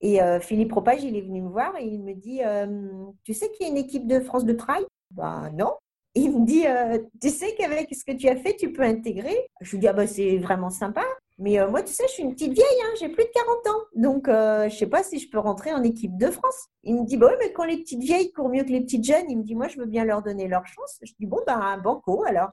Et 0.00 0.22
euh, 0.22 0.40
Philippe 0.40 0.72
Ropage, 0.72 1.02
il 1.02 1.16
est 1.16 1.22
venu 1.22 1.42
me 1.42 1.48
voir 1.48 1.76
et 1.78 1.84
il 1.84 2.02
me 2.02 2.14
dit 2.14 2.42
euh, 2.42 2.66
Tu 3.24 3.34
sais 3.34 3.50
qu'il 3.50 3.66
y 3.66 3.68
a 3.68 3.72
une 3.72 3.78
équipe 3.78 4.06
de 4.06 4.20
France 4.20 4.44
de 4.44 4.52
trail? 4.52 4.84
Bah 5.10 5.50
non. 5.54 5.72
Il 6.14 6.30
me 6.30 6.46
dit 6.46 6.66
euh, 6.66 6.98
Tu 7.20 7.30
sais 7.30 7.54
qu'avec 7.58 7.94
ce 7.94 8.04
que 8.04 8.16
tu 8.16 8.28
as 8.28 8.36
fait, 8.36 8.54
tu 8.56 8.72
peux 8.72 8.82
intégrer? 8.82 9.36
Je 9.60 9.72
lui 9.72 9.78
dis 9.78 9.88
Ah 9.88 9.92
bah 9.92 10.06
c'est 10.06 10.38
vraiment 10.38 10.70
sympa. 10.70 11.02
Mais 11.38 11.58
moi, 11.68 11.82
tu 11.82 11.92
sais, 11.92 12.04
je 12.06 12.12
suis 12.12 12.22
une 12.22 12.32
petite 12.32 12.52
vieille, 12.52 12.80
hein, 12.84 12.94
j'ai 13.00 13.08
plus 13.08 13.24
de 13.24 13.30
40 13.34 13.66
ans. 13.66 13.80
Donc, 13.96 14.26
je 14.28 14.76
sais 14.76 14.86
pas 14.86 15.02
si 15.02 15.18
je 15.18 15.28
peux 15.28 15.40
rentrer 15.40 15.72
en 15.72 15.82
équipe 15.82 16.16
de 16.16 16.30
France. 16.30 16.68
Il 16.84 16.94
me 16.94 17.04
dit 17.04 17.16
Bah 17.16 17.26
oui, 17.30 17.36
mais 17.40 17.52
quand 17.52 17.64
les 17.64 17.78
petites 17.78 18.02
vieilles 18.02 18.30
courent 18.30 18.50
mieux 18.50 18.62
que 18.62 18.70
les 18.70 18.82
petites 18.82 19.04
jeunes, 19.04 19.24
il 19.28 19.38
me 19.38 19.42
dit 19.42 19.54
Moi, 19.54 19.68
je 19.68 19.80
veux 19.80 19.86
bien 19.86 20.04
leur 20.04 20.22
donner 20.22 20.48
leur 20.48 20.66
chance. 20.66 20.98
Je 21.02 21.12
dis 21.18 21.26
Bon, 21.26 21.40
bah, 21.46 21.76
banco 21.82 22.24
alors. 22.24 22.50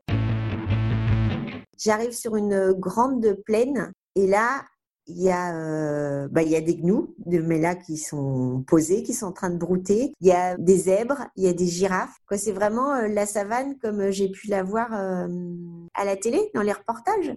J'arrive 1.84 2.12
sur 2.12 2.36
une 2.36 2.74
grande 2.74 3.36
plaine 3.44 3.92
et 4.16 4.28
là, 4.28 4.64
il 5.08 5.20
y 5.20 5.32
a, 5.32 5.56
euh, 5.56 6.28
bah, 6.30 6.44
il 6.44 6.50
y 6.50 6.56
a 6.56 6.62
des 6.62 6.76
gnous 6.76 7.16
de 7.26 7.40
Mela 7.40 7.74
qui 7.74 7.98
sont 7.98 8.64
posés, 8.68 9.02
qui 9.02 9.16
sont 9.16 9.26
en 9.26 9.32
train 9.32 9.50
de 9.50 9.58
brouter. 9.58 10.14
Il 10.22 10.28
y 10.28 10.32
a 10.32 10.58
des 10.58 10.78
zèbres, 10.78 11.26
il 11.36 11.44
y 11.44 11.48
a 11.48 11.54
des 11.54 11.66
girafes. 11.66 12.16
C'est 12.34 12.52
vraiment 12.52 12.94
euh, 12.94 13.08
la 13.08 13.26
savane 13.26 13.80
comme 13.80 14.12
j'ai 14.12 14.30
pu 14.30 14.48
la 14.48 14.62
voir 14.62 14.90
euh, 14.94 15.28
à 15.96 16.06
la 16.06 16.16
télé, 16.18 16.52
dans 16.54 16.62
les 16.62 16.72
reportages. 16.72 17.34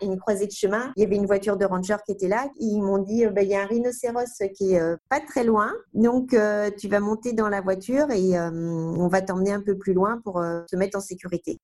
Une 0.00 0.16
croisée 0.20 0.46
de 0.46 0.52
chemin, 0.52 0.92
il 0.96 1.02
y 1.02 1.04
avait 1.04 1.16
une 1.16 1.26
voiture 1.26 1.56
de 1.56 1.64
ranger 1.64 1.96
qui 2.06 2.12
était 2.12 2.28
là. 2.28 2.46
Ils 2.60 2.80
m'ont 2.80 2.98
dit, 2.98 3.26
bah, 3.26 3.42
il 3.42 3.48
y 3.48 3.56
a 3.56 3.62
un 3.62 3.66
rhinocéros 3.66 4.44
qui 4.56 4.74
est 4.74 4.96
pas 5.08 5.18
très 5.18 5.42
loin. 5.42 5.72
Donc, 5.92 6.36
tu 6.78 6.88
vas 6.88 7.00
monter 7.00 7.32
dans 7.32 7.48
la 7.48 7.60
voiture 7.60 8.12
et 8.12 8.38
on 8.38 9.08
va 9.08 9.22
t'emmener 9.22 9.52
un 9.52 9.60
peu 9.60 9.76
plus 9.76 9.92
loin 9.92 10.20
pour 10.24 10.42
te 10.70 10.76
mettre 10.76 10.96
en 10.96 11.00
sécurité. 11.00 11.58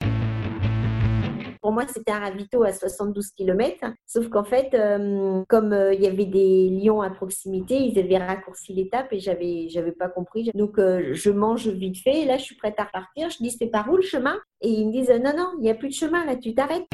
Pour 1.66 1.72
moi, 1.72 1.82
c'était 1.92 2.12
un 2.12 2.20
ravito 2.20 2.62
à 2.62 2.72
72 2.72 3.32
km. 3.32 3.86
Sauf 4.06 4.28
qu'en 4.28 4.44
fait, 4.44 4.72
euh, 4.74 5.42
comme 5.48 5.72
euh, 5.72 5.92
il 5.94 6.00
y 6.00 6.06
avait 6.06 6.24
des 6.24 6.68
lions 6.70 7.02
à 7.02 7.10
proximité, 7.10 7.74
ils 7.74 7.98
avaient 7.98 8.18
raccourci 8.18 8.72
l'étape 8.72 9.08
et 9.10 9.18
j'avais, 9.18 9.68
j'avais 9.68 9.90
pas 9.90 10.08
compris. 10.08 10.52
Donc, 10.54 10.78
euh, 10.78 11.12
je 11.12 11.28
mange 11.28 11.66
vite 11.66 11.98
fait. 11.98 12.20
Et 12.20 12.24
là, 12.24 12.36
je 12.36 12.44
suis 12.44 12.54
prête 12.54 12.76
à 12.78 12.84
repartir. 12.84 13.30
Je 13.30 13.38
dis, 13.42 13.50
c'est 13.50 13.66
par 13.66 13.90
où 13.90 13.96
le 13.96 14.02
chemin? 14.02 14.36
Et 14.60 14.68
ils 14.68 14.86
me 14.86 14.92
disent, 14.92 15.10
non, 15.10 15.32
non, 15.36 15.54
il 15.58 15.62
n'y 15.62 15.68
a 15.68 15.74
plus 15.74 15.88
de 15.88 15.94
chemin. 15.94 16.24
Là, 16.24 16.36
tu 16.36 16.54
t'arrêtes. 16.54 16.86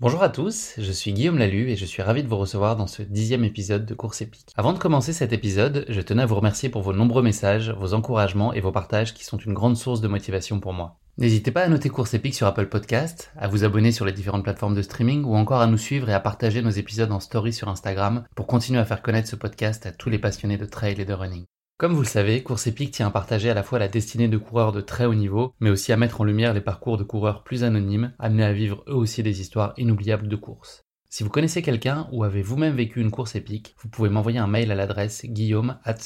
Bonjour 0.00 0.24
à 0.24 0.28
tous, 0.28 0.74
je 0.76 0.90
suis 0.90 1.12
Guillaume 1.12 1.38
Lalu 1.38 1.70
et 1.70 1.76
je 1.76 1.84
suis 1.84 2.02
ravi 2.02 2.24
de 2.24 2.28
vous 2.28 2.38
recevoir 2.38 2.74
dans 2.74 2.88
ce 2.88 3.02
dixième 3.02 3.44
épisode 3.44 3.86
de 3.86 3.94
Course 3.94 4.20
épique. 4.20 4.50
Avant 4.56 4.72
de 4.72 4.78
commencer 4.80 5.12
cet 5.12 5.32
épisode, 5.32 5.84
je 5.88 6.00
tenais 6.00 6.22
à 6.22 6.26
vous 6.26 6.34
remercier 6.34 6.70
pour 6.70 6.82
vos 6.82 6.92
nombreux 6.92 7.22
messages, 7.22 7.70
vos 7.70 7.94
encouragements 7.94 8.52
et 8.52 8.60
vos 8.60 8.72
partages 8.72 9.14
qui 9.14 9.24
sont 9.24 9.38
une 9.38 9.54
grande 9.54 9.76
source 9.76 10.00
de 10.00 10.08
motivation 10.08 10.58
pour 10.58 10.72
moi. 10.72 10.98
N'hésitez 11.18 11.50
pas 11.50 11.62
à 11.62 11.68
noter 11.68 11.88
Course 11.88 12.12
Épique 12.12 12.34
sur 12.34 12.46
Apple 12.46 12.66
Podcast, 12.66 13.32
à 13.36 13.48
vous 13.48 13.64
abonner 13.64 13.90
sur 13.90 14.04
les 14.04 14.12
différentes 14.12 14.42
plateformes 14.42 14.74
de 14.74 14.82
streaming 14.82 15.24
ou 15.24 15.34
encore 15.34 15.62
à 15.62 15.66
nous 15.66 15.78
suivre 15.78 16.10
et 16.10 16.12
à 16.12 16.20
partager 16.20 16.60
nos 16.60 16.68
épisodes 16.68 17.10
en 17.10 17.20
story 17.20 17.54
sur 17.54 17.70
Instagram 17.70 18.24
pour 18.34 18.46
continuer 18.46 18.80
à 18.80 18.84
faire 18.84 19.00
connaître 19.00 19.28
ce 19.28 19.36
podcast 19.36 19.86
à 19.86 19.92
tous 19.92 20.10
les 20.10 20.18
passionnés 20.18 20.58
de 20.58 20.66
trail 20.66 21.00
et 21.00 21.06
de 21.06 21.14
running. 21.14 21.46
Comme 21.78 21.94
vous 21.94 22.02
le 22.02 22.06
savez, 22.06 22.42
Course 22.42 22.66
Épique 22.66 22.90
tient 22.90 23.06
à 23.06 23.10
partager 23.10 23.48
à 23.48 23.54
la 23.54 23.62
fois 23.62 23.78
la 23.78 23.88
destinée 23.88 24.28
de 24.28 24.36
coureurs 24.36 24.72
de 24.72 24.82
très 24.82 25.06
haut 25.06 25.14
niveau, 25.14 25.54
mais 25.58 25.70
aussi 25.70 25.90
à 25.90 25.96
mettre 25.96 26.20
en 26.20 26.24
lumière 26.24 26.52
les 26.52 26.60
parcours 26.60 26.98
de 26.98 27.04
coureurs 27.04 27.44
plus 27.44 27.64
anonymes, 27.64 28.12
amenés 28.18 28.44
à 28.44 28.52
vivre 28.52 28.84
eux 28.86 28.94
aussi 28.94 29.22
des 29.22 29.40
histoires 29.40 29.72
inoubliables 29.78 30.28
de 30.28 30.36
course. 30.36 30.82
Si 31.08 31.24
vous 31.24 31.30
connaissez 31.30 31.62
quelqu'un 31.62 32.08
ou 32.12 32.24
avez 32.24 32.42
vous-même 32.42 32.76
vécu 32.76 33.00
une 33.00 33.10
course 33.10 33.36
épique, 33.36 33.74
vous 33.80 33.88
pouvez 33.88 34.10
m'envoyer 34.10 34.38
un 34.38 34.48
mail 34.48 34.70
à 34.70 34.74
l'adresse 34.74 35.24
guillaume 35.24 35.78
at. 35.84 35.96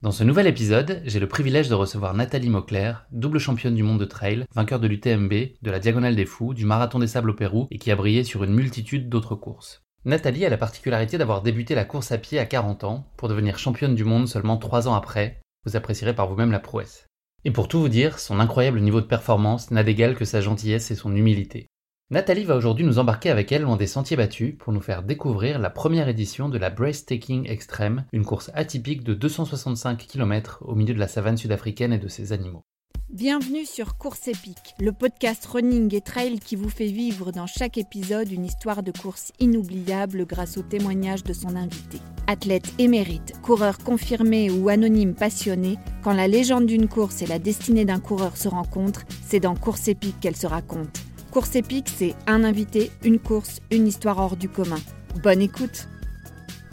Dans 0.00 0.12
ce 0.12 0.22
nouvel 0.22 0.46
épisode, 0.46 1.02
j'ai 1.06 1.18
le 1.18 1.26
privilège 1.26 1.68
de 1.68 1.74
recevoir 1.74 2.14
Nathalie 2.14 2.50
Mauclair, 2.50 3.08
double 3.10 3.40
championne 3.40 3.74
du 3.74 3.82
monde 3.82 3.98
de 3.98 4.04
trail, 4.04 4.44
vainqueur 4.54 4.78
de 4.78 4.86
l'UTMB, 4.86 5.32
de 5.60 5.70
la 5.72 5.80
Diagonale 5.80 6.14
des 6.14 6.24
Fous, 6.24 6.54
du 6.54 6.64
Marathon 6.64 7.00
des 7.00 7.08
Sables 7.08 7.30
au 7.30 7.34
Pérou 7.34 7.66
et 7.72 7.78
qui 7.78 7.90
a 7.90 7.96
brillé 7.96 8.22
sur 8.22 8.44
une 8.44 8.54
multitude 8.54 9.08
d'autres 9.08 9.34
courses. 9.34 9.82
Nathalie 10.04 10.44
a 10.44 10.50
la 10.50 10.56
particularité 10.56 11.18
d'avoir 11.18 11.42
débuté 11.42 11.74
la 11.74 11.84
course 11.84 12.12
à 12.12 12.18
pied 12.18 12.38
à 12.38 12.46
40 12.46 12.84
ans 12.84 13.10
pour 13.16 13.28
devenir 13.28 13.58
championne 13.58 13.96
du 13.96 14.04
monde 14.04 14.28
seulement 14.28 14.56
3 14.56 14.86
ans 14.86 14.94
après. 14.94 15.40
Vous 15.66 15.74
apprécierez 15.74 16.14
par 16.14 16.28
vous-même 16.28 16.52
la 16.52 16.60
prouesse. 16.60 17.08
Et 17.44 17.50
pour 17.50 17.66
tout 17.66 17.80
vous 17.80 17.88
dire, 17.88 18.20
son 18.20 18.38
incroyable 18.38 18.78
niveau 18.78 19.00
de 19.00 19.06
performance 19.06 19.72
n'a 19.72 19.82
d'égal 19.82 20.14
que 20.14 20.24
sa 20.24 20.40
gentillesse 20.40 20.92
et 20.92 20.94
son 20.94 21.16
humilité. 21.16 21.66
Nathalie 22.10 22.44
va 22.44 22.56
aujourd'hui 22.56 22.86
nous 22.86 22.98
embarquer 22.98 23.28
avec 23.28 23.52
elle 23.52 23.62
loin 23.62 23.76
des 23.76 23.86
sentiers 23.86 24.16
battus 24.16 24.54
pour 24.58 24.72
nous 24.72 24.80
faire 24.80 25.02
découvrir 25.02 25.58
la 25.58 25.68
première 25.68 26.08
édition 26.08 26.48
de 26.48 26.56
la 26.56 26.70
Taking 26.70 27.46
Extreme, 27.46 28.06
une 28.14 28.24
course 28.24 28.50
atypique 28.54 29.04
de 29.04 29.12
265 29.12 30.06
km 30.06 30.64
au 30.66 30.74
milieu 30.74 30.94
de 30.94 30.98
la 30.98 31.06
savane 31.06 31.36
sud-africaine 31.36 31.92
et 31.92 31.98
de 31.98 32.08
ses 32.08 32.32
animaux. 32.32 32.62
Bienvenue 33.10 33.66
sur 33.66 33.98
Course 33.98 34.26
épique, 34.28 34.74
le 34.80 34.92
podcast 34.92 35.44
running 35.44 35.94
et 35.94 36.00
trail 36.00 36.40
qui 36.40 36.56
vous 36.56 36.70
fait 36.70 36.86
vivre 36.86 37.30
dans 37.30 37.46
chaque 37.46 37.76
épisode 37.76 38.32
une 38.32 38.46
histoire 38.46 38.82
de 38.82 38.90
course 38.90 39.32
inoubliable 39.38 40.24
grâce 40.24 40.56
au 40.56 40.62
témoignage 40.62 41.24
de 41.24 41.34
son 41.34 41.56
invité. 41.56 41.98
Athlète 42.26 42.72
émérite, 42.78 43.34
coureur 43.42 43.76
confirmé 43.76 44.50
ou 44.50 44.70
anonyme 44.70 45.14
passionné, 45.14 45.76
quand 46.02 46.14
la 46.14 46.28
légende 46.28 46.64
d'une 46.64 46.88
course 46.88 47.20
et 47.20 47.26
la 47.26 47.38
destinée 47.38 47.84
d'un 47.84 48.00
coureur 48.00 48.38
se 48.38 48.48
rencontrent, 48.48 49.04
c'est 49.26 49.40
dans 49.40 49.54
Course 49.54 49.88
épique 49.88 50.20
qu'elle 50.20 50.36
se 50.36 50.46
raconte. 50.46 51.07
Course 51.30 51.56
épique, 51.56 51.90
c'est 51.94 52.14
un 52.26 52.42
invité, 52.42 52.90
une 53.04 53.18
course, 53.18 53.60
une 53.70 53.86
histoire 53.86 54.18
hors 54.18 54.34
du 54.34 54.48
commun. 54.48 54.78
Bonne 55.22 55.42
écoute 55.42 55.86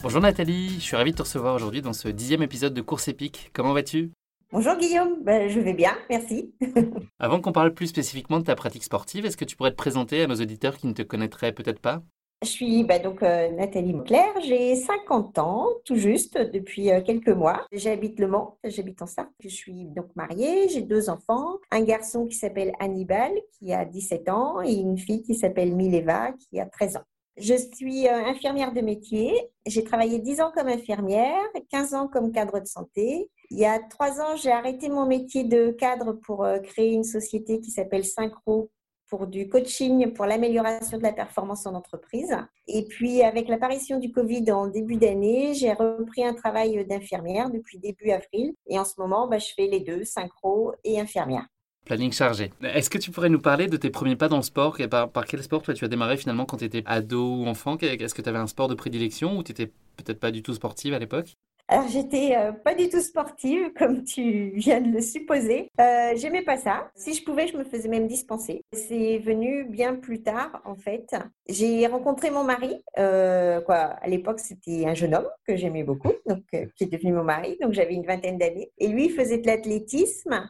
Bonjour 0.02 0.22
Nathalie, 0.22 0.70
je 0.76 0.80
suis 0.80 0.96
ravi 0.96 1.12
de 1.12 1.18
te 1.18 1.24
recevoir 1.24 1.56
aujourd'hui 1.56 1.82
dans 1.82 1.92
ce 1.92 2.08
dixième 2.08 2.42
épisode 2.42 2.74
de 2.74 2.82
Course 2.82 3.10
épique. 3.10 3.52
Comment 3.52 3.74
vas-tu? 3.74 4.12
Bonjour 4.54 4.78
Guillaume, 4.78 5.18
ben, 5.24 5.50
je 5.50 5.60
vais 5.60 5.74
bien, 5.74 5.92
merci. 6.10 6.54
Avant 7.20 7.42
qu'on 7.42 7.52
parle 7.52 7.74
plus 7.74 7.88
spécifiquement 7.88 8.40
de 8.40 8.46
ta 8.46 8.56
pratique 8.56 8.86
sportive, 8.86 9.26
est-ce 9.26 9.36
que 9.36 9.44
tu 9.44 9.58
pourrais 9.58 9.72
te 9.72 9.76
présenter 9.76 10.22
à 10.22 10.28
nos 10.28 10.36
auditeurs 10.36 10.78
qui 10.78 10.88
ne 10.88 10.94
te 10.94 11.02
connaîtraient 11.02 11.52
peut-être 11.52 11.82
pas? 11.82 12.02
Je 12.44 12.50
suis 12.50 12.84
bah, 12.84 13.00
donc 13.00 13.24
euh, 13.24 13.50
Nathalie 13.52 13.94
Mauclair, 13.94 14.28
j'ai 14.42 14.76
50 14.76 15.40
ans, 15.40 15.68
tout 15.84 15.96
juste, 15.96 16.38
depuis 16.38 16.92
euh, 16.92 17.02
quelques 17.02 17.30
mois. 17.30 17.66
J'habite 17.72 18.20
Le 18.20 18.28
Mans, 18.28 18.58
j'habite 18.64 19.02
en 19.02 19.08
Sarthe. 19.08 19.32
Je 19.40 19.50
suis 19.50 19.86
donc 19.86 20.16
mariée, 20.16 20.70
j'ai 20.70 20.82
deux 20.82 21.10
enfants, 21.10 21.58
un 21.72 21.82
garçon 21.82 22.28
qui 22.28 22.36
s'appelle 22.36 22.74
Hannibal, 22.80 23.32
qui 23.58 23.74
a 23.74 23.86
17 23.86 24.30
ans, 24.30 24.62
et 24.62 24.74
une 24.74 24.98
fille 24.98 25.24
qui 25.24 25.36
s'appelle 25.36 25.76
Mileva, 25.76 26.34
qui 26.34 26.60
a 26.60 26.66
13 26.66 26.98
ans. 26.98 27.04
Je 27.38 27.56
suis 27.56 28.08
euh, 28.08 28.26
infirmière 28.26 28.74
de 28.74 28.82
métier. 28.82 29.52
J'ai 29.66 29.84
travaillé 29.84 30.20
10 30.20 30.42
ans 30.42 30.52
comme 30.56 30.68
infirmière, 30.68 31.42
15 31.72 31.94
ans 31.96 32.08
comme 32.08 32.32
cadre 32.32 32.60
de 32.60 32.68
santé. 32.68 33.30
Il 33.50 33.58
y 33.58 33.66
a 33.66 33.80
3 33.80 34.22
ans, 34.22 34.36
j'ai 34.36 34.52
arrêté 34.52 34.90
mon 34.90 35.06
métier 35.06 35.44
de 35.44 35.72
cadre 35.72 36.14
pour 36.14 36.48
créer 36.64 36.94
une 36.94 37.04
société 37.04 37.60
qui 37.60 37.72
s'appelle 37.72 38.06
Synchro 38.06 38.70
pour 39.16 39.28
du 39.28 39.48
coaching 39.48 40.12
pour 40.12 40.26
l'amélioration 40.26 40.98
de 40.98 41.04
la 41.04 41.14
performance 41.14 41.66
en 41.66 41.74
entreprise. 41.74 42.36
Et 42.68 42.84
puis, 42.84 43.22
avec 43.22 43.48
l'apparition 43.48 43.98
du 43.98 44.12
Covid 44.12 44.52
en 44.52 44.68
début 44.68 44.98
d'année, 44.98 45.54
j'ai 45.54 45.72
repris 45.72 46.26
un 46.26 46.34
travail 46.34 46.86
d'infirmière 46.86 47.50
depuis 47.50 47.80
début 47.80 48.12
avril. 48.12 48.54
Et 48.68 48.78
en 48.78 48.84
ce 48.84 48.96
moment, 48.98 49.30
bah, 49.30 49.38
je 49.38 49.54
fais 49.56 49.68
les 49.68 49.80
deux, 49.80 50.04
synchro 50.04 50.74
et 50.84 51.00
infirmière. 51.00 51.48
Planning 51.86 52.12
chargé. 52.12 52.52
Est-ce 52.62 52.90
que 52.90 52.98
tu 52.98 53.10
pourrais 53.10 53.30
nous 53.30 53.40
parler 53.40 53.68
de 53.68 53.78
tes 53.78 53.90
premiers 53.90 54.18
pas 54.18 54.28
dans 54.28 54.38
le 54.38 54.44
sport? 54.44 54.78
Par, 54.90 55.26
quel 55.26 55.42
sport 55.42 55.62
toi, 55.62 55.74
tu 55.74 55.86
as 55.86 55.88
démarré 55.88 56.18
finalement 56.18 56.46
quand 56.46 56.58
tu 56.58 56.66
étais 56.66 56.84
ado 56.86 57.38
ou 57.38 57.46
enfant? 57.46 57.78
Est-ce 57.78 58.14
que 58.14 58.22
tu 58.22 58.28
avais 58.28 58.40
un 58.40 58.48
sport 58.48 58.68
de 58.68 58.76
prédilection 58.76 59.38
ou 59.38 59.44
tu 59.44 59.52
n'étais 59.52 59.68
peut-être 59.96 60.20
pas 60.20 60.32
du 60.32 60.44
tout 60.44 60.54
sportive 60.54 60.94
à 60.94 61.00
l'époque? 61.00 61.36
Alors, 61.68 61.88
j'étais 61.88 62.36
euh, 62.38 62.52
pas 62.52 62.76
du 62.76 62.90
tout 62.90 63.02
sportive, 63.02 63.74
comme 63.78 64.04
tu 64.04 64.52
viens 64.56 64.82
de 64.82 64.92
le 64.92 65.02
supposer. 65.02 65.72
Euh, 65.80 66.12
J'aimais 66.16 66.44
pas 66.44 66.58
ça. 66.58 66.92
Si 66.96 67.14
je 67.16 67.24
pouvais, 67.24 67.48
je 67.48 67.58
me 67.58 67.64
faisais 67.64 67.90
même 67.90 68.08
dispenser. 68.08 68.64
C'est 68.72 69.18
venu 69.18 69.66
bien 69.66 69.96
plus 69.96 70.22
tard, 70.22 70.62
en 70.66 70.76
fait. 70.76 71.16
J'ai 71.50 71.88
rencontré 71.88 72.30
mon 72.30 72.44
mari. 72.44 72.84
Euh, 73.00 73.62
quoi, 73.62 73.76
à 73.76 74.08
l'époque, 74.08 74.40
c'était 74.40 74.86
un 74.86 74.94
jeune 74.94 75.16
homme 75.16 75.28
que 75.48 75.56
j'aimais 75.56 75.84
beaucoup, 75.84 76.14
donc 76.28 76.44
qui 76.50 76.84
est 76.84 76.92
devenu 76.92 77.14
mon 77.14 77.24
mari. 77.24 77.58
Donc, 77.60 77.74
j'avais 77.74 77.96
une 77.96 78.06
vingtaine 78.06 78.38
d'années. 78.38 78.72
Et 78.78 78.88
lui, 78.88 79.10
faisait 79.10 79.40
de 79.40 79.48
l'athlétisme. 79.48 80.48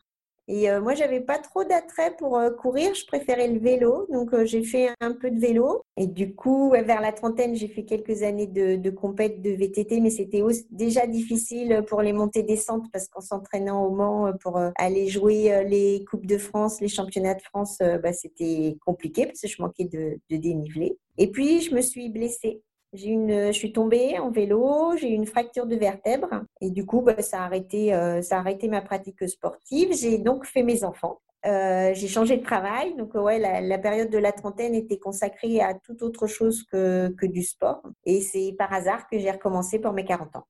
Et 0.47 0.69
euh, 0.69 0.79
moi, 0.79 0.93
j'avais 0.93 1.21
pas 1.21 1.39
trop 1.39 1.63
d'attrait 1.63 2.15
pour 2.17 2.37
euh, 2.37 2.51
courir, 2.51 2.93
je 2.93 3.05
préférais 3.05 3.47
le 3.47 3.59
vélo, 3.59 4.05
donc 4.11 4.33
euh, 4.33 4.45
j'ai 4.45 4.63
fait 4.63 4.89
un 5.01 5.13
peu 5.13 5.31
de 5.31 5.39
vélo. 5.39 5.81
Et 5.97 6.05
du 6.05 6.35
coup, 6.35 6.71
vers 6.71 7.01
la 7.01 7.11
trentaine, 7.11 7.55
j'ai 7.55 7.67
fait 7.67 7.83
quelques 7.83 8.21
années 8.21 8.45
de, 8.45 8.89
compète 8.91 9.41
de 9.41 9.51
VTT, 9.51 10.01
mais 10.01 10.11
c'était 10.11 10.43
déjà 10.69 11.07
difficile 11.07 11.83
pour 11.87 12.01
les 12.01 12.13
montées-descentes 12.13 12.85
parce 12.91 13.07
qu'en 13.07 13.21
s'entraînant 13.21 13.85
au 13.85 13.89
Mans 13.89 14.33
pour 14.41 14.57
euh, 14.57 14.69
aller 14.77 15.07
jouer 15.07 15.65
les 15.67 16.05
Coupes 16.05 16.25
de 16.27 16.37
France, 16.37 16.79
les 16.79 16.89
championnats 16.89 17.33
de 17.33 17.41
France, 17.41 17.79
bah, 17.79 18.13
c'était 18.13 18.77
compliqué 18.85 19.25
parce 19.25 19.41
que 19.41 19.47
je 19.47 19.61
manquais 19.61 19.85
de, 19.85 20.19
de 20.29 20.37
dénivelé. 20.37 20.97
Et 21.17 21.31
puis, 21.31 21.61
je 21.61 21.73
me 21.73 21.81
suis 21.81 22.09
blessée. 22.09 22.61
J'ai 22.95 23.09
une, 23.09 23.47
je 23.47 23.57
suis 23.57 23.73
tombée 23.73 24.17
en 24.19 24.31
vélo, 24.31 24.95
j'ai 24.97 25.09
eu 25.09 25.13
une 25.13 25.25
fracture 25.25 25.65
de 25.65 25.75
vertèbre 25.75 26.43
et 26.61 26.71
du 26.71 26.85
coup, 26.85 27.01
bah, 27.01 27.21
ça, 27.21 27.41
a 27.41 27.45
arrêté, 27.45 27.93
euh, 27.93 28.21
ça 28.21 28.37
a 28.37 28.39
arrêté 28.39 28.69
ma 28.69 28.81
pratique 28.81 29.27
sportive. 29.27 29.93
J'ai 29.93 30.17
donc 30.17 30.45
fait 30.45 30.63
mes 30.63 30.83
enfants. 30.83 31.19
Euh, 31.45 31.93
j'ai 31.93 32.07
changé 32.07 32.37
de 32.37 32.43
travail, 32.43 32.95
donc 32.95 33.13
ouais, 33.13 33.37
la, 33.37 33.61
la, 33.61 33.77
période 33.77 34.09
de 34.09 34.17
la 34.17 34.31
trentaine 34.31 34.73
était 34.73 34.97
consacrée 34.97 35.61
à 35.61 35.75
toute 35.75 36.01
autre 36.01 36.25
chose 36.25 36.63
que, 36.71 37.09
que 37.19 37.27
du 37.27 37.43
sport. 37.43 37.83
Et 38.05 38.21
c'est 38.21 38.55
par 38.57 38.73
hasard 38.73 39.07
que 39.07 39.19
j'ai 39.19 39.29
recommencé 39.29 39.77
pour 39.77 39.93
mes 39.93 40.05
40 40.05 40.37
ans. 40.37 40.47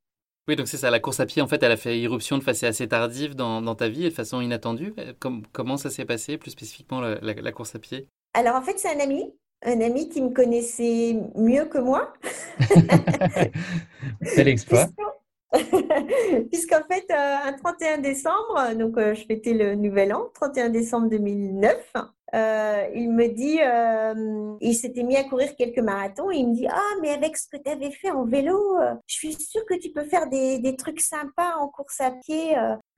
Oui, 0.47 0.55
donc 0.55 0.67
c'est 0.67 0.77
ça, 0.77 0.91
la 0.91 0.99
course 0.99 1.19
à 1.19 1.25
pied, 1.25 1.41
en 1.41 1.47
fait, 1.47 1.61
elle 1.63 1.71
a 1.71 1.77
fait 1.77 1.99
irruption 1.99 2.37
de 2.37 2.43
façon 2.43 2.67
assez 2.67 2.87
tardive 2.87 3.35
dans, 3.35 3.61
dans 3.61 3.75
ta 3.75 3.89
vie 3.89 4.05
et 4.05 4.09
de 4.09 4.13
façon 4.13 4.39
inattendue. 4.39 4.93
Comme, 5.19 5.43
comment 5.51 5.75
ça 5.75 5.89
s'est 5.89 6.05
passé, 6.05 6.37
plus 6.37 6.51
spécifiquement, 6.51 7.01
la, 7.01 7.15
la, 7.15 7.33
la 7.33 7.51
course 7.51 7.75
à 7.75 7.79
pied? 7.79 8.07
Alors, 8.33 8.55
en 8.55 8.61
fait, 8.61 8.77
c'est 8.77 8.95
un 8.95 8.99
ami 8.99 9.33
un 9.63 9.81
ami 9.81 10.09
qui 10.09 10.21
me 10.21 10.29
connaissait 10.29 11.17
mieux 11.35 11.65
que 11.65 11.77
moi. 11.77 12.13
Quel 14.35 14.47
exploit 14.47 14.87
Puisqu'en 16.51 16.83
fait, 16.89 17.05
euh, 17.11 17.37
un 17.45 17.53
31 17.53 17.99
décembre, 17.99 18.73
donc 18.75 18.97
euh, 18.97 19.13
je 19.13 19.25
fêtais 19.25 19.53
le 19.53 19.75
nouvel 19.75 20.13
an, 20.13 20.29
31 20.33 20.69
décembre 20.69 21.09
2009, 21.09 21.93
euh, 22.33 22.87
il 22.93 23.11
me 23.11 23.27
dit, 23.27 23.59
euh, 23.61 24.57
il 24.59 24.75
s'était 24.75 25.03
mis 25.03 25.15
à 25.15 25.23
courir 25.23 25.55
quelques 25.55 25.79
marathons 25.79 26.31
et 26.31 26.37
il 26.37 26.49
me 26.49 26.55
dit, 26.55 26.67
ah, 26.67 26.95
mais 27.01 27.11
avec 27.11 27.37
ce 27.37 27.47
que 27.47 27.57
tu 27.57 27.69
avais 27.69 27.91
fait 27.91 28.11
en 28.11 28.25
vélo, 28.25 28.59
je 29.07 29.15
suis 29.15 29.33
sûre 29.33 29.65
que 29.65 29.75
tu 29.75 29.91
peux 29.91 30.03
faire 30.03 30.27
des, 30.27 30.59
des 30.59 30.75
trucs 30.75 30.99
sympas 30.99 31.55
en 31.59 31.69
course 31.69 32.01
à 32.01 32.11
pied. 32.11 32.55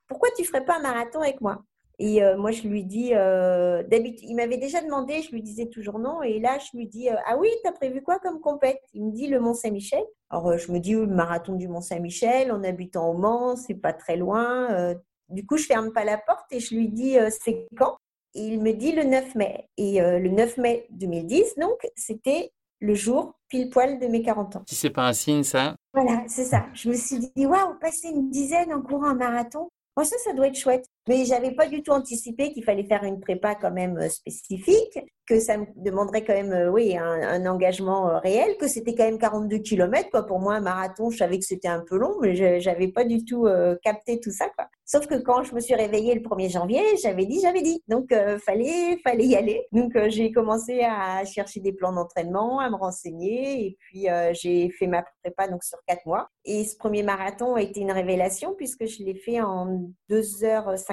pourquoi 0.08 0.30
tu 0.36 0.44
ferais 0.44 0.66
pas 0.66 0.78
un 0.78 0.82
marathon 0.82 1.22
avec 1.22 1.42
moi? 1.42 1.62
Et 2.00 2.24
euh, 2.24 2.38
moi, 2.38 2.52
je 2.52 2.68
lui 2.68 2.84
dis, 2.84 3.12
euh, 3.14 3.82
d'habitude, 3.84 4.30
il 4.30 4.36
m'avait 4.36 4.58
déjà 4.58 4.82
demandé, 4.82 5.22
je 5.24 5.32
lui 5.32 5.42
disais 5.42 5.66
toujours 5.66 5.98
non. 5.98 6.22
Et 6.22 6.40
là, 6.40 6.60
je 6.60 6.78
lui 6.78 6.88
dis, 6.88 7.10
euh, 7.10 7.16
ah 7.26 7.38
oui, 7.38 7.50
tu 7.64 7.68
as 7.68 7.72
prévu 7.72 8.04
quoi 8.04 8.20
comme 8.20 8.40
compète? 8.40 8.80
Il 8.94 9.06
me 9.06 9.12
dit 9.12 9.28
le 9.28 9.40
Mont-Saint-Michel. 9.40 10.04
Alors, 10.30 10.58
je 10.58 10.72
me 10.72 10.80
dis, 10.80 10.96
oui, 10.96 11.08
le 11.08 11.14
marathon 11.14 11.56
du 11.56 11.68
Mont-Saint-Michel, 11.68 12.52
en 12.52 12.64
habitant 12.64 13.10
au 13.10 13.18
Mans, 13.18 13.56
c'est 13.56 13.76
pas 13.76 13.94
très 13.94 14.16
loin. 14.16 14.96
Du 15.30 15.46
coup, 15.46 15.58
je 15.58 15.66
ferme 15.66 15.92
pas 15.92 16.06
la 16.06 16.18
porte 16.18 16.46
et 16.52 16.60
je 16.60 16.76
lui 16.76 16.90
dis, 16.90 17.18
c'est 17.42 17.68
quand? 17.76 17.98
Et 18.36 18.42
il 18.42 18.62
me 18.62 18.74
dit 18.74 18.92
le 18.92 19.04
9 19.04 19.36
mai. 19.36 19.68
Et 19.78 20.00
le 20.00 20.30
9 20.30 20.58
mai 20.58 20.86
2010, 20.92 21.56
donc, 21.58 21.80
c'était 21.96 22.52
le 22.80 22.94
jour 22.94 23.34
pile 23.50 23.72
poil 23.72 23.98
de 23.98 24.06
mes 24.06 24.22
40 24.22 24.58
ans. 24.58 24.64
Si 24.68 24.76
c'est 24.76 24.92
pas 24.92 25.08
un 25.08 25.14
signe, 25.14 25.44
ça? 25.44 25.76
Voilà, 25.94 26.24
c'est 26.28 26.46
ça. 26.46 26.68
Je 26.74 26.90
me 26.90 26.94
suis 26.94 27.18
dit, 27.18 27.46
waouh, 27.46 27.80
passer 27.80 28.10
une 28.10 28.30
dizaine 28.30 28.72
en 28.72 28.82
courant 28.82 29.08
un 29.08 29.16
marathon, 29.16 29.70
Bon, 29.98 30.04
ça, 30.04 30.16
ça 30.24 30.32
doit 30.34 30.46
être 30.46 30.60
chouette. 30.60 30.86
Mais 31.08 31.26
j'avais 31.26 31.52
pas 31.52 31.68
du 31.68 31.84
tout 31.84 31.92
anticipé 31.92 32.52
qu'il 32.52 32.64
fallait 32.64 32.84
faire 32.84 33.04
une 33.04 33.20
prépa 33.20 33.56
quand 33.56 33.72
même 33.72 33.98
euh, 33.98 34.10
spécifique, 34.10 35.00
que 35.28 35.40
ça 35.40 35.58
me 35.58 35.66
demanderait 35.76 36.24
quand 36.24 36.34
même, 36.34 36.54
euh, 36.54 36.72
oui, 36.72 36.98
un, 36.98 37.46
engagement 37.46 38.10
euh, 38.10 38.20
réel, 38.20 38.58
que 38.58 38.68
c'était 38.68 38.96
quand 38.96 39.04
même 39.04 39.20
42 39.20 39.60
km. 39.60 40.10
Quoi. 40.10 40.26
Pour 40.26 40.40
moi, 40.40 40.56
un 40.56 40.62
marathon, 40.62 41.10
je 41.10 41.18
savais 41.18 41.38
que 41.38 41.46
c'était 41.46 41.68
un 41.68 41.82
peu 41.82 41.98
long, 41.98 42.16
mais 42.22 42.60
j'avais 42.62 42.88
pas 42.88 43.04
du 43.04 43.26
tout 43.26 43.48
capté 43.84 44.20
tout 44.20 44.32
ça. 44.32 44.50
Quoi. 44.56 44.68
Sauf 44.86 45.06
que 45.06 45.16
quand 45.16 45.44
je 45.44 45.54
me 45.54 45.60
suis 45.60 45.76
réveillée 45.76 46.16
le 46.16 46.22
1er 46.22 46.50
janvier, 46.50 46.82
j'avais 47.02 47.26
dit, 47.26 47.42
j'avais 47.42 47.62
dit. 47.62 47.84
Donc, 47.88 48.12
euh, 48.14 48.40
fallait, 48.40 48.98
fallait 49.04 49.26
y 49.26 49.36
aller. 49.36 49.68
Donc, 49.74 49.98
j'ai 50.08 50.32
commencé 50.32 50.82
à 50.82 51.26
chercher 51.26 51.60
des 51.60 51.74
plans 51.74 51.92
d'entraînement, 51.92 52.60
à 52.60 52.70
me 52.70 52.76
renseigner, 52.76 53.66
et 53.66 53.78
puis 53.80 54.08
j'ai 54.32 54.70
fait 54.72 54.88
ma 54.88 55.04
prépa 55.24 55.48
donc 55.50 55.64
sur 55.64 55.78
quatre 55.86 56.06
mois. 56.06 56.30
Et 56.46 56.64
ce 56.64 56.78
premier 56.78 57.04
marathon 57.04 57.56
a 57.56 57.62
été 57.62 57.82
une 57.82 57.92
révélation 57.92 58.56
puisque 58.56 58.86
je 58.86 59.04
l'ai 59.04 59.16
fait 59.16 59.42
en 59.42 59.90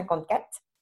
2h54. 0.05 0.41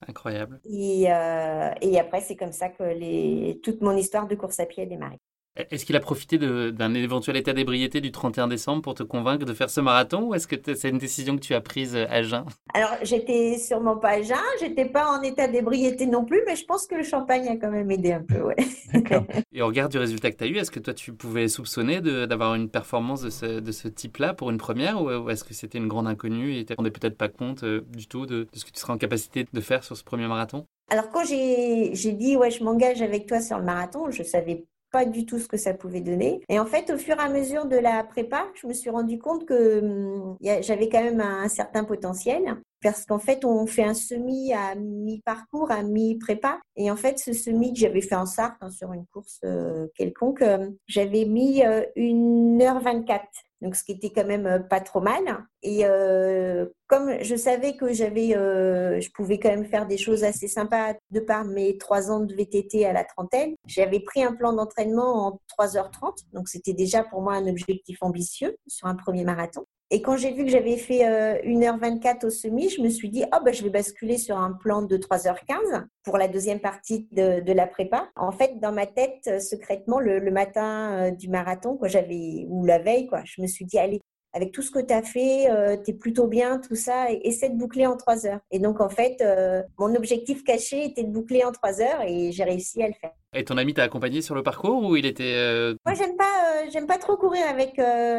Incroyable. 0.09 0.61
Et, 0.65 1.13
euh, 1.13 1.71
et 1.81 1.99
après, 1.99 2.21
c'est 2.21 2.37
comme 2.37 2.53
ça 2.53 2.69
que 2.69 2.83
les, 2.83 3.61
toute 3.63 3.81
mon 3.81 3.97
histoire 3.97 4.27
de 4.27 4.35
course 4.35 4.59
à 4.61 4.67
pied 4.67 4.83
a 4.83 4.87
démarré. 4.87 5.19
Est-ce 5.55 5.85
qu'il 5.85 5.97
a 5.97 6.01
profité 6.01 6.39
d'un 6.39 6.95
éventuel 6.95 7.37
état 7.37 7.53
d'ébriété 7.53 8.01
du 8.01 8.11
31 8.11 8.49
décembre 8.49 8.81
pour 8.81 8.95
te 8.95 9.03
convaincre 9.03 9.45
de 9.45 9.53
faire 9.53 9.69
ce 9.69 9.83
marathon 9.83 10.23
ou 10.29 10.35
est-ce 10.35 10.47
que 10.47 10.57
c'est 10.75 10.89
une 10.89 10.99
décision 10.99 11.37
que 11.37 11.43
tu 11.43 11.53
as 11.53 11.61
prise 11.61 11.95
à 11.95 12.23
jeun? 12.23 12.45
Alors, 12.73 12.97
j'étais 13.03 13.59
sûrement 13.59 13.97
pas 13.97 14.13
à 14.13 14.23
jeun, 14.23 14.39
j'étais 14.61 14.87
pas 14.87 15.07
en 15.11 15.21
état 15.21 15.49
d'ébriété 15.49 16.07
non 16.07 16.25
plus, 16.25 16.41
mais 16.47 16.57
je 16.57 16.65
pense 16.65 16.87
que 16.87 16.95
le 16.95 17.03
champagne 17.03 17.49
a 17.49 17.57
quand 17.57 17.71
même 17.71 17.91
aidé 17.91 18.13
un 18.13 18.23
peu, 18.23 18.41
ouais. 18.41 18.57
D'accord. 18.95 19.25
Et 19.53 19.61
au 19.61 19.67
regard 19.67 19.91
du 19.91 19.99
résultat 19.99 20.31
que 20.31 20.37
tu 20.37 20.45
as 20.45 20.47
eu, 20.47 20.57
est-ce 20.57 20.71
que 20.71 20.81
toi 20.81 20.95
tu 20.95 21.13
pouvais 21.13 21.49
soupçonner 21.49 22.01
d'avoir 22.01 22.55
une 22.55 22.71
performance 22.71 23.21
de 23.21 23.31
ce, 23.31 23.61
de 23.61 23.73
ce 23.73 23.89
type-là 23.89 24.33
pour 24.33 24.49
une 24.51 24.59
première 24.59 25.03
ou, 25.03 25.11
ou 25.11 25.29
est-ce 25.29 25.45
que 25.45 25.53
c'était 25.53 25.79
une 25.79 25.89
grande 25.89 26.09
inconnue 26.09 26.57
et 26.57 26.65
tu 26.65 26.73
ne 26.73 26.77
rendais 26.77 26.91
peut-être 26.91 27.19
pas 27.19 27.29
compte 27.29 27.63
euh, 27.65 27.83
du 27.91 28.07
tout 28.07 28.25
de, 28.25 28.45
de 28.51 28.59
ce 28.59 28.65
que 28.65 28.71
tu 28.71 28.81
serais 28.81 28.95
en 28.95 28.99
capacité 28.99 29.47
de 29.53 29.61
faire 29.61 29.85
sur 29.85 29.99
ce 29.99 30.05
premier 30.05 30.27
marathon? 30.29 30.67
Alors 30.91 31.11
quand 31.11 31.25
j'ai 31.25 32.13
dit 32.13 32.37
ouais 32.37 32.51
je 32.51 32.65
m'engage 32.65 33.03
avec 33.03 33.27
toi 33.27 33.41
sur 33.41 33.59
le 33.59 33.65
marathon, 33.65 34.11
je 34.11 34.23
savais 34.23 34.65
pas 34.93 35.07
du 35.07 35.27
tout 35.27 35.39
ce 35.39 35.49
que 35.49 35.57
ça 35.57 35.75
pouvait 35.75 36.03
donner. 36.03 36.43
Et 36.49 36.61
en 36.61 36.67
fait, 36.67 36.91
au 36.91 36.99
fur 36.99 37.17
et 37.17 37.23
à 37.23 37.29
mesure 37.29 37.67
de 37.67 37.77
la 37.77 38.05
prépa, 38.05 38.47
je 38.55 38.67
me 38.67 38.75
suis 38.75 38.91
rendu 38.91 39.19
compte 39.19 39.47
que 39.47 39.81
hum, 39.81 40.37
j'avais 40.61 40.89
quand 40.89 41.03
même 41.03 41.21
un, 41.21 41.49
certain 41.49 41.85
potentiel. 41.85 42.57
Parce 42.83 43.07
qu'en 43.07 43.21
fait, 43.21 43.45
on 43.45 43.67
fait 43.67 43.85
un 43.85 43.95
semi 43.95 44.53
à 44.53 44.75
mi-parcours, 44.75 45.71
à 45.71 45.83
mi-prépa. 45.83 46.61
Et 46.77 46.91
en 46.91 46.97
fait, 46.97 47.19
ce 47.19 47.33
semi 47.33 47.73
que 47.73 47.79
j'avais 47.79 48.01
fait 48.01 48.17
en 48.17 48.27
Sarthe, 48.27 48.57
hein, 48.61 48.71
sur 48.71 48.93
une 48.93 49.07
course 49.07 49.39
euh, 49.45 49.87
quelconque, 49.95 50.43
euh, 50.43 50.69
j'avais 50.89 51.25
mis 51.25 51.65
euh, 51.65 51.85
1h24. 51.97 53.21
Donc, 53.63 53.77
ce 53.77 53.85
qui 53.85 53.93
était 53.93 54.11
quand 54.11 54.27
même 54.27 54.47
euh, 54.47 54.59
pas 54.59 54.81
trop 54.81 55.01
mal. 55.01 55.23
Et 55.63 55.87
euh, 55.87 56.67
comme 56.89 57.23
je 57.23 57.37
savais 57.37 57.77
que 57.77 57.93
j'avais, 57.93 58.37
euh, 58.37 59.01
je 59.01 59.09
pouvais 59.13 59.39
quand 59.39 59.51
même 59.51 59.65
faire 59.65 59.87
des 59.87 59.97
choses 59.97 60.25
assez 60.25 60.49
sympas 60.49 60.95
de 61.13 61.21
par 61.21 61.45
mes 61.45 61.79
trois 61.79 62.11
ans 62.11 62.21
de 62.21 62.35
VTT 62.35 62.85
à 62.85 62.93
la 62.93 63.05
trentaine, 63.05 63.55
j'avais 63.67 64.01
pris 64.01 64.25
un 64.25 64.35
plan 64.35 64.53
d'entraînement 64.53 65.29
en 65.29 65.41
3h30. 65.57 66.25
Donc, 66.33 66.49
c'était 66.49 66.73
déjà 66.73 67.05
pour 67.05 67.23
moi 67.23 67.35
un 67.35 67.47
objectif 67.47 67.99
ambitieux 68.03 68.57
sur 68.67 68.89
un 68.89 68.97
premier 68.97 69.25
marathon. 69.25 69.65
Et 69.95 70.01
quand 70.01 70.17
j'ai 70.17 70.33
vu 70.33 70.47
que 70.47 70.51
j'avais 70.51 70.79
fait 70.79 71.07
euh, 71.07 71.39
1h24 71.45 72.25
au 72.25 72.31
semi, 72.31 72.71
je 72.71 72.81
me 72.81 72.89
suis 72.89 73.11
dit, 73.11 73.25
oh, 73.27 73.37
bah, 73.45 73.53
je 73.53 73.63
vais 73.63 73.69
basculer 73.69 74.17
sur 74.17 74.39
un 74.39 74.53
plan 74.53 74.81
de 74.81 74.97
3h15 74.97 75.85
pour 76.05 76.19
la 76.19 76.29
deuxième 76.29 76.61
partie 76.61 77.09
de, 77.13 77.41
de 77.41 77.53
la 77.53 77.67
prépa. 77.67 78.09
En 78.17 78.33
fait, 78.33 78.59
dans 78.61 78.73
ma 78.73 78.87
tête, 78.87 79.21
euh, 79.29 79.39
secrètement, 79.39 80.01
le, 80.01 80.19
le 80.19 80.31
matin 80.31 80.93
euh, 80.93 81.11
du 81.11 81.29
marathon, 81.29 81.77
quoi, 81.77 81.89
j'avais, 81.89 82.47
ou 82.49 82.65
la 82.65 82.79
veille, 82.79 83.07
quoi, 83.07 83.23
je 83.25 83.41
me 83.41 83.47
suis 83.47 83.65
dit, 83.65 83.79
allez, 83.79 84.01
avec 84.35 84.53
tout 84.53 84.63
ce 84.63 84.71
que 84.71 84.81
tu 84.81 84.93
as 84.95 85.03
fait, 85.03 85.51
euh, 85.51 85.77
tu 85.77 85.91
es 85.91 85.95
plutôt 85.95 86.27
bien, 86.27 86.59
tout 86.59 86.75
ça, 86.75 87.11
et 87.11 87.21
essaie 87.25 87.51
de 87.51 87.57
boucler 87.57 87.87
en 87.87 87.97
trois 87.97 88.27
heures. 88.27 88.41
Et 88.51 88.59
donc, 88.59 88.81
en 88.81 88.89
fait, 88.89 89.21
euh, 89.21 89.63
mon 89.79 89.95
objectif 89.95 90.43
caché 90.43 90.87
était 90.87 91.05
de 91.05 91.11
boucler 91.11 91.45
en 91.45 91.53
trois 91.53 91.81
heures 91.83 92.01
et 92.07 92.33
j'ai 92.33 92.45
réussi 92.45 92.83
à 92.83 92.89
le 92.89 92.95
faire. 92.95 93.13
Et 93.35 93.45
ton 93.45 93.59
ami 93.59 93.75
t'a 93.75 93.83
accompagné 93.83 94.23
sur 94.23 94.35
le 94.35 94.43
parcours 94.43 94.85
ou 94.85 94.97
il 94.97 95.05
était... 95.05 95.35
Euh... 95.37 95.75
Moi, 95.85 95.95
j'aime 95.95 96.17
pas, 96.17 96.69
j'aime 96.73 96.87
pas 96.87 96.99
trop 96.99 97.17
courir 97.17 97.43
avec... 97.47 97.75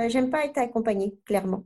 j'aime 0.09 0.29
pas 0.29 0.45
être 0.45 0.57
accompagné, 0.59 1.15
clairement. 1.25 1.63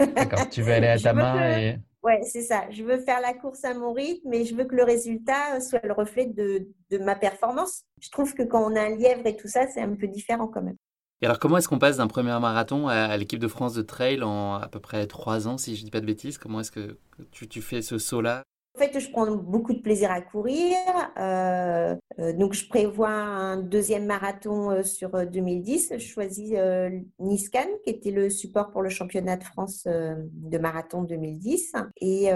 D'accord, 0.00 0.48
tu 0.48 0.62
veux 0.62 0.72
aller 0.72 0.86
à 0.86 0.98
ta 1.00 1.12
main 1.12 1.38
que... 1.38 1.60
et... 1.60 1.76
Ouais, 2.02 2.20
c'est 2.22 2.42
ça. 2.42 2.70
Je 2.70 2.84
veux 2.84 2.98
faire 2.98 3.20
la 3.20 3.34
course 3.34 3.64
à 3.64 3.74
mon 3.74 3.92
rythme 3.92 4.32
et 4.32 4.44
je 4.44 4.54
veux 4.54 4.64
que 4.64 4.76
le 4.76 4.84
résultat 4.84 5.60
soit 5.60 5.84
le 5.84 5.92
reflet 5.92 6.26
de, 6.26 6.68
ma 6.98 7.16
performance. 7.16 7.82
Je 8.00 8.10
trouve 8.10 8.34
que 8.34 8.42
quand 8.42 8.70
on 8.70 8.76
a 8.76 8.80
un 8.80 8.96
lièvre 8.96 9.26
et 9.26 9.36
tout 9.36 9.48
ça, 9.48 9.66
c'est 9.66 9.80
un 9.80 9.94
peu 9.94 10.06
différent 10.06 10.46
quand 10.46 10.62
même. 10.62 10.76
Et 11.20 11.26
alors, 11.26 11.40
comment 11.40 11.56
est-ce 11.56 11.68
qu'on 11.68 11.80
passe 11.80 11.96
d'un 11.96 12.06
premier 12.06 12.38
marathon 12.38 12.86
à, 12.86 13.16
l'équipe 13.16 13.40
de 13.40 13.48
France 13.48 13.74
de 13.74 13.82
trail 13.82 14.22
en 14.22 14.54
à 14.54 14.68
peu 14.68 14.78
près 14.78 15.08
trois 15.08 15.48
ans, 15.48 15.58
si 15.58 15.74
je 15.74 15.80
ne 15.80 15.86
dis 15.86 15.90
pas 15.90 16.00
de 16.00 16.06
bêtises? 16.06 16.38
Comment 16.38 16.60
est-ce 16.60 16.70
que 16.70 16.98
tu, 17.32 17.48
tu, 17.48 17.60
fais 17.60 17.82
ce 17.82 17.98
saut-là? 17.98 18.44
Fait, 18.78 18.98
je 18.98 19.10
prends 19.10 19.30
beaucoup 19.36 19.74
de 19.74 19.80
plaisir 19.80 20.10
à 20.10 20.20
courir. 20.20 20.76
Euh, 21.18 21.94
euh, 22.18 22.32
donc, 22.32 22.54
je 22.54 22.66
prévois 22.68 23.10
un 23.10 23.58
deuxième 23.58 24.06
marathon 24.06 24.70
euh, 24.70 24.82
sur 24.82 25.10
2010. 25.26 25.94
Je 25.94 25.98
choisis 25.98 26.54
Niscan, 27.18 27.66
qui 27.84 27.90
était 27.90 28.10
le 28.10 28.30
support 28.30 28.70
pour 28.70 28.82
le 28.82 28.88
championnat 28.88 29.36
de 29.36 29.44
France 29.44 29.86
de 29.86 30.58
marathon 30.58 31.02
2010. 31.02 31.72
Et 32.00 32.30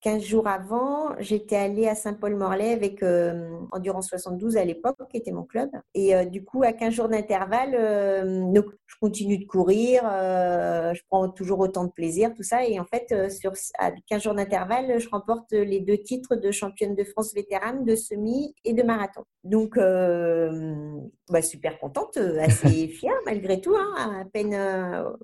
15 0.00 0.22
jours 0.22 0.46
avant, 0.46 1.10
j'étais 1.18 1.56
allée 1.56 1.88
à 1.88 1.96
Saint-Paul-Morlaix 1.96 2.72
avec 2.72 3.02
euh, 3.02 3.50
Endurance 3.72 4.08
72 4.08 4.56
à 4.56 4.64
l'époque, 4.64 4.96
qui 5.10 5.16
était 5.16 5.32
mon 5.32 5.42
club. 5.42 5.70
Et 5.94 6.14
euh, 6.14 6.24
du 6.24 6.44
coup, 6.44 6.62
à 6.62 6.72
15 6.72 6.92
jours 6.92 7.08
d'intervalle, 7.08 7.74
euh, 7.74 8.62
je 8.86 8.94
continue 9.00 9.38
de 9.38 9.44
courir, 9.44 10.02
je 10.04 11.00
prends 11.08 11.28
toujours 11.28 11.58
autant 11.58 11.84
de 11.84 11.90
plaisir, 11.90 12.32
tout 12.34 12.42
ça. 12.42 12.64
Et 12.64 12.78
en 12.78 12.84
fait, 12.84 13.30
sur, 13.30 13.52
à 13.78 13.90
15 14.08 14.22
jours 14.22 14.34
d'intervalle, 14.34 14.98
je 14.98 15.08
remporte 15.08 15.52
les 15.52 15.80
deux 15.80 15.98
titres 15.98 16.36
de 16.36 16.50
championne 16.50 16.94
de 16.94 17.04
France 17.04 17.34
vétérane 17.34 17.84
de 17.84 17.96
semi 17.96 18.54
et 18.64 18.72
de 18.72 18.82
marathon. 18.82 19.24
Donc, 19.44 19.76
bah, 19.76 21.42
super 21.42 21.78
contente, 21.78 22.16
assez 22.16 22.88
fière 22.88 23.14
malgré 23.26 23.60
tout, 23.60 23.74
hein, 23.76 24.20
à 24.20 24.24
peine, 24.24 24.56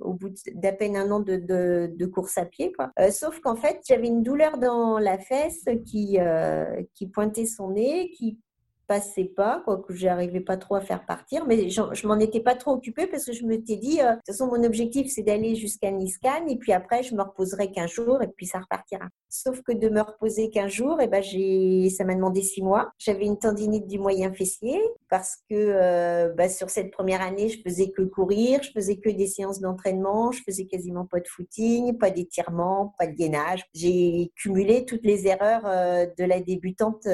au 0.00 0.12
bout 0.12 0.34
d'à 0.54 0.72
peine 0.72 0.96
un 0.96 1.10
an 1.10 1.20
de, 1.20 1.36
de, 1.36 1.90
de, 1.94 2.06
course 2.06 2.36
à 2.38 2.44
pied. 2.44 2.72
Quoi. 2.72 2.90
sauf 3.10 3.40
qu'en 3.40 3.56
fait, 3.56 3.80
j'avais 3.88 4.08
une 4.08 4.22
douleur 4.22 4.58
dans 4.64 4.98
la 4.98 5.18
fesse 5.18 5.66
qui, 5.86 6.18
euh, 6.18 6.82
qui 6.94 7.06
pointait 7.06 7.46
son 7.46 7.70
nez, 7.70 8.10
qui 8.10 8.38
passait 8.86 9.24
pas, 9.24 9.62
quoi, 9.64 9.78
que 9.78 9.94
j'arrivais 9.94 10.40
pas 10.40 10.56
trop 10.56 10.74
à 10.74 10.80
faire 10.80 11.04
partir, 11.04 11.46
mais 11.46 11.68
je 11.70 12.06
m'en 12.06 12.18
étais 12.18 12.40
pas 12.40 12.54
trop 12.54 12.72
occupée 12.72 13.06
parce 13.06 13.24
que 13.24 13.32
je 13.32 13.44
me 13.44 13.56
dit, 13.56 14.00
euh, 14.00 14.10
de 14.10 14.14
toute 14.16 14.26
façon, 14.26 14.46
mon 14.46 14.62
objectif, 14.64 15.10
c'est 15.10 15.22
d'aller 15.22 15.54
jusqu'à 15.54 15.90
Niscan 15.90 16.46
et 16.48 16.56
puis 16.56 16.72
après, 16.72 17.02
je 17.02 17.14
me 17.14 17.22
reposerai 17.22 17.70
qu'un 17.70 17.86
jour 17.86 18.22
et 18.22 18.28
puis 18.28 18.46
ça 18.46 18.60
repartira. 18.60 19.06
Sauf 19.28 19.62
que 19.62 19.72
de 19.72 19.88
me 19.88 20.00
reposer 20.00 20.50
qu'un 20.50 20.68
jour, 20.68 21.00
et 21.00 21.04
eh 21.04 21.06
ben, 21.08 21.22
j'ai, 21.22 21.90
ça 21.90 22.04
m'a 22.04 22.14
demandé 22.14 22.42
six 22.42 22.62
mois. 22.62 22.90
J'avais 22.98 23.24
une 23.24 23.38
tendinite 23.38 23.86
du 23.86 23.98
moyen 23.98 24.32
fessier 24.32 24.80
parce 25.08 25.36
que 25.50 25.54
euh, 25.54 26.32
bah, 26.34 26.48
sur 26.48 26.70
cette 26.70 26.90
première 26.90 27.22
année, 27.22 27.48
je 27.48 27.60
faisais 27.60 27.90
que 27.90 28.02
courir, 28.02 28.62
je 28.62 28.70
faisais 28.70 28.96
que 28.96 29.10
des 29.10 29.26
séances 29.26 29.60
d'entraînement, 29.60 30.30
je 30.32 30.42
faisais 30.42 30.66
quasiment 30.66 31.06
pas 31.06 31.20
de 31.20 31.28
footing, 31.28 31.98
pas 31.98 32.10
d'étirement, 32.10 32.94
pas 32.98 33.06
de 33.06 33.12
gainage. 33.12 33.64
J'ai 33.74 34.30
cumulé 34.36 34.84
toutes 34.84 35.04
les 35.04 35.26
erreurs 35.26 35.66
euh, 35.66 36.06
de 36.18 36.24
la 36.24 36.40
débutante 36.40 37.06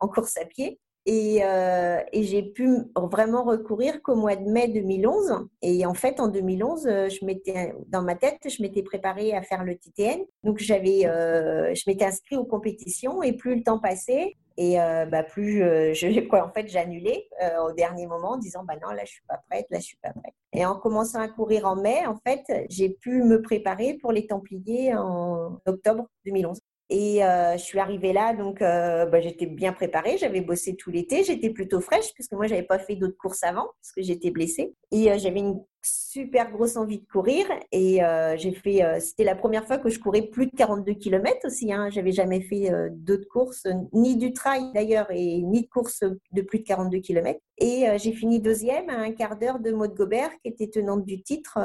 en 0.00 0.08
course 0.08 0.36
à 0.38 0.44
pied. 0.44 0.78
Euh, 1.08 2.00
et, 2.12 2.24
j'ai 2.24 2.42
pu 2.42 2.68
vraiment 2.96 3.44
recourir 3.44 4.02
qu'au 4.02 4.16
mois 4.16 4.34
de 4.34 4.48
mai 4.50 4.68
2011. 4.68 5.46
Et 5.62 5.86
en 5.86 5.94
fait, 5.94 6.18
en 6.20 6.28
2011, 6.28 6.86
euh, 6.86 7.08
je 7.08 7.24
m'étais, 7.24 7.74
dans 7.88 8.02
ma 8.02 8.16
tête, 8.16 8.40
je 8.48 8.60
m'étais 8.62 8.82
préparée 8.82 9.32
à 9.32 9.42
faire 9.42 9.62
le 9.62 9.76
TTN. 9.76 10.20
Donc, 10.42 10.58
j'avais, 10.58 11.06
euh, 11.06 11.74
je 11.74 11.84
m'étais 11.86 12.04
inscrite 12.04 12.38
aux 12.38 12.44
compétitions 12.44 13.22
et 13.22 13.34
plus 13.34 13.56
le 13.56 13.62
temps 13.62 13.78
passait, 13.78 14.34
et 14.58 14.76
bah, 14.76 15.22
plus 15.22 15.58
je, 15.58 16.20
quoi, 16.28 16.46
en 16.46 16.50
fait, 16.50 16.66
j'annulais 16.68 17.28
au 17.62 17.72
dernier 17.72 18.06
moment 18.06 18.32
en 18.32 18.38
disant, 18.38 18.64
bah 18.64 18.74
non, 18.82 18.90
là, 18.90 19.04
je 19.04 19.10
suis 19.10 19.24
pas 19.28 19.38
prête, 19.50 19.66
là, 19.70 19.78
je 19.78 19.84
suis 19.84 19.98
pas 19.98 20.10
prête. 20.10 20.34
Et 20.54 20.64
en 20.64 20.76
commençant 20.76 21.20
à 21.20 21.28
courir 21.28 21.66
en 21.66 21.76
mai, 21.76 22.06
en 22.06 22.16
fait, 22.26 22.66
j'ai 22.70 22.88
pu 22.88 23.22
me 23.22 23.42
préparer 23.42 23.94
pour 24.00 24.12
les 24.12 24.26
Templiers 24.26 24.94
en 24.94 25.60
octobre 25.66 26.06
2011. 26.24 26.58
Et 26.88 27.24
euh, 27.24 27.56
je 27.56 27.62
suis 27.62 27.80
arrivée 27.80 28.12
là, 28.12 28.32
donc 28.32 28.62
euh, 28.62 29.06
bah, 29.06 29.20
j'étais 29.20 29.46
bien 29.46 29.72
préparée. 29.72 30.18
J'avais 30.18 30.40
bossé 30.40 30.76
tout 30.76 30.90
l'été. 30.90 31.24
J'étais 31.24 31.50
plutôt 31.50 31.80
fraîche 31.80 32.12
puisque 32.14 32.32
moi, 32.32 32.46
j'avais 32.46 32.62
pas 32.62 32.78
fait 32.78 32.94
d'autres 32.94 33.16
courses 33.16 33.42
avant 33.42 33.66
parce 33.80 33.92
que 33.94 34.02
j'étais 34.02 34.30
blessée. 34.30 34.72
Et 34.92 35.10
euh, 35.10 35.18
j'avais 35.18 35.40
une 35.40 35.60
super 35.82 36.50
grosse 36.52 36.76
envie 36.76 36.98
de 36.98 37.06
courir. 37.06 37.44
Et 37.72 38.00
j'ai 38.38 38.52
fait, 38.52 38.82
c'était 39.00 39.22
la 39.22 39.36
première 39.36 39.64
fois 39.68 39.78
que 39.78 39.88
je 39.88 40.00
courais 40.00 40.22
plus 40.22 40.46
de 40.46 40.50
42 40.56 40.94
km 40.94 41.38
aussi. 41.44 41.72
Hein. 41.72 41.90
J'avais 41.90 42.10
jamais 42.10 42.40
fait 42.40 42.72
d'autres 42.90 43.28
courses, 43.28 43.68
ni 43.92 44.16
du 44.16 44.32
trail 44.32 44.72
d'ailleurs, 44.74 45.06
et 45.12 45.42
ni 45.42 45.62
de 45.62 45.68
course 45.68 46.02
de 46.32 46.42
plus 46.42 46.58
de 46.58 46.64
42 46.64 46.98
km. 46.98 47.38
Et 47.58 47.84
j'ai 47.98 48.10
fini 48.10 48.40
deuxième 48.40 48.90
à 48.90 48.96
un 48.98 49.12
quart 49.12 49.38
d'heure 49.38 49.60
de 49.60 49.70
Maud 49.70 49.94
Gobert, 49.94 50.32
qui 50.42 50.48
était 50.48 50.66
tenante 50.66 51.04
du 51.04 51.22
titre 51.22 51.56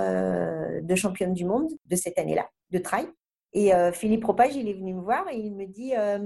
de 0.83 0.95
championne 0.95 1.33
du 1.33 1.45
monde 1.45 1.71
de 1.87 1.95
cette 1.95 2.19
année-là, 2.19 2.47
de 2.69 2.77
trail. 2.77 3.07
Et 3.53 3.73
euh, 3.73 3.91
Philippe 3.91 4.21
Propage, 4.21 4.55
il 4.55 4.67
est 4.67 4.73
venu 4.73 4.93
me 4.93 5.01
voir 5.01 5.27
et 5.29 5.37
il 5.37 5.53
me 5.53 5.65
dit 5.65 5.93
euh, 5.97 6.19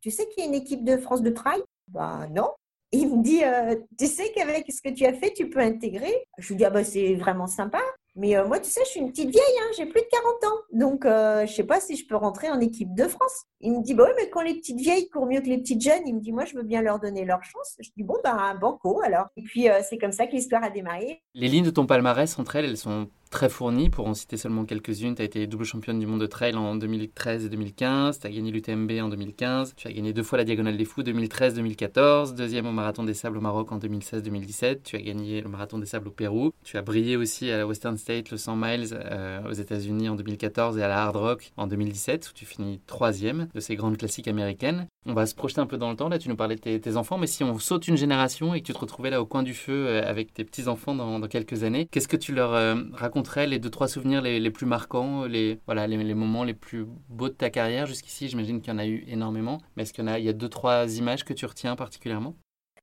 Tu 0.00 0.10
sais 0.10 0.28
qu'il 0.28 0.44
y 0.44 0.46
a 0.46 0.48
une 0.48 0.54
équipe 0.54 0.84
de 0.84 0.96
France 0.98 1.22
de 1.22 1.30
trail? 1.30 1.62
Bah 1.88 2.26
non. 2.30 2.50
il 2.92 3.08
me 3.08 3.22
dit 3.22 3.42
euh, 3.44 3.76
Tu 3.98 4.06
sais 4.06 4.30
qu'avec 4.34 4.70
ce 4.70 4.82
que 4.82 4.92
tu 4.92 5.06
as 5.06 5.14
fait, 5.14 5.32
tu 5.32 5.48
peux 5.48 5.60
intégrer? 5.60 6.12
Je 6.38 6.48
lui 6.48 6.56
dis 6.56 6.64
Ah 6.64 6.70
bah 6.70 6.84
c'est 6.84 7.14
vraiment 7.14 7.46
sympa. 7.46 7.80
Mais 8.18 8.34
moi, 8.46 8.58
tu 8.58 8.70
sais, 8.70 8.80
je 8.86 8.88
suis 8.88 9.00
une 9.00 9.10
petite 9.10 9.28
vieille, 9.28 9.42
hein, 9.60 9.72
j'ai 9.76 9.84
plus 9.84 10.00
de 10.00 10.06
40 10.10 10.44
ans. 10.44 10.58
Donc, 10.72 11.04
je 11.04 11.52
sais 11.52 11.64
pas 11.64 11.80
si 11.80 11.96
je 11.96 12.06
peux 12.06 12.16
rentrer 12.16 12.48
en 12.48 12.58
équipe 12.60 12.94
de 12.94 13.04
France. 13.08 13.44
Il 13.60 13.72
me 13.72 13.82
dit, 13.82 13.92
bah 13.92 14.04
oui, 14.06 14.12
mais 14.16 14.30
quand 14.30 14.40
les 14.40 14.54
petites 14.54 14.80
vieilles 14.80 15.10
courent 15.10 15.26
mieux 15.26 15.42
que 15.42 15.48
les 15.48 15.58
petites 15.58 15.82
jeunes, 15.82 16.00
il 16.06 16.14
me 16.14 16.20
dit, 16.20 16.32
moi, 16.32 16.46
je 16.46 16.54
veux 16.56 16.62
bien 16.62 16.80
leur 16.80 16.98
donner 16.98 17.26
leur 17.26 17.44
chance. 17.44 17.76
Je 17.78 17.90
dis, 17.94 18.02
bon, 18.02 18.16
ben, 18.24 18.54
banco 18.58 19.02
alors. 19.02 19.26
Et 19.36 19.42
puis, 19.42 19.66
c'est 19.86 19.98
comme 19.98 20.12
ça 20.12 20.26
que 20.26 20.32
l'histoire 20.32 20.64
a 20.64 20.70
démarré. 20.70 21.22
Les 21.34 21.48
lignes 21.48 21.66
de 21.66 21.70
ton 21.70 21.84
palmarès, 21.84 22.38
entre 22.38 22.56
elles, 22.56 22.64
elles 22.64 22.78
sont 22.78 23.10
très 23.30 23.48
fournie. 23.48 23.90
Pour 23.90 24.06
en 24.06 24.14
citer 24.14 24.36
seulement 24.36 24.64
quelques-unes, 24.64 25.14
tu 25.14 25.22
as 25.22 25.24
été 25.24 25.46
double 25.46 25.64
championne 25.64 25.98
du 25.98 26.06
monde 26.06 26.20
de 26.20 26.26
trail 26.26 26.54
en 26.54 26.76
2013 26.76 27.44
et 27.44 27.48
2015, 27.48 28.20
tu 28.20 28.26
as 28.26 28.30
gagné 28.30 28.50
l'UTMB 28.50 28.90
en 29.02 29.08
2015, 29.08 29.74
tu 29.76 29.88
as 29.88 29.92
gagné 29.92 30.12
deux 30.12 30.22
fois 30.22 30.38
la 30.38 30.44
Diagonale 30.44 30.76
des 30.76 30.84
Fous 30.84 31.02
2013-2014, 31.02 32.34
deuxième 32.34 32.66
au 32.66 32.72
Marathon 32.72 33.04
des 33.04 33.14
Sables 33.14 33.38
au 33.38 33.40
Maroc 33.40 33.72
en 33.72 33.78
2016-2017, 33.78 34.82
tu 34.82 34.96
as 34.96 35.00
gagné 35.00 35.40
le 35.40 35.48
Marathon 35.48 35.78
des 35.78 35.86
Sables 35.86 36.08
au 36.08 36.12
Pérou, 36.12 36.52
tu 36.64 36.76
as 36.76 36.82
brillé 36.82 37.16
aussi 37.16 37.50
à 37.50 37.58
la 37.58 37.66
Western 37.66 37.96
State, 37.96 38.30
le 38.30 38.36
100 38.36 38.56
miles 38.56 38.88
euh, 38.92 39.42
aux 39.48 39.52
États-Unis 39.52 40.08
en 40.08 40.14
2014 40.14 40.78
et 40.78 40.82
à 40.82 40.88
la 40.88 41.02
Hard 41.02 41.16
Rock 41.16 41.52
en 41.56 41.66
2017, 41.66 42.30
où 42.30 42.32
tu 42.32 42.46
finis 42.46 42.80
troisième 42.86 43.48
de 43.54 43.60
ces 43.60 43.76
grandes 43.76 43.96
classiques 43.96 44.28
américaines. 44.28 44.86
On 45.08 45.14
va 45.14 45.26
se 45.26 45.34
projeter 45.36 45.60
un 45.60 45.66
peu 45.66 45.78
dans 45.78 45.90
le 45.90 45.96
temps, 45.96 46.08
là 46.08 46.18
tu 46.18 46.28
nous 46.28 46.34
parlais 46.36 46.56
de 46.56 46.78
tes, 46.78 46.96
enfants, 46.96 47.16
mais 47.16 47.28
si 47.28 47.44
on 47.44 47.58
saute 47.58 47.86
une 47.86 47.96
génération 47.96 48.54
et 48.54 48.60
que 48.60 48.66
tu 48.66 48.72
te 48.72 48.78
retrouvais 48.78 49.10
là 49.10 49.20
au 49.20 49.26
coin 49.26 49.44
du 49.44 49.54
feu 49.54 49.86
euh, 49.86 50.02
avec 50.04 50.34
tes 50.34 50.44
petits-enfants 50.44 50.94
dans, 50.94 51.20
quelques 51.28 51.62
années, 51.62 51.86
qu'est-ce 51.86 52.08
que 52.08 52.16
tu 52.16 52.34
leur 52.34 52.52
euh, 52.54 52.74
racontes 52.92 53.28
les 53.36 53.58
deux, 53.58 53.70
trois 53.70 53.88
souvenirs 53.88 54.22
les, 54.22 54.50
plus 54.50 54.66
marquants, 54.66 55.24
les, 55.24 55.60
voilà, 55.66 55.86
les, 55.86 56.14
moments 56.14 56.44
les 56.44 56.54
plus 56.54 56.86
beaux 57.08 57.28
de 57.28 57.34
ta 57.34 57.50
carrière? 57.50 57.86
Jusqu'ici 57.86 58.28
J'imagine 58.28 58.60
qu'il 58.60 58.72
y 58.72 58.76
en 58.76 58.78
a 58.78 58.86
eu 58.86 59.04
énormément. 59.08 59.60
Mais 59.76 59.82
est-ce 59.82 59.92
qu'il 59.92 60.04
y, 60.04 60.08
a, 60.08 60.18
y 60.18 60.28
a 60.28 60.32
deux, 60.32 60.48
trois 60.48 60.96
images 60.96 61.24
que 61.24 61.32
tu 61.32 61.46
retiens 61.46 61.76
particulièrement? 61.76 62.36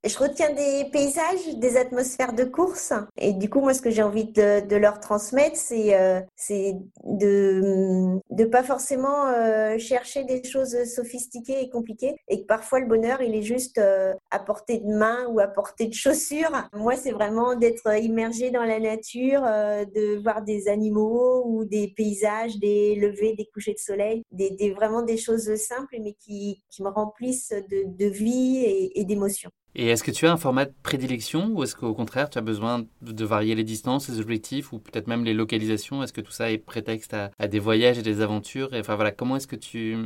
Je 0.03 0.17
retiens 0.17 0.53
des 0.53 0.85
paysages, 0.91 1.55
des 1.57 1.77
atmosphères 1.77 2.33
de 2.33 2.43
course. 2.43 2.93
Et 3.17 3.33
du 3.33 3.49
coup, 3.49 3.61
moi, 3.61 3.73
ce 3.73 3.81
que 3.81 3.89
j'ai 3.89 4.03
envie 4.03 4.25
de, 4.25 4.75
leur 4.75 4.99
transmettre, 4.99 5.55
c'est 5.55 5.95
euh, 5.95 6.19
de 7.05 8.19
ne 8.29 8.45
pas 8.45 8.63
forcément 8.63 9.27
euh, 9.27 9.77
chercher 9.77 10.25
des 10.25 10.43
choses 10.43 10.75
sophistiquées 10.85 11.61
et 11.61 11.69
compliquées. 11.69 12.15
Et 12.27 12.41
que 12.41 12.45
parfois, 12.47 12.79
le 12.79 12.87
bonheur, 12.87 13.21
il 13.21 13.33
est 13.35 13.43
juste 13.43 13.77
euh, 13.77 14.13
à 14.31 14.39
portée 14.39 14.79
de 14.79 14.87
main 14.87 15.25
ou 15.27 15.39
à 15.39 15.47
portée 15.47 15.87
de 15.87 15.93
chaussures. 15.93 16.51
Moi, 16.73 16.95
c'est 16.95 17.11
vraiment 17.11 17.55
d'être 17.55 17.97
immergé 17.97 18.51
dans 18.51 18.63
la 18.63 18.79
nature, 18.79 19.43
euh, 19.45 19.85
de 19.85 20.21
voir 20.21 20.43
des 20.43 20.67
animaux 20.67 21.43
ou 21.45 21.65
des 21.65 21.87
paysages, 21.95 22.57
des 22.57 22.95
levées, 22.95 23.35
des 23.37 23.45
couchers 23.53 23.73
de 23.73 23.79
soleil, 23.79 24.23
des, 24.31 24.49
des 24.51 24.71
vraiment 24.71 25.01
des 25.01 25.17
choses 25.17 25.55
simples, 25.55 25.97
mais 26.01 26.13
qui, 26.13 26.61
qui 26.69 26.83
me 26.83 26.89
remplissent 26.89 27.53
de, 27.69 27.83
de 27.85 28.05
vie 28.05 28.63
et, 28.65 28.99
et 28.99 29.05
d'émotions. 29.05 29.51
Et 29.75 29.87
est-ce 29.87 30.03
que 30.03 30.11
tu 30.11 30.27
as 30.27 30.31
un 30.31 30.37
format 30.37 30.65
de 30.65 30.73
prédilection 30.83 31.47
ou 31.47 31.63
est-ce 31.63 31.75
qu'au 31.75 31.95
contraire 31.95 32.29
tu 32.29 32.37
as 32.37 32.41
besoin 32.41 32.85
de 33.01 33.25
varier 33.25 33.55
les 33.55 33.63
distances, 33.63 34.07
les 34.07 34.19
objectifs 34.19 34.71
ou 34.71 34.79
peut-être 34.79 35.07
même 35.07 35.23
les 35.23 35.33
localisations? 35.33 36.03
Est-ce 36.03 36.13
que 36.13 36.21
tout 36.21 36.31
ça 36.31 36.51
est 36.51 36.59
prétexte 36.59 37.15
à, 37.15 37.47
des 37.47 37.59
voyages 37.59 37.97
et 37.97 38.03
des 38.03 38.21
aventures? 38.21 38.73
Et, 38.75 38.79
Enfin 38.79 38.95
voilà, 38.95 39.11
comment 39.11 39.37
est-ce 39.37 39.47
que 39.47 39.55
tu 39.55 39.97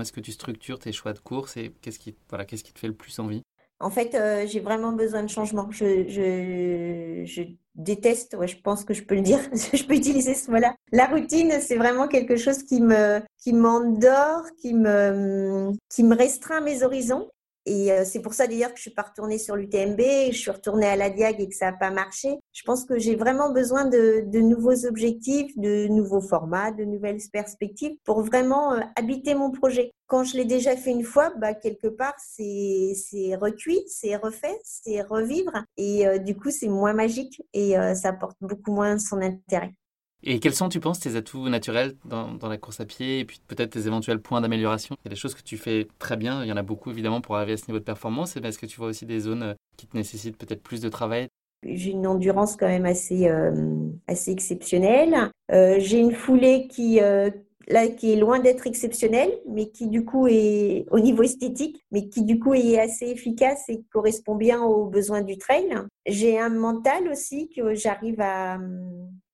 est-ce 0.00 0.12
que 0.12 0.20
tu 0.20 0.32
structures 0.32 0.78
tes 0.78 0.92
choix 0.92 1.14
de 1.14 1.18
course 1.18 1.56
et 1.56 1.72
qu'est-ce 1.80 1.98
qui 1.98 2.14
voilà 2.28 2.44
qu'est-ce 2.44 2.62
qui 2.62 2.74
te 2.74 2.78
fait 2.78 2.88
le 2.88 2.94
plus 2.94 3.18
envie? 3.18 3.42
En 3.78 3.90
fait, 3.90 4.14
euh, 4.14 4.46
j'ai 4.46 4.60
vraiment 4.60 4.92
besoin 4.92 5.22
de 5.22 5.28
changement. 5.28 5.70
Je, 5.70 6.08
je, 6.08 7.24
je 7.26 7.42
déteste, 7.74 8.34
ouais, 8.38 8.48
je 8.48 8.56
pense 8.58 8.84
que 8.84 8.94
je 8.94 9.02
peux 9.02 9.14
le 9.14 9.20
dire, 9.20 9.38
je 9.52 9.84
peux 9.84 9.94
utiliser 9.94 10.34
ce 10.34 10.50
mot-là. 10.50 10.74
La 10.92 11.06
routine, 11.06 11.52
c'est 11.60 11.76
vraiment 11.76 12.08
quelque 12.08 12.36
chose 12.36 12.62
qui 12.62 12.80
me 12.80 13.20
qui 13.38 13.52
m'endort, 13.52 14.44
qui 14.60 14.72
me 14.72 15.72
qui 15.90 16.04
me 16.04 16.16
restreint 16.16 16.62
mes 16.62 16.82
horizons 16.82 17.28
et 17.66 17.90
euh, 17.90 18.04
c'est 18.04 18.20
pour 18.20 18.32
ça 18.32 18.46
d'ailleurs 18.46 18.70
que 18.70 18.76
je 18.76 18.82
suis 18.82 18.90
pas 18.92 19.02
retournée 19.02 19.38
sur 19.38 19.56
l'UTMB, 19.56 20.00
je 20.30 20.36
suis 20.36 20.50
retournée 20.52 20.86
à 20.86 20.94
la 20.94 21.10
Diag 21.10 21.40
et 21.40 21.48
que 21.48 21.54
ça 21.54 21.72
n'a 21.72 21.76
pas 21.76 21.90
marché. 21.90 22.38
Je 22.52 22.62
pense 22.62 22.84
que 22.84 22.96
j'ai 22.96 23.16
vraiment 23.16 23.50
besoin 23.50 23.84
de, 23.84 24.22
de, 24.24 24.38
nouveaux 24.38 24.86
objectifs, 24.86 25.56
de 25.58 25.88
nouveaux 25.88 26.20
formats, 26.20 26.70
de 26.70 26.84
nouvelles 26.84 27.18
perspectives 27.32 27.96
pour 28.04 28.22
vraiment 28.22 28.74
euh, 28.74 28.80
habiter 28.94 29.34
mon 29.34 29.50
projet. 29.50 29.90
Quand 30.06 30.22
je 30.22 30.36
l'ai 30.36 30.44
déjà 30.44 30.76
fait 30.76 30.92
une 30.92 31.02
fois, 31.02 31.32
bah, 31.38 31.54
quelque 31.54 31.88
part, 31.88 32.14
c'est 32.18 32.94
recuit, 33.34 33.82
c'est 33.88 34.14
refait, 34.14 34.60
c'est 34.62 35.02
revivre. 35.02 35.64
Et 35.76 36.06
euh, 36.06 36.18
du 36.18 36.36
coup, 36.36 36.50
c'est 36.50 36.68
moins 36.68 36.92
magique 36.92 37.42
et 37.52 37.74
ça 37.94 38.10
apporte 38.10 38.36
beaucoup 38.40 38.72
moins 38.72 38.98
son 38.98 39.20
intérêt. 39.20 39.74
Et 40.22 40.40
quels 40.40 40.54
sont, 40.54 40.68
tu 40.68 40.80
penses, 40.80 41.00
tes 41.00 41.16
atouts 41.16 41.48
naturels 41.48 41.94
dans, 42.04 42.36
la 42.48 42.56
course 42.56 42.80
à 42.80 42.86
pied 42.86 43.20
et 43.20 43.24
puis 43.24 43.40
peut-être 43.46 43.70
tes 43.70 43.86
éventuels 43.86 44.20
points 44.20 44.40
d'amélioration? 44.40 44.96
Il 45.04 45.08
y 45.08 45.08
a 45.08 45.14
des 45.14 45.20
choses 45.20 45.34
que 45.34 45.42
tu 45.42 45.56
fais 45.56 45.86
très 45.98 46.16
bien, 46.16 46.42
il 46.42 46.48
y 46.48 46.52
en 46.52 46.56
a 46.56 46.62
beaucoup 46.62 46.90
évidemment 46.90 47.20
pour 47.20 47.36
arriver 47.36 47.52
à 47.52 47.56
ce 47.56 47.66
niveau 47.68 47.78
de 47.78 47.84
performance, 47.84 48.36
mais 48.36 48.48
est-ce 48.48 48.58
que 48.58 48.66
tu 48.66 48.78
vois 48.78 48.88
aussi 48.88 49.06
des 49.06 49.20
zones 49.20 49.42
euh, 49.42 49.54
qui 49.76 49.86
te 49.86 49.96
nécessitent 49.96 50.36
peut-être 50.36 50.62
plus 50.62 50.80
de 50.80 50.88
travail? 50.88 51.28
J'ai 51.62 51.90
une 51.90 52.06
endurance 52.06 52.56
quand 52.56 52.66
même 52.66 52.86
assez, 52.86 53.28
euh, 53.28 53.88
assez 54.06 54.30
exceptionnelle. 54.30 55.30
Euh, 55.52 55.76
j'ai 55.78 55.98
une 55.98 56.12
foulée 56.12 56.68
qui, 56.68 57.00
là, 57.00 57.88
qui 57.88 58.12
est 58.12 58.16
loin 58.16 58.40
d'être 58.40 58.66
exceptionnelle, 58.66 59.30
mais 59.48 59.70
qui 59.70 59.88
du 59.88 60.04
coup 60.04 60.28
est 60.28 60.86
au 60.90 61.00
niveau 61.00 61.22
esthétique, 61.22 61.84
mais 61.90 62.08
qui 62.08 62.24
du 62.24 62.38
coup 62.38 62.54
est 62.54 62.78
assez 62.78 63.06
efficace 63.06 63.64
et 63.68 63.82
correspond 63.92 64.34
bien 64.34 64.62
aux 64.62 64.86
besoins 64.86 65.22
du 65.22 65.38
trail. 65.38 65.74
J'ai 66.06 66.38
un 66.38 66.50
mental 66.50 67.08
aussi 67.08 67.48
que 67.48 67.74
j'arrive 67.74 68.20
à, 68.20 68.58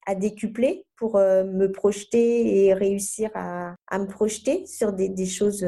à 0.06 0.14
décupler 0.14 0.84
pour 0.96 1.16
me 1.16 1.66
projeter 1.66 2.64
et 2.66 2.74
réussir 2.74 3.30
à, 3.34 3.74
à 3.88 3.98
me 3.98 4.06
projeter 4.06 4.66
sur 4.66 4.92
des, 4.92 5.08
des 5.08 5.26
choses 5.26 5.64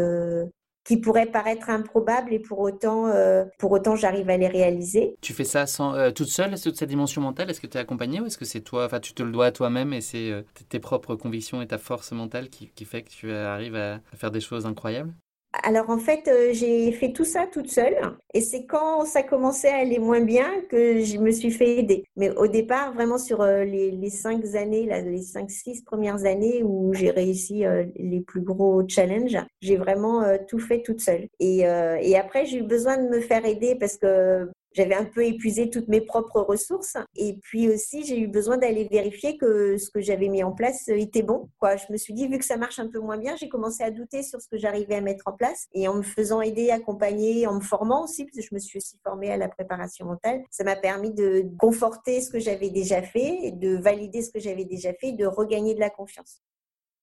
qui 0.85 0.99
pourraient 0.99 1.26
paraître 1.26 1.71
improbables 1.71 2.33
et 2.33 2.38
pour 2.38 2.59
autant, 2.61 3.09
euh, 3.09 3.45
autant 3.62 3.97
j'arrive 3.97 4.29
à 4.29 4.37
les 4.37 4.49
réaliser. 4.49 5.17
Tu 5.23 5.33
fais 5.33 5.45
ça 5.45 5.67
sans, 5.67 5.95
euh, 5.95 6.11
toute 6.11 6.29
seule, 6.29 6.61
toute 6.61 6.76
cette 6.76 6.91
dimension 6.91 7.23
mentale? 7.23 7.50
Est-ce 7.50 7.61
que 7.61 7.67
tu 7.67 7.79
es 7.79 7.81
accompagnée 7.81 8.21
ou 8.21 8.26
est-ce 8.26 8.37
que 8.37 8.45
c'est 8.45 8.61
toi, 8.61 8.85
enfin 8.85 9.00
tu 9.00 9.14
te 9.14 9.23
le 9.23 9.33
dois 9.33 9.47
à 9.47 9.53
toi-même 9.53 9.95
et 9.95 10.03
c'est 10.03 10.31
euh, 10.31 10.43
tes 10.69 10.81
propres 10.81 11.17
convictions 11.17 11.62
et 11.62 11.67
ta 11.67 11.79
force 11.79 12.12
mentale 12.12 12.50
qui, 12.50 12.69
qui 12.69 12.85
fait 12.85 13.03
que 13.03 13.09
tu 13.09 13.33
arrives 13.33 13.76
à 13.76 14.00
faire 14.14 14.31
des 14.31 14.41
choses 14.41 14.67
incroyables? 14.67 15.14
Alors 15.62 15.90
en 15.90 15.99
fait, 15.99 16.28
euh, 16.28 16.52
j'ai 16.52 16.90
fait 16.92 17.12
tout 17.12 17.25
ça 17.25 17.46
toute 17.46 17.70
seule 17.70 17.96
et 18.32 18.40
c'est 18.40 18.66
quand 18.66 19.04
ça 19.04 19.23
commençait 19.23 19.68
à 19.68 19.76
aller 19.76 19.99
moins 19.99 20.20
bien 20.20 20.49
que 20.68 21.00
je 21.00 21.18
me 21.18 21.30
suis 21.30 21.50
fait 21.50 21.78
aider. 21.78 22.04
Mais 22.16 22.30
au 22.30 22.46
départ, 22.46 22.92
vraiment 22.92 23.18
sur 23.18 23.40
euh, 23.40 23.64
les, 23.64 24.11
cinq 24.11 24.42
années, 24.54 24.88
les 25.04 25.23
cinq, 25.23 25.50
six 25.50 25.82
premières 25.82 26.25
années 26.25 26.62
où 26.62 26.92
j'ai 26.94 27.11
réussi 27.11 27.64
euh, 27.64 27.84
les 27.96 28.20
plus 28.20 28.40
gros 28.40 28.82
challenges, 28.88 29.38
j'ai 29.61 29.76
vraiment 29.76 30.23
tout 30.49 30.58
fait 30.58 30.82
toute 30.82 31.00
seule. 31.00 31.28
Et, 31.40 31.61
et 31.61 32.16
après, 32.16 32.46
j'ai 32.46 32.58
eu 32.58 32.62
besoin 32.62 32.96
de 32.96 33.08
me 33.08 33.20
faire 33.20 33.44
aider 33.44 33.76
parce 33.76 33.96
que 33.96 34.49
j'avais 34.75 34.95
un 34.95 35.04
peu 35.04 35.25
épuisé 35.25 35.71
toutes 35.71 35.88
mes 35.88 36.00
propres 36.00 36.40
ressources. 36.40 36.97
Et 37.16 37.38
puis 37.43 37.69
aussi, 37.69 38.04
j'ai 38.04 38.19
eu 38.19 38.26
besoin 38.26 38.59
d'aller 38.59 38.88
vérifier 38.90 39.38
que 39.38 39.78
ce 39.78 39.90
que 39.90 40.00
j'avais 40.00 40.28
mis 40.28 40.43
en 40.43 40.52
place 40.52 40.88
était 40.88 41.23
bon. 41.23 41.49
Quoi. 41.59 41.76
Je 41.76 41.85
me 41.90 41.97
suis 41.97 42.12
dit, 42.12 42.28
vu 42.28 42.38
que 42.38 42.45
ça 42.45 42.57
marche 42.57 42.78
un 42.78 42.88
peu 42.88 42.99
moins 42.99 43.16
bien, 43.16 43.37
j'ai 43.37 43.49
commencé 43.49 43.83
à 43.83 43.90
douter 43.90 44.23
sur 44.23 44.40
ce 44.40 44.49
que 44.49 44.59
j'arrivais 44.59 44.97
à 44.97 45.00
mettre 45.00 45.25
en 45.26 45.33
place. 45.33 45.69
Et 45.73 45.88
en 45.88 45.95
me 45.95 46.02
faisant 46.02 46.40
aider, 46.40 46.71
accompagner, 46.71 47.47
en 47.47 47.54
me 47.54 47.61
formant 47.61 48.04
aussi, 48.04 48.25
parce 48.25 48.37
que 48.37 48.43
je 48.43 48.54
me 48.54 48.59
suis 48.59 48.78
aussi 48.78 48.99
formée 49.02 49.31
à 49.31 49.37
la 49.37 49.49
préparation 49.49 50.07
mentale, 50.07 50.43
ça 50.50 50.64
m'a 50.64 50.76
permis 50.76 51.12
de 51.12 51.47
conforter 51.59 52.21
ce 52.21 52.31
que 52.31 52.38
j'avais 52.38 52.71
déjà 52.71 53.02
fait, 53.02 53.52
de 53.52 53.76
valider 53.76 54.23
ce 54.23 54.31
que 54.31 54.40
j'avais 54.40 54.64
déjà 54.64 54.93
fait, 54.95 55.12
de 55.12 55.26
regagner 55.26 55.75
de 55.75 55.81
la 55.81 55.90
confiance. 55.90 56.43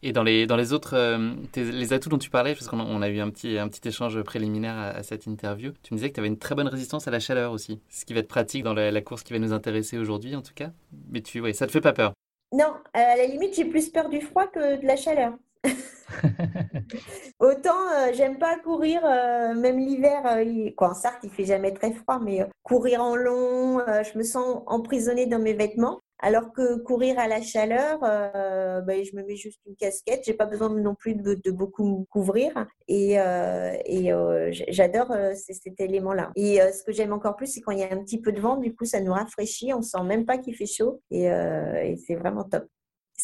Et 0.04 0.14
dans 0.14 0.24
les, 0.24 0.48
dans 0.48 0.56
les 0.56 0.74
autres, 0.74 0.96
euh, 0.96 1.34
les 1.56 1.94
atouts 1.94 2.10
dont 2.10 2.18
tu 2.18 2.32
parlais, 2.32 2.56
parce 2.56 2.68
qu'on 2.68 3.02
a 3.02 3.10
eu 3.10 3.20
un 3.20 3.30
petit, 3.30 3.60
un 3.60 3.68
petit 3.68 3.88
échange 3.88 4.20
préliminaire 4.24 4.78
à, 4.78 5.04
cette 5.04 5.28
interview, 5.28 5.74
tu 5.84 5.94
me 5.94 5.98
disais 5.98 6.10
que 6.10 6.16
tu 6.16 6.20
avais 6.20 6.28
une 6.28 6.40
très 6.40 6.56
bonne 6.56 6.68
résistance 6.68 7.08
à 7.08 7.12
la 7.12 7.20
chaleur 7.20 7.52
aussi, 7.52 7.80
ce 7.90 8.06
qui 8.06 8.14
va 8.14 8.22
être 8.22 8.28
pratique 8.28 8.64
dans 8.64 8.74
la, 8.74 9.02
course 9.02 9.22
qui 9.24 9.34
va 9.34 9.40
nous 9.40 9.54
intéresser 9.54 10.00
aujourd'hui 10.00 10.36
en 10.36 10.42
tout 10.42 10.54
cas. 10.56 10.72
Mais 11.10 11.22
tu, 11.22 11.40
ouais, 11.40 11.54
ça 11.54 11.68
te 11.68 11.72
fait 11.72 11.82
pas 11.82 11.94
peur? 11.94 12.14
Non, 12.52 12.74
à 12.94 13.16
la 13.16 13.28
limite, 13.28 13.56
j'ai 13.56 13.66
plus 13.66 13.90
peur 13.90 14.10
du 14.10 14.22
froid 14.22 14.48
que 14.48 14.82
de 14.82 14.86
la 14.86 14.96
chaleur. 14.96 15.34
Autant 17.40 17.90
euh, 17.94 18.12
j'aime 18.14 18.40
pas 18.40 18.58
courir, 18.58 19.02
euh, 19.06 19.54
même 19.54 19.78
l'hiver, 19.78 20.24
quoi, 20.76 20.90
en 20.90 20.94
Sarthe 20.96 21.20
il 21.24 21.30
fait 21.30 21.46
jamais 21.46 21.72
très 21.72 21.94
froid, 21.94 22.20
mais 22.20 22.44
courir 22.64 23.04
en 23.04 23.16
long, 23.16 23.80
je 23.88 24.18
me 24.18 24.24
sens 24.24 24.64
emprisonnée 24.66 25.28
dans 25.28 25.40
mes 25.40 25.54
vêtements. 25.54 26.00
Alors 26.24 26.54
que 26.54 26.78
courir 26.78 27.18
à 27.18 27.28
la 27.28 27.42
chaleur, 27.42 28.00
euh, 28.04 28.82
ben, 28.82 29.04
je 29.04 29.16
me 29.16 29.24
mets 29.24 29.36
juste 29.36 29.60
une 29.66 29.76
casquette. 29.76 30.22
J'ai 30.24 30.36
pas 30.36 30.46
besoin 30.46 30.70
non 30.70 30.94
plus 30.94 31.16
de, 31.16 31.52
beaucoup 31.52 31.84
me 31.84 32.06
couvrir. 32.06 32.68
Et, 32.88 33.20
euh, 33.20 33.74
euh, 33.90 34.50
j'adore 34.70 35.12
cet 35.36 35.80
élément-là. 35.80 36.32
Et 36.36 36.60
ce 36.60 36.84
que 36.84 36.92
j'aime 36.92 37.12
encore 37.12 37.36
plus, 37.36 37.48
c'est 37.48 37.62
quand 37.62 37.72
il 37.72 37.80
y 37.80 37.84
a 37.84 37.92
un 37.92 38.04
petit 38.04 38.22
peu 38.22 38.32
de 38.32 38.40
vent. 38.40 38.58
Du 38.58 38.76
coup, 38.76 38.86
ça 38.86 39.02
nous 39.02 39.14
rafraîchit. 39.14 39.74
On 39.74 39.82
sent 39.82 40.04
même 40.04 40.26
pas 40.26 40.38
qu'il 40.38 40.56
fait 40.56 40.68
chaud. 40.68 41.02
et 41.10 41.98
c'est 42.06 42.16
vraiment 42.16 42.44
top 42.44 42.66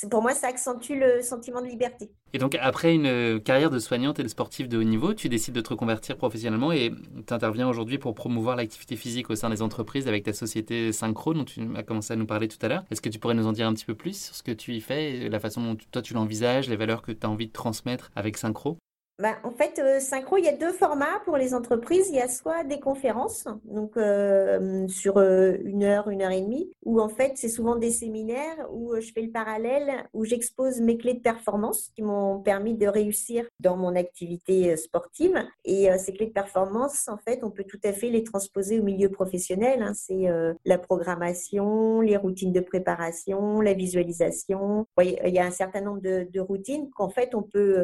pour 0.10 0.22
moi, 0.22 0.34
ça 0.34 0.48
accentue 0.48 0.94
le 0.94 1.22
sentiment 1.22 1.62
de 1.62 1.68
liberté. 1.68 2.10
Et 2.34 2.38
donc, 2.38 2.56
après 2.60 2.94
une 2.94 3.39
carrière 3.42 3.70
de 3.70 3.80
soignante 3.80 4.20
et 4.20 4.24
de 4.24 4.27
sportive 4.27 4.68
de 4.68 4.77
haut 4.77 4.84
niveau, 4.84 5.13
tu 5.13 5.30
décides 5.30 5.56
de 5.56 5.62
te 5.62 5.70
reconvertir 5.70 6.18
professionnellement 6.18 6.72
et 6.72 6.92
tu 7.25 7.34
interviens 7.34 7.68
aujourd'hui 7.68 7.98
pour 7.98 8.13
promouvoir 8.13 8.56
l'activité 8.56 8.96
physique 8.96 9.30
au 9.30 9.36
sein 9.36 9.50
des 9.50 9.62
entreprises 9.62 10.08
avec 10.08 10.24
ta 10.24 10.34
société 10.34 10.92
Synchro, 10.92 11.34
dont 11.34 11.46
tu 11.46 11.62
as 11.75 11.84
commencé 11.84 12.13
à 12.13 12.16
nous 12.16 12.25
parler 12.27 12.48
tout 12.48 12.58
à 12.62 12.68
l'heure. 12.68 12.84
Est-ce 12.92 13.01
que 13.01 13.10
tu 13.10 13.20
pourrais 13.20 13.34
nous 13.34 13.48
en 13.48 13.54
dire 13.54 13.68
un 13.68 13.74
petit 13.74 13.86
peu 13.86 13.96
plus 13.96 14.25
sur 14.25 14.36
ce 14.36 14.44
que 14.44 14.51
tu 14.51 14.74
y 14.74 14.82
fais, 14.82 15.30
la 15.30 15.39
façon 15.39 15.62
dont 15.62 15.77
toi 15.92 16.01
tu 16.01 16.13
l'envisages, 16.13 16.70
les 16.70 16.75
valeurs 16.75 17.01
que 17.01 17.12
tu 17.12 17.25
as 17.25 17.30
envie 17.30 17.48
de 17.48 17.54
transmettre 17.54 18.12
avec 18.16 18.38
Synchro 18.38 18.77
bah, 19.20 19.38
en 19.44 19.52
fait, 19.52 19.80
euh, 19.80 20.00
Synchro, 20.00 20.38
il 20.38 20.46
y 20.46 20.48
a 20.48 20.56
deux 20.56 20.72
formats 20.72 21.20
pour 21.26 21.38
les 21.38 21.56
entreprises. 21.56 22.10
Il 22.10 22.16
y 22.16 22.22
a 22.22 22.28
soit 22.28 22.64
des 22.64 22.80
conférences, 22.80 23.48
donc 23.64 23.98
euh, 23.98 24.88
sur 24.88 25.18
euh, 25.18 25.58
une 25.64 25.84
heure, 25.84 26.10
une 26.12 26.22
heure 26.22 26.32
et 26.32 26.42
demie, 26.42 26.70
ou 26.86 27.02
en 27.02 27.10
fait, 27.10 27.32
c'est 27.36 27.50
souvent 27.50 27.78
des 27.78 27.90
séminaires 27.90 28.68
où 28.72 28.96
je 29.00 29.12
fais 29.12 29.24
le 29.24 29.32
parallèle, 29.32 30.08
où 30.14 30.24
j'expose 30.24 30.82
mes 30.82 30.98
clés 30.98 31.16
de 31.16 31.22
performance 31.22 31.90
qui 31.96 32.04
m'ont 32.04 32.40
permis 32.42 32.76
de 32.76 32.86
réussir 32.86 33.46
dans 33.60 33.76
mon 33.76 33.96
activité 33.96 34.78
sportive. 34.78 35.44
Et 35.66 35.90
ces 35.98 36.14
clés 36.14 36.28
de 36.28 36.32
performance, 36.32 37.08
en 37.08 37.18
fait, 37.18 37.40
on 37.44 37.50
peut 37.50 37.64
tout 37.64 37.80
à 37.84 37.94
fait 37.94 38.10
les 38.10 38.24
transposer 38.24 38.80
au 38.80 38.84
milieu 38.84 39.10
professionnel. 39.10 39.82
Hein. 39.82 39.94
C'est 39.96 40.28
la 40.66 40.78
programmation, 40.78 42.02
les 42.02 42.18
routines 42.18 42.54
de 42.54 42.60
préparation, 42.60 43.62
la 43.62 43.74
visualisation. 43.74 44.86
il 45.01 45.34
y 45.34 45.40
a 45.40 45.46
un 45.46 45.51
certain 45.51 45.82
nombre 45.82 46.01
de, 46.01 46.27
de 46.32 46.40
routines 46.40 46.90
qu'en 46.92 47.10
fait, 47.10 47.34
on 47.34 47.42
peut 47.42 47.84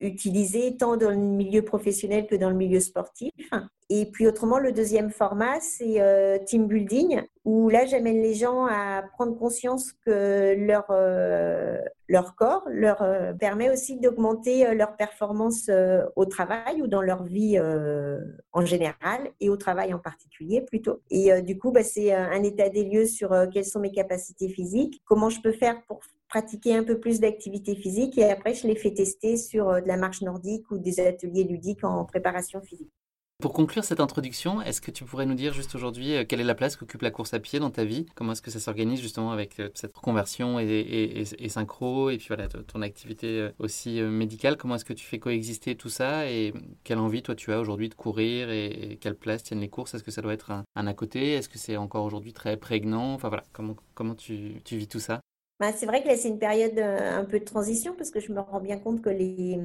utiliser 0.00 0.65
tant 0.74 0.96
dans 0.96 1.10
le 1.10 1.16
milieu 1.16 1.62
professionnel 1.62 2.26
que 2.26 2.34
dans 2.34 2.50
le 2.50 2.56
milieu 2.56 2.80
sportif. 2.80 3.32
Et 3.88 4.06
puis 4.06 4.26
autrement, 4.26 4.58
le 4.58 4.72
deuxième 4.72 5.10
format, 5.10 5.60
c'est 5.60 6.00
euh, 6.00 6.38
team 6.44 6.66
building, 6.66 7.22
où 7.44 7.68
là, 7.68 7.86
j'amène 7.86 8.20
les 8.20 8.34
gens 8.34 8.66
à 8.66 9.04
prendre 9.12 9.38
conscience 9.38 9.92
que 10.04 10.56
leur, 10.58 10.86
euh, 10.90 11.78
leur 12.08 12.34
corps 12.34 12.64
leur 12.68 13.02
euh, 13.02 13.32
permet 13.32 13.70
aussi 13.70 14.00
d'augmenter 14.00 14.74
leur 14.74 14.96
performance 14.96 15.70
au 16.16 16.24
travail 16.24 16.82
ou 16.82 16.88
dans 16.88 17.02
leur 17.02 17.22
vie 17.22 17.60
en 18.52 18.64
général 18.64 19.30
et 19.38 19.48
au 19.50 19.56
travail 19.56 19.94
en 19.94 20.00
particulier 20.00 20.62
plutôt. 20.62 21.00
Et 21.10 21.40
du 21.42 21.56
coup, 21.56 21.70
bah, 21.70 21.84
c'est 21.84 22.12
un 22.12 22.42
état 22.42 22.68
des 22.68 22.84
lieux 22.84 23.06
sur 23.06 23.32
quelles 23.52 23.64
sont 23.64 23.80
mes 23.80 23.92
capacités 23.92 24.48
physiques, 24.48 25.00
comment 25.04 25.30
je 25.30 25.40
peux 25.40 25.52
faire 25.52 25.80
pour 25.86 26.00
pratiquer 26.28 26.76
un 26.76 26.84
peu 26.84 26.98
plus 26.98 27.20
d'activité 27.20 27.74
physique 27.74 28.18
et 28.18 28.30
après 28.30 28.54
je 28.54 28.66
les 28.66 28.76
fais 28.76 28.92
tester 28.92 29.36
sur 29.36 29.66
de 29.66 29.86
la 29.86 29.96
marche 29.96 30.22
nordique 30.22 30.70
ou 30.70 30.78
des 30.78 31.00
ateliers 31.00 31.44
ludiques 31.44 31.84
en 31.84 32.04
préparation 32.04 32.60
physique. 32.60 32.92
Pour 33.42 33.52
conclure 33.52 33.84
cette 33.84 34.00
introduction, 34.00 34.62
est-ce 34.62 34.80
que 34.80 34.90
tu 34.90 35.04
pourrais 35.04 35.26
nous 35.26 35.34
dire 35.34 35.52
juste 35.52 35.74
aujourd'hui 35.74 36.14
euh, 36.14 36.24
quelle 36.26 36.40
est 36.40 36.44
la 36.44 36.54
place 36.54 36.74
qu'occupe 36.74 37.02
la 37.02 37.10
course 37.10 37.34
à 37.34 37.38
pied 37.38 37.58
dans 37.58 37.70
ta 37.70 37.84
vie? 37.84 38.06
Comment 38.14 38.32
est-ce 38.32 38.40
que 38.40 38.50
ça 38.50 38.60
s'organise 38.60 39.02
justement 39.02 39.30
avec 39.30 39.60
euh, 39.60 39.68
cette 39.74 39.94
reconversion 39.94 40.58
et, 40.58 41.24
synchro 41.48 42.08
et 42.08 42.16
puis 42.16 42.28
voilà 42.28 42.48
ton 42.48 42.80
activité 42.80 43.40
euh, 43.40 43.52
aussi 43.58 44.00
médicale? 44.00 44.56
Comment 44.56 44.76
est-ce 44.76 44.86
que 44.86 44.94
tu 44.94 45.04
fais 45.04 45.18
coexister 45.18 45.76
tout 45.76 45.90
ça 45.90 46.30
et 46.30 46.54
quelle 46.82 46.98
envie 46.98 47.22
toi 47.22 47.34
tu 47.34 47.52
as 47.52 47.60
aujourd'hui 47.60 47.90
de 47.90 47.94
courir 47.94 48.48
et, 48.50 48.98
quelle 49.02 49.16
place 49.16 49.42
tiennent 49.42 49.60
les 49.60 49.68
courses? 49.68 49.92
Est-ce 49.92 50.02
que 50.02 50.10
ça 50.10 50.22
doit 50.22 50.32
être 50.32 50.50
un, 50.50 50.64
à 50.74 50.94
côté? 50.94 51.34
Est-ce 51.34 51.50
que 51.50 51.58
c'est 51.58 51.76
encore 51.76 52.06
aujourd'hui 52.06 52.32
très 52.32 52.56
prégnant? 52.56 53.12
Enfin 53.12 53.28
voilà, 53.28 53.44
comment, 53.52 53.76
comment 53.94 54.14
tu 54.14 54.62
vis 54.70 54.88
tout 54.88 55.00
ça? 55.00 55.20
Bah, 55.58 55.72
c'est 55.72 55.86
vrai 55.86 56.02
que 56.02 56.08
là, 56.08 56.16
c'est 56.16 56.28
une 56.28 56.38
période 56.38 56.78
euh, 56.78 57.18
un 57.18 57.24
peu 57.24 57.40
de 57.40 57.44
transition 57.44 57.94
parce 57.96 58.10
que 58.10 58.20
je 58.20 58.30
me 58.30 58.40
rends 58.40 58.60
bien 58.60 58.78
compte 58.78 59.00
que 59.00 59.08
les, 59.08 59.58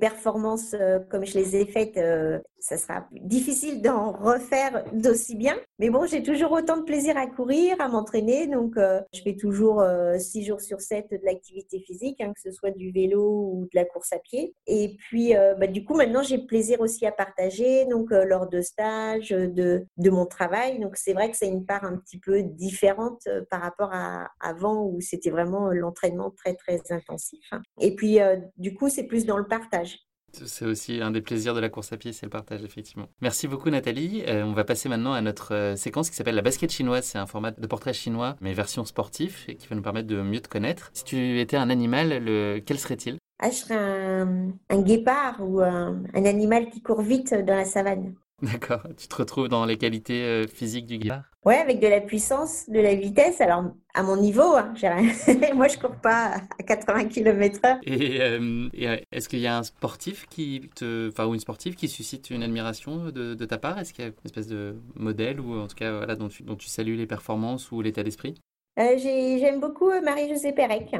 performances, 0.00 0.74
euh, 0.74 0.98
comme 1.08 1.24
je 1.24 1.38
les 1.38 1.54
ai 1.54 1.66
faites, 1.66 1.96
euh, 1.98 2.40
ça 2.58 2.76
sera 2.76 3.06
difficile 3.12 3.82
d'en 3.82 4.12
refaire 4.12 4.84
d'aussi 4.92 5.36
bien. 5.36 5.56
Mais 5.78 5.90
bon, 5.90 6.06
j'ai 6.06 6.22
toujours 6.22 6.52
autant 6.52 6.76
de 6.76 6.82
plaisir 6.82 7.16
à 7.16 7.26
courir, 7.26 7.80
à 7.80 7.88
m'entraîner. 7.88 8.46
Donc, 8.46 8.74
je 8.76 9.22
fais 9.22 9.36
toujours 9.36 9.84
six 10.18 10.44
jours 10.44 10.60
sur 10.60 10.80
sept 10.80 11.10
de 11.10 11.20
l'activité 11.24 11.80
physique, 11.80 12.20
hein, 12.20 12.32
que 12.34 12.40
ce 12.40 12.50
soit 12.50 12.70
du 12.70 12.90
vélo 12.90 13.22
ou 13.22 13.64
de 13.64 13.70
la 13.74 13.84
course 13.84 14.12
à 14.12 14.18
pied. 14.18 14.54
Et 14.66 14.96
puis, 14.98 15.34
bah, 15.58 15.66
du 15.66 15.84
coup, 15.84 15.94
maintenant, 15.94 16.22
j'ai 16.22 16.38
plaisir 16.38 16.80
aussi 16.80 17.06
à 17.06 17.12
partager, 17.12 17.84
donc 17.86 18.10
lors 18.10 18.48
de 18.48 18.60
stages, 18.60 19.30
de, 19.30 19.86
de 19.96 20.10
mon 20.10 20.26
travail. 20.26 20.78
Donc, 20.80 20.96
c'est 20.96 21.12
vrai 21.12 21.30
que 21.30 21.36
c'est 21.36 21.48
une 21.48 21.66
part 21.66 21.84
un 21.84 21.96
petit 21.96 22.18
peu 22.18 22.42
différente 22.42 23.28
par 23.50 23.60
rapport 23.60 23.90
à 23.92 24.28
avant 24.40 24.84
où 24.84 25.00
c'était 25.00 25.30
vraiment 25.30 25.70
l'entraînement 25.70 26.30
très, 26.30 26.54
très 26.54 26.80
intensif. 26.90 27.50
Et 27.80 27.94
puis, 27.94 28.20
euh, 28.20 28.36
du 28.56 28.74
coup, 28.74 28.88
c'est 28.88 29.04
plus 29.04 29.26
dans 29.26 29.38
le 29.38 29.46
partage. 29.46 29.98
C'est 30.44 30.64
aussi 30.64 31.00
un 31.00 31.10
des 31.10 31.20
plaisirs 31.20 31.54
de 31.54 31.60
la 31.60 31.68
course 31.68 31.92
à 31.92 31.96
pied, 31.96 32.12
c'est 32.12 32.26
le 32.26 32.30
partage, 32.30 32.62
effectivement. 32.62 33.08
Merci 33.20 33.48
beaucoup, 33.48 33.70
Nathalie. 33.70 34.22
Euh, 34.26 34.44
on 34.44 34.52
va 34.52 34.64
passer 34.64 34.88
maintenant 34.88 35.12
à 35.12 35.20
notre 35.20 35.54
euh, 35.54 35.76
séquence 35.76 36.10
qui 36.10 36.16
s'appelle 36.16 36.34
la 36.34 36.42
basket 36.42 36.70
chinoise. 36.70 37.04
C'est 37.04 37.18
un 37.18 37.26
format 37.26 37.52
de 37.52 37.66
portrait 37.66 37.92
chinois, 37.92 38.36
mais 38.40 38.52
version 38.52 38.84
sportive, 38.84 39.36
et 39.48 39.56
qui 39.56 39.66
va 39.66 39.76
nous 39.76 39.82
permettre 39.82 40.08
de 40.08 40.20
mieux 40.20 40.40
te 40.40 40.48
connaître. 40.48 40.90
Si 40.92 41.04
tu 41.04 41.40
étais 41.40 41.56
un 41.56 41.70
animal, 41.70 42.62
quel 42.64 42.78
serait-il? 42.78 43.18
Ah, 43.38 43.50
Je 43.50 43.56
serais 43.56 43.76
un, 43.76 44.82
guépard 44.82 45.36
ou 45.40 45.60
un, 45.60 46.02
animal 46.14 46.70
qui 46.70 46.80
court 46.80 47.02
vite 47.02 47.34
dans 47.34 47.54
la 47.54 47.64
savane. 47.64 48.14
D'accord. 48.42 48.82
Tu 48.96 49.08
te 49.08 49.16
retrouves 49.16 49.48
dans 49.48 49.64
les 49.64 49.78
qualités 49.78 50.46
physiques 50.48 50.86
du 50.86 50.98
guépard? 50.98 51.24
Ouais, 51.46 51.58
avec 51.58 51.78
de 51.78 51.86
la 51.86 52.00
puissance, 52.00 52.68
de 52.68 52.80
la 52.80 52.96
vitesse. 52.96 53.40
Alors, 53.40 53.62
à 53.94 54.02
mon 54.02 54.16
niveau, 54.16 54.56
hein, 54.56 54.74
moi, 55.54 55.68
je 55.68 55.78
cours 55.78 55.94
pas 55.94 56.38
à 56.58 56.62
80 56.64 57.04
km/h. 57.04 57.78
Et, 57.84 58.20
euh, 58.20 58.68
euh, 58.80 58.96
est-ce 59.12 59.28
qu'il 59.28 59.38
y 59.38 59.46
a 59.46 59.56
un 59.56 59.62
sportif 59.62 60.26
qui 60.26 60.68
te, 60.74 61.08
enfin, 61.08 61.24
ou 61.24 61.34
une 61.34 61.40
sportive 61.40 61.76
qui 61.76 61.86
suscite 61.86 62.30
une 62.30 62.42
admiration 62.42 63.10
de, 63.12 63.36
ta 63.44 63.58
part? 63.58 63.78
Est-ce 63.78 63.92
qu'il 63.92 64.04
y 64.04 64.08
a 64.08 64.10
une 64.10 64.16
espèce 64.24 64.48
de 64.48 64.74
modèle 64.96 65.38
ou 65.38 65.56
en 65.56 65.68
tout 65.68 65.76
cas 65.76 65.98
voilà, 65.98 66.16
dont, 66.16 66.28
tu, 66.28 66.42
dont 66.42 66.56
tu 66.56 66.66
salues 66.66 66.96
les 66.96 67.06
performances 67.06 67.70
ou 67.70 67.80
l'état 67.80 68.02
d'esprit? 68.02 68.34
Euh, 68.80 68.98
J'aime 68.98 69.60
beaucoup 69.60 69.92
Marie-Josée 70.02 70.52
Pérec. 70.52 70.96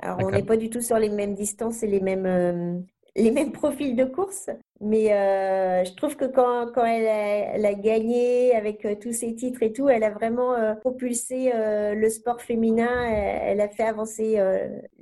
Alors, 0.00 0.18
on 0.22 0.30
n'est 0.30 0.42
pas 0.42 0.56
du 0.56 0.70
tout 0.70 0.80
sur 0.80 0.98
les 0.98 1.10
mêmes 1.10 1.34
distances 1.34 1.82
et 1.82 1.86
les 1.86 2.00
mêmes, 2.00 2.86
les 3.16 3.30
mêmes 3.30 3.52
profils 3.52 3.96
de 3.96 4.04
course. 4.04 4.50
Mais 4.80 5.12
euh, 5.12 5.84
je 5.84 5.94
trouve 5.94 6.16
que 6.16 6.24
quand, 6.24 6.72
quand 6.74 6.84
elle, 6.84 7.66
a, 7.66 7.74
gagné 7.74 8.54
avec 8.54 8.84
euh, 8.84 8.94
tous 9.00 9.12
ses 9.12 9.34
titres 9.34 9.62
et 9.62 9.72
tout, 9.72 9.88
elle 9.88 10.04
a 10.04 10.10
vraiment 10.10 10.54
euh, 10.54 10.74
propulsé 10.74 11.52
le 11.54 12.08
sport 12.08 12.40
féminin. 12.40 13.04
Elle, 13.06 13.60
a 13.60 13.68
fait 13.68 13.84
avancer 13.84 14.38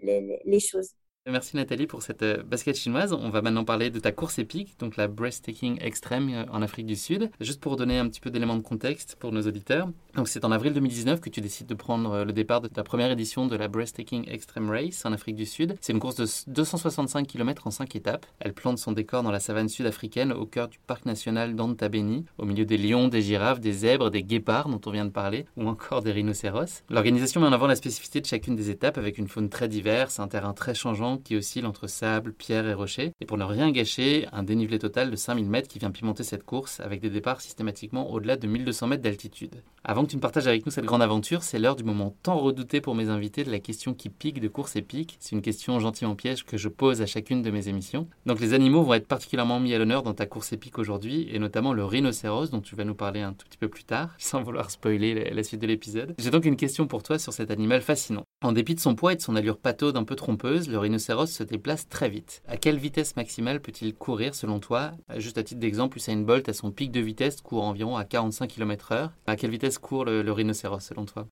les, 0.03 0.41
les 0.45 0.61
choses. 0.61 0.95
Merci 1.31 1.57
Nathalie 1.57 1.87
pour 1.87 2.03
cette 2.03 2.25
basket 2.25 2.75
chinoise. 2.75 3.13
On 3.13 3.29
va 3.29 3.43
maintenant 3.43 3.65
parler 3.65 3.91
de 3.91 4.01
ta 4.01 4.13
course 4.13 4.39
épique, 4.39 4.79
donc 4.79 4.97
la 4.97 5.09
Breathtaking 5.09 5.79
Extreme 5.83 6.31
euh, 6.33 6.45
en 6.51 6.63
Afrique 6.63 6.87
du 6.87 6.97
Sud. 6.97 7.31
Juste 7.39 7.61
pour 7.61 7.77
donner 7.77 7.99
un 7.99 8.09
petit 8.09 8.21
peu 8.21 8.31
d'éléments 8.31 8.57
de 8.57 8.63
contexte 8.63 9.17
pour 9.17 9.31
nos 9.31 9.43
auditeurs. 9.43 9.91
Donc 10.19 10.27
c'est 10.27 10.45
en 10.45 10.51
avril 10.51 10.73
2019 10.73 11.21
que 11.21 11.31
tu 11.31 11.41
décides 11.41 11.69
de 11.69 11.75
prendre 11.75 12.11
euh, 12.11 12.25
le 12.25 12.33
départ 12.33 12.61
de 12.61 12.67
ta 12.67 12.83
première 12.83 13.13
édition 13.13 13.47
de 13.47 13.55
la 13.55 13.69
Breathtaking 13.69 14.29
Extreme 14.29 14.69
Race 14.69 15.07
en 15.07 15.13
Afrique 15.13 15.37
du 15.37 15.47
Sud. 15.47 15.77
C'est 15.81 15.93
une 15.93 16.01
course 16.01 16.17
de 16.17 16.27
265 16.51 17.25
km 17.25 17.69
en 17.69 17.71
5 17.71 17.95
étapes. 17.95 18.27
Elle 18.41 18.53
plante 18.53 18.79
son 18.79 18.91
décor 18.91 19.23
dans 19.23 19.31
la 19.31 19.39
savane 19.39 19.69
sud-africaine 19.69 20.33
au 20.33 20.45
cœur 20.45 20.67
du 20.67 20.81
parc 20.81 21.07
national 21.07 21.55
d'Antabeni, 21.55 22.25
au 22.37 22.47
milieu 22.47 22.65
des 22.65 22.79
lions, 22.79 23.07
des 23.07 23.23
girafes, 23.23 23.61
des 23.61 23.71
zèbres, 23.71 24.11
des 24.11 24.25
guépards 24.25 24.69
dont 24.69 24.81
on 24.87 24.91
vient 24.91 25.05
de 25.05 25.13
parler, 25.13 25.47
ou 25.57 25.69
encore 25.69 26.03
des 26.03 26.11
rhinocéros. 26.11 26.83
L'organisation 26.91 27.41
met 27.41 27.47
en 27.47 27.53
avant 27.53 27.69
la 27.69 27.77
spécificité 27.77 28.21
de 28.21 28.27
chacune 28.27 28.57
des 28.57 28.71
étapes 28.71 28.99
avec 28.99 29.19
une 29.19 29.29
faune 29.29 29.49
très 29.49 29.69
diverse, 29.69 30.19
un 30.19 30.27
terrain 30.27 30.53
très 30.53 30.75
changeant 30.75 31.19
qui 31.19 31.37
oscille 31.37 31.65
entre 31.65 31.87
sable, 31.87 32.33
pierre 32.33 32.67
et 32.67 32.75
rochers. 32.75 33.13
Et 33.21 33.25
pour 33.25 33.39
ne 33.39 33.45
rien 33.45 33.71
gâcher, 33.71 34.27
un 34.33 34.43
dénivelé 34.43 34.81
total 34.81 35.13
de 35.13 35.17
5000 35.17 35.49
mètres 35.49 35.69
qui 35.69 35.79
vient 35.79 35.93
pimenter 35.93 36.25
cette 36.25 36.43
course 36.43 36.81
avec 36.81 37.01
des 37.01 37.09
départs 37.09 37.41
systématiquement 37.41 38.11
au-delà 38.11 38.37
de 38.37 38.49
1200 38.49 38.89
mètres 38.89 39.05
d'altitude. 39.05 39.63
Avant 39.85 40.08
que 40.09 40.13
tu 40.13 40.17
ne 40.17 40.23
partages 40.23 40.47
avec 40.47 40.65
nous 40.65 40.73
cette 40.73 40.87
grande 40.87 41.03
aventure, 41.03 41.43
c'est 41.43 41.59
l'heure 41.59 41.77
du 41.77 41.85
moment 41.85 42.17
tant 42.23 42.39
redouté 42.39 42.81
pour 42.81 42.95
mes 42.95 43.11
invités 43.11 43.45
de 43.45 43.51
la 43.51 43.59
question 43.59 43.93
qui 43.93 44.09
pique 44.09 44.41
de 44.41 44.49
course 44.49 44.75
épique. 44.75 45.19
C'est 45.21 45.37
une 45.37 45.43
question 45.43 45.79
gentiment 45.81 46.15
piège 46.15 46.45
que 46.45 46.57
je 46.57 46.69
pose 46.69 47.03
à 47.03 47.07
chacune 47.07 47.43
de 47.43 47.51
mes 47.51 47.69
émissions. 47.69 48.09
Donc 48.25 48.41
les 48.41 48.55
animaux 48.55 48.83
vont 48.83 48.95
être 48.95 49.07
particulièrement 49.07 49.61
mis 49.61 49.75
à 49.75 49.79
l'honneur 49.79 50.03
dans 50.03 50.15
ta 50.15 50.25
course 50.25 50.55
épique 50.55 50.79
aujourd'hui, 50.79 51.29
et 51.31 51.39
notamment 51.39 51.75
le 51.75 51.85
rhinocéros 51.85 52.51
dont 52.51 52.63
tu 52.63 52.75
vas 52.75 52.85
nous 52.85 52.95
parler 52.95 53.21
un 53.21 53.35
tout 53.35 53.47
petit 53.47 53.59
peu 53.59 53.69
plus 53.69 53.85
tard, 53.85 54.15
sans 54.19 54.43
vouloir 54.43 54.71
spoiler 54.71 55.31
la 55.31 55.43
suite 55.43 55.61
de 55.61 55.67
l'épisode. 55.67 56.15
J'ai 56.19 56.31
donc 56.31 56.47
une 56.47 56.57
question 56.57 56.87
pour 56.87 57.03
toi 57.03 57.19
sur 57.19 57.35
cet 57.35 57.51
animal 57.51 57.83
fascinant. 57.83 58.25
En 58.43 58.53
dépit 58.53 58.75
de 58.75 58.81
son 58.81 58.95
poids 58.95 59.13
et 59.13 59.17
de 59.17 59.21
son 59.21 59.37
allure 59.37 59.59
pataude 59.59 59.99
un 59.99 60.05
peu 60.05 60.17
trompeuse, 60.17 60.71
le 60.71 60.79
rhinocéros 60.79 61.27
se 61.27 61.43
déplace 61.43 61.87
très 61.89 62.09
vite. 62.09 62.41
À 62.49 62.57
quelle 62.57 62.79
vitesse 62.79 63.15
maximale 63.17 63.61
peut-il 63.61 63.95
courir 63.95 64.35
selon 64.35 64.59
toi? 64.59 64.93
Juste 65.17 65.37
à 65.37 65.43
titre 65.43 65.61
d'exemple, 65.61 65.99
Usain 65.99 66.17
Bolt 66.17 66.49
à 66.49 66.55
son 66.55 66.71
pic 66.71 66.91
de 66.93 67.01
vitesse 67.01 67.43
court 67.43 67.65
environ 67.65 67.97
à 67.97 68.05
45 68.05 68.47
km/h. 68.47 69.11
À 69.27 69.37
quelle 69.37 69.51
vitesse 69.51 69.77
court 69.77 69.98
le, 70.05 70.23
le 70.23 70.33
rhinocéros 70.33 70.81
selon 70.81 71.05
toi? 71.07 71.29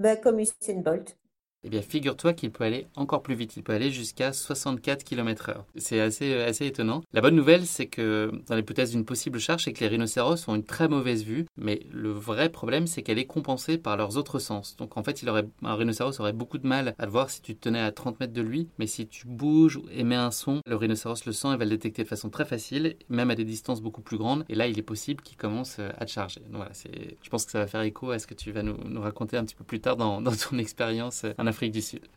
Bah, 0.00 0.16
Comme 0.16 0.40
Usain 0.40 0.80
Bolt. 0.82 1.16
Eh 1.62 1.68
bien, 1.68 1.82
figure-toi 1.82 2.32
qu'il 2.32 2.50
peut 2.50 2.64
aller 2.64 2.86
encore 2.96 3.22
plus 3.22 3.34
vite. 3.34 3.56
Il 3.56 3.62
peut 3.62 3.74
aller 3.74 3.90
jusqu'à 3.90 4.32
64 4.32 5.04
km/h. 5.04 5.56
C'est 5.76 6.00
assez, 6.00 6.32
euh, 6.32 6.48
assez 6.48 6.66
étonnant. 6.66 7.02
La 7.12 7.20
bonne 7.20 7.34
nouvelle, 7.34 7.66
c'est 7.66 7.86
que 7.86 8.30
dans 8.48 8.56
l'hypothèse 8.56 8.92
d'une 8.92 9.04
possible 9.04 9.38
charge, 9.38 9.64
c'est 9.64 9.74
que 9.74 9.80
les 9.80 9.88
rhinocéros 9.88 10.48
ont 10.48 10.54
une 10.54 10.64
très 10.64 10.88
mauvaise 10.88 11.22
vue. 11.22 11.44
Mais 11.58 11.80
le 11.90 12.10
vrai 12.10 12.48
problème, 12.48 12.86
c'est 12.86 13.02
qu'elle 13.02 13.18
est 13.18 13.26
compensée 13.26 13.76
par 13.76 13.98
leurs 13.98 14.16
autres 14.16 14.38
sens. 14.38 14.76
Donc 14.76 14.96
en 14.96 15.02
fait, 15.02 15.22
un 15.62 15.74
rhinocéros 15.74 16.18
aurait 16.20 16.32
beaucoup 16.32 16.56
de 16.56 16.66
mal 16.66 16.94
à 16.98 17.04
le 17.04 17.10
voir 17.10 17.28
si 17.28 17.42
tu 17.42 17.54
te 17.54 17.60
tenais 17.60 17.80
à 17.80 17.92
30 17.92 18.20
mètres 18.20 18.32
de 18.32 18.42
lui. 18.42 18.68
Mais 18.78 18.86
si 18.86 19.06
tu 19.06 19.26
bouges 19.26 19.76
ou 19.76 19.84
émets 19.92 20.16
un 20.16 20.30
son, 20.30 20.60
le 20.66 20.76
rhinocéros 20.76 21.26
le 21.26 21.32
sent 21.32 21.48
et 21.52 21.56
va 21.58 21.64
le 21.64 21.70
détecter 21.70 22.04
de 22.04 22.08
façon 22.08 22.30
très 22.30 22.46
facile, 22.46 22.96
même 23.10 23.30
à 23.30 23.34
des 23.34 23.44
distances 23.44 23.82
beaucoup 23.82 24.00
plus 24.00 24.16
grandes. 24.16 24.46
Et 24.48 24.54
là, 24.54 24.66
il 24.66 24.78
est 24.78 24.82
possible 24.82 25.22
qu'il 25.22 25.36
commence 25.36 25.76
euh, 25.78 25.90
à 25.98 26.06
te 26.06 26.10
charger. 26.10 26.40
Donc 26.50 26.64
je 27.22 27.28
pense 27.28 27.44
que 27.44 27.50
ça 27.50 27.58
va 27.58 27.66
faire 27.66 27.82
écho 27.82 28.10
à 28.10 28.18
ce 28.18 28.26
que 28.26 28.34
tu 28.34 28.50
vas 28.50 28.62
nous, 28.62 29.00
raconter 29.00 29.36
un 29.36 29.44
petit 29.44 29.54
peu 29.54 29.64
plus 29.64 29.80
tard 29.80 29.96
dans, 29.96 30.22
ton 30.50 30.56
expérience 30.56 31.26
en 31.36 31.49
Afrique. 31.50 31.70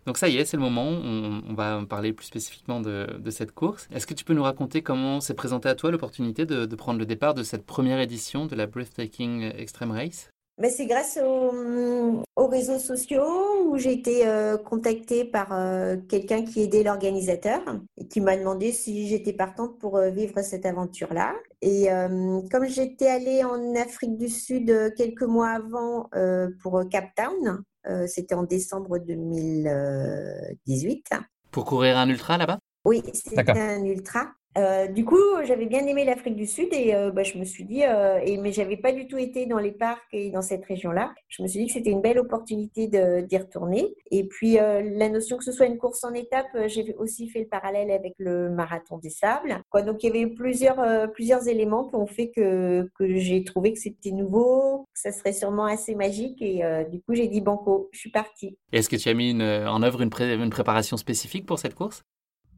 Donc 0.05 0.17
ça 0.17 0.29
y 0.29 0.37
est, 0.37 0.45
c'est 0.45 0.57
le 0.57 0.63
moment, 0.63 0.87
on, 0.87 1.43
on, 1.47 1.53
va 1.53 1.83
parler 1.87 2.13
plus 2.13 2.25
spécifiquement 2.25 2.79
de, 2.79 3.29
cette 3.29 3.51
course. 3.51 3.87
Est-ce 3.91 4.07
que 4.07 4.13
tu 4.13 4.23
peux 4.23 4.33
nous 4.33 4.43
raconter 4.43 4.81
comment 4.81 5.21
s'est 5.21 5.33
présentée 5.33 5.69
à 5.69 5.75
toi 5.75 5.91
l'opportunité 5.91 6.45
de, 6.45 6.75
prendre 6.75 6.99
le 6.99 7.05
départ 7.05 7.33
de 7.33 7.43
cette 7.43 7.65
première 7.65 7.99
édition 7.99 8.45
de 8.45 8.55
la 8.55 8.65
Breathtaking 8.65 9.51
Extreme 9.55 9.91
Race? 9.91 10.32
Ben 10.57 10.69
c'est 10.69 10.85
grâce 10.85 11.17
aux, 11.17 12.21
aux, 12.35 12.47
réseaux 12.47 12.77
sociaux 12.77 13.65
où 13.65 13.77
j'ai 13.77 13.93
été 13.93 14.27
euh, 14.27 14.57
contactée 14.57 15.25
par 15.25 15.51
euh, 15.51 15.97
quelqu'un 16.07 16.45
qui 16.45 16.61
aidait 16.61 16.83
l'organisateur 16.83 17.61
et 17.97 18.07
qui 18.07 18.21
m'a 18.21 18.37
demandé 18.37 18.71
si 18.71 19.07
j'étais 19.07 19.33
partante 19.33 19.79
pour 19.79 19.97
euh, 19.97 20.11
vivre 20.11 20.39
cette 20.41 20.65
aventure-là. 20.65 21.33
Et 21.61 21.91
euh, 21.91 22.39
comme 22.51 22.67
j'étais 22.67 23.07
allée 23.07 23.43
en 23.43 23.75
Afrique 23.75 24.17
du 24.17 24.29
Sud 24.29 24.93
quelques 24.95 25.23
mois 25.23 25.49
avant 25.49 26.09
euh, 26.15 26.49
pour 26.61 26.81
Cap 26.89 27.09
Town, 27.15 27.63
euh, 27.87 28.05
c'était 28.07 28.35
en 28.35 28.43
décembre 28.43 28.99
2018. 28.99 31.09
Pour 31.51 31.65
courir 31.65 31.97
un 31.97 32.07
ultra 32.09 32.37
là-bas? 32.37 32.59
Oui, 32.85 33.03
c'était 33.13 33.51
un 33.51 33.83
ultra. 33.83 34.31
Euh, 34.57 34.87
du 34.87 35.03
coup, 35.03 35.19
j'avais 35.45 35.65
bien 35.65 35.85
aimé 35.87 36.05
l'Afrique 36.05 36.35
du 36.35 36.45
Sud 36.45 36.67
et 36.71 36.93
euh, 36.93 37.11
bah, 37.11 37.23
je 37.23 37.37
me 37.37 37.43
suis 37.43 37.63
dit, 37.63 37.83
euh, 37.83 38.19
et, 38.23 38.37
mais 38.37 38.51
j'avais 38.51 38.77
pas 38.77 38.91
du 38.91 39.07
tout 39.07 39.17
été 39.17 39.45
dans 39.45 39.57
les 39.57 39.71
parcs 39.71 40.13
et 40.13 40.29
dans 40.29 40.41
cette 40.41 40.65
région-là. 40.65 41.13
Je 41.27 41.41
me 41.41 41.47
suis 41.47 41.59
dit 41.61 41.67
que 41.67 41.73
c'était 41.73 41.89
une 41.89 42.01
belle 42.01 42.19
opportunité 42.19 42.87
d'y 42.87 43.37
retourner. 43.37 43.93
Et 44.11 44.25
puis, 44.25 44.59
euh, 44.59 44.81
la 44.95 45.09
notion 45.09 45.37
que 45.37 45.43
ce 45.43 45.51
soit 45.51 45.65
une 45.65 45.77
course 45.77 46.03
en 46.03 46.13
étape, 46.13 46.47
euh, 46.55 46.67
j'ai 46.67 46.93
aussi 46.97 47.29
fait 47.29 47.39
le 47.39 47.47
parallèle 47.47 47.89
avec 47.91 48.13
le 48.19 48.49
marathon 48.49 48.97
des 48.97 49.09
sables. 49.09 49.61
Donc, 49.85 50.03
il 50.03 50.07
y 50.07 50.09
avait 50.09 50.27
plusieurs, 50.27 51.47
éléments 51.47 51.89
qui 51.89 51.95
ont 51.95 52.05
fait 52.05 52.29
que, 52.29 52.87
j'ai 52.99 53.43
trouvé 53.43 53.73
que 53.73 53.79
c'était 53.79 54.11
nouveau, 54.11 54.87
que 54.93 54.99
ça 54.99 55.11
serait 55.11 55.33
sûrement 55.33 55.65
assez 55.65 55.95
magique. 55.95 56.41
Et 56.41 56.61
du 56.89 57.01
coup, 57.01 57.15
j'ai 57.15 57.27
dit 57.27 57.41
banco, 57.41 57.89
je 57.91 57.99
suis 57.99 58.11
partie. 58.11 58.57
Est-ce 58.71 58.89
que 58.89 58.95
tu 58.95 59.09
as 59.09 59.13
mis 59.13 59.33
en 59.33 59.81
œuvre 59.83 60.01
une 60.01 60.09
préparation 60.09 60.97
spécifique 60.97 61.45
pour 61.45 61.59
cette 61.59 61.75
course? 61.75 62.03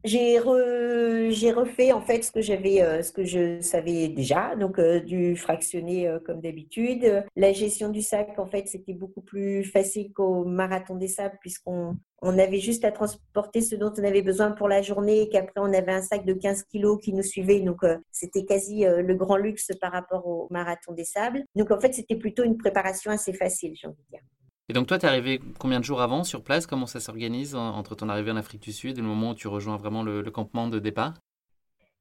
J'ai 0.06 0.38
re, 0.38 1.30
j'ai 1.30 1.52
refait 1.52 1.92
en 1.92 2.00
fait 2.00 2.22
ce 2.22 2.30
que 2.30 2.40
j'avais 2.40 2.80
euh, 2.80 3.02
ce 3.02 3.12
que 3.12 3.24
je 3.24 3.60
savais 3.60 4.08
déjà 4.08 4.54
donc 4.54 4.78
euh, 4.78 5.00
du 5.00 5.36
fractionné 5.36 6.08
euh, 6.08 6.20
comme 6.24 6.40
d'habitude. 6.40 7.24
La 7.34 7.52
gestion 7.52 7.88
du 7.88 8.02
sac 8.02 8.38
en 8.38 8.46
fait 8.46 8.68
c'était 8.68 8.94
beaucoup 8.94 9.20
plus 9.20 9.64
facile 9.64 10.12
qu'au 10.12 10.44
marathon 10.44 10.94
des 10.94 11.08
sables 11.08 11.36
puisqu'on 11.40 11.96
on 12.22 12.38
avait 12.38 12.60
juste 12.60 12.84
à 12.84 12.92
transporter 12.92 13.60
ce 13.60 13.74
dont 13.74 13.92
on 13.98 14.04
avait 14.04 14.22
besoin 14.22 14.52
pour 14.52 14.68
la 14.68 14.80
journée 14.80 15.22
et 15.22 15.28
qu'après 15.28 15.60
on 15.60 15.72
avait 15.72 15.92
un 15.92 16.02
sac 16.02 16.24
de 16.24 16.32
15 16.32 16.62
kilos 16.64 16.98
qui 17.02 17.12
nous 17.12 17.22
suivait. 17.22 17.60
Donc 17.60 17.82
euh, 17.82 17.98
c'était 18.12 18.44
quasi 18.44 18.84
le 18.84 19.14
grand 19.14 19.36
luxe 19.36 19.72
par 19.80 19.92
rapport 19.92 20.26
au 20.26 20.46
marathon 20.50 20.92
des 20.92 21.04
sables. 21.04 21.44
Donc 21.56 21.70
en 21.70 21.80
fait 21.80 21.94
c'était 21.94 22.16
plutôt 22.16 22.44
une 22.44 22.56
préparation 22.56 23.10
assez 23.10 23.32
facile 23.32 23.74
j'ai 23.74 23.88
envie 23.88 24.02
de 24.04 24.10
dire 24.10 24.22
et 24.68 24.72
donc 24.72 24.88
toi, 24.88 24.98
tu 24.98 25.06
es 25.06 25.08
arrivé 25.08 25.40
combien 25.60 25.78
de 25.78 25.84
jours 25.84 26.02
avant 26.02 26.24
sur 26.24 26.42
place? 26.42 26.66
Comment 26.66 26.86
ça 26.86 26.98
s'organise 26.98 27.54
entre 27.54 27.94
ton 27.94 28.08
arrivée 28.08 28.32
en 28.32 28.36
Afrique 28.36 28.62
du 28.62 28.72
Sud 28.72 28.98
et 28.98 29.00
le 29.00 29.06
moment 29.06 29.30
où 29.30 29.34
tu 29.34 29.46
rejoins 29.46 29.76
vraiment 29.76 30.02
le, 30.02 30.22
campement 30.30 30.66
de 30.66 30.80
départ? 30.80 31.14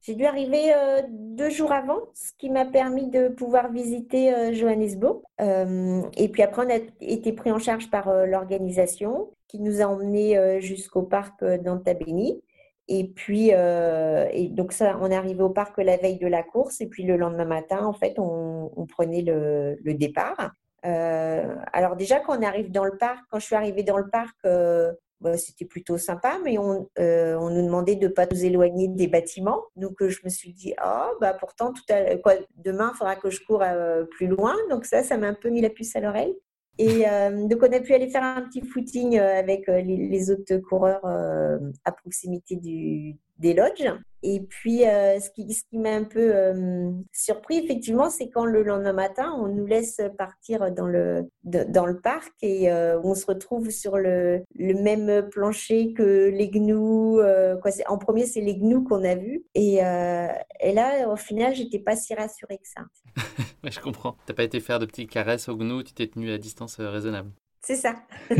J'ai 0.01 0.15
dû 0.15 0.25
arriver 0.25 0.73
euh, 0.73 1.01
deux 1.09 1.49
jours 1.49 1.71
avant, 1.71 1.99
ce 2.13 2.31
qui 2.37 2.49
m'a 2.49 2.65
permis 2.65 3.09
de 3.09 3.27
pouvoir 3.27 3.71
visiter 3.71 4.33
euh, 4.33 4.53
Johannesburg. 4.53 5.21
Euh, 5.41 6.01
et 6.17 6.27
puis 6.29 6.41
après, 6.41 6.65
on 6.65 6.69
a 6.69 6.79
été 7.01 7.33
pris 7.33 7.51
en 7.51 7.59
charge 7.59 7.89
par 7.89 8.11
l'organisation 8.25 9.31
qui 9.47 9.59
nous 9.59 9.81
a 9.81 9.85
emmenés 9.85 10.59
jusqu'au 10.59 11.03
parc 11.03 11.43
d'Antabeni. 11.43 12.41
Et 12.87 13.07
puis, 13.07 13.49
et 13.49 14.49
donc 14.49 14.73
ça, 14.73 14.97
on 15.01 15.09
est 15.09 15.15
arrivé 15.15 15.41
au 15.43 15.49
parc 15.49 15.77
la 15.77 15.97
veille 15.97 16.17
de 16.17 16.27
la 16.27 16.41
course. 16.41 16.81
Et 16.81 16.87
puis 16.87 17.03
le 17.03 17.15
lendemain 17.15 17.45
matin, 17.45 17.85
en 17.85 17.93
fait, 17.93 18.15
on, 18.17 18.87
prenait 18.87 19.21
le 19.21 19.93
départ. 19.93 20.51
Euh, 20.85 21.55
alors 21.73 21.95
déjà, 21.95 22.19
quand 22.19 22.37
on 22.37 22.43
arrive 22.43 22.71
dans 22.71 22.85
le 22.85 22.97
parc, 22.97 23.19
quand 23.29 23.39
je 23.39 23.45
suis 23.45 23.55
arrivée 23.55 23.83
dans 23.83 23.97
le 23.97 24.09
parc, 24.09 24.35
euh, 24.45 24.91
bah, 25.21 25.37
c'était 25.37 25.65
plutôt 25.65 25.97
sympa, 25.97 26.37
mais 26.43 26.57
on, 26.57 26.89
euh, 26.99 27.39
nous 27.39 27.63
demandait 27.63 27.95
de 27.95 28.07
ne 28.07 28.11
pas 28.13 28.27
nous 28.31 28.45
éloigner 28.45 28.87
des 28.87 29.07
bâtiments. 29.07 29.63
Donc 29.75 29.95
je 30.05 30.19
me 30.23 30.29
suis 30.29 30.53
dit, 30.53 30.73
oh, 30.85 31.17
bah 31.19 31.33
pourtant, 31.33 31.73
tout 31.73 31.83
à, 31.89 32.17
quoi, 32.17 32.33
demain, 32.55 32.91
il 32.93 32.97
faudra 32.97 33.15
que 33.15 33.29
je 33.29 33.43
cours 33.45 33.63
plus 34.11 34.27
loin. 34.27 34.55
Donc 34.69 34.85
ça, 34.85 35.03
ça 35.03 35.17
m'a 35.17 35.27
un 35.27 35.33
peu 35.33 35.49
mis 35.49 35.61
la 35.61 35.69
puce 35.69 35.95
à 35.95 36.01
l'oreille. 36.01 36.35
Et 36.77 37.05
donc, 37.31 37.63
on 37.63 37.71
a 37.71 37.79
pu 37.79 37.93
aller 37.93 38.09
faire 38.09 38.23
un 38.23 38.41
petit 38.41 38.59
footing 38.61 39.17
avec 39.17 39.67
les, 39.67 40.29
autres 40.29 40.57
coureurs 40.57 41.05
à 41.05 41.91
proximité 41.93 42.57
du, 42.57 43.15
des 43.37 43.53
lodges. 43.53 43.89
Et 44.27 44.39
puis, 44.39 44.87
euh, 44.87 45.19
ce 45.19 45.29
qui, 45.29 45.53
ce 45.53 45.61
qui 45.69 45.77
m'a 45.77 45.91
un 45.91 46.03
peu 46.03 46.33
euh, 46.33 46.89
surpris, 47.13 47.59
effectivement, 47.59 48.09
c'est 48.09 48.31
quand 48.31 48.43
le 48.43 48.63
lendemain 48.63 48.91
matin, 48.91 49.31
on 49.39 49.49
nous 49.49 49.67
laisse 49.67 50.01
partir 50.17 50.71
dans 50.71 50.87
le, 50.87 51.29
de, 51.43 51.63
dans 51.63 51.85
le 51.85 51.99
parc 52.01 52.33
et 52.41 52.71
euh, 52.71 52.99
on 53.03 53.13
se 53.13 53.27
retrouve 53.27 53.69
sur 53.69 53.99
le, 53.99 54.41
le 54.55 54.73
même 54.81 55.29
plancher 55.29 55.93
que 55.93 56.31
les 56.33 56.49
gnous. 56.49 57.19
Euh, 57.19 57.55
quoi, 57.57 57.69
en 57.85 57.99
premier, 57.99 58.25
c'est 58.25 58.41
les 58.41 58.55
gnous 58.55 58.83
qu'on 58.83 59.03
a 59.03 59.13
vus. 59.13 59.45
Et, 59.53 59.85
euh, 59.85 60.27
et 60.59 60.73
là, 60.73 61.07
au 61.07 61.17
final, 61.17 61.53
j'étais 61.53 61.77
pas 61.77 61.95
si 61.95 62.15
rassurée 62.15 62.57
que 62.57 62.67
ça. 62.67 62.81
ouais, 63.63 63.69
je 63.69 63.79
comprends. 63.79 64.17
T'as 64.25 64.33
pas 64.33 64.43
été 64.43 64.59
faire 64.59 64.79
de 64.79 64.87
petites 64.87 65.11
caresses 65.11 65.49
aux 65.49 65.55
gnous, 65.55 65.83
tu 65.83 65.93
t'es 65.93 66.07
tenu 66.07 66.31
à 66.31 66.39
distance 66.39 66.79
raisonnable. 66.79 67.29
C'est 67.61 67.75
ça. 67.75 67.93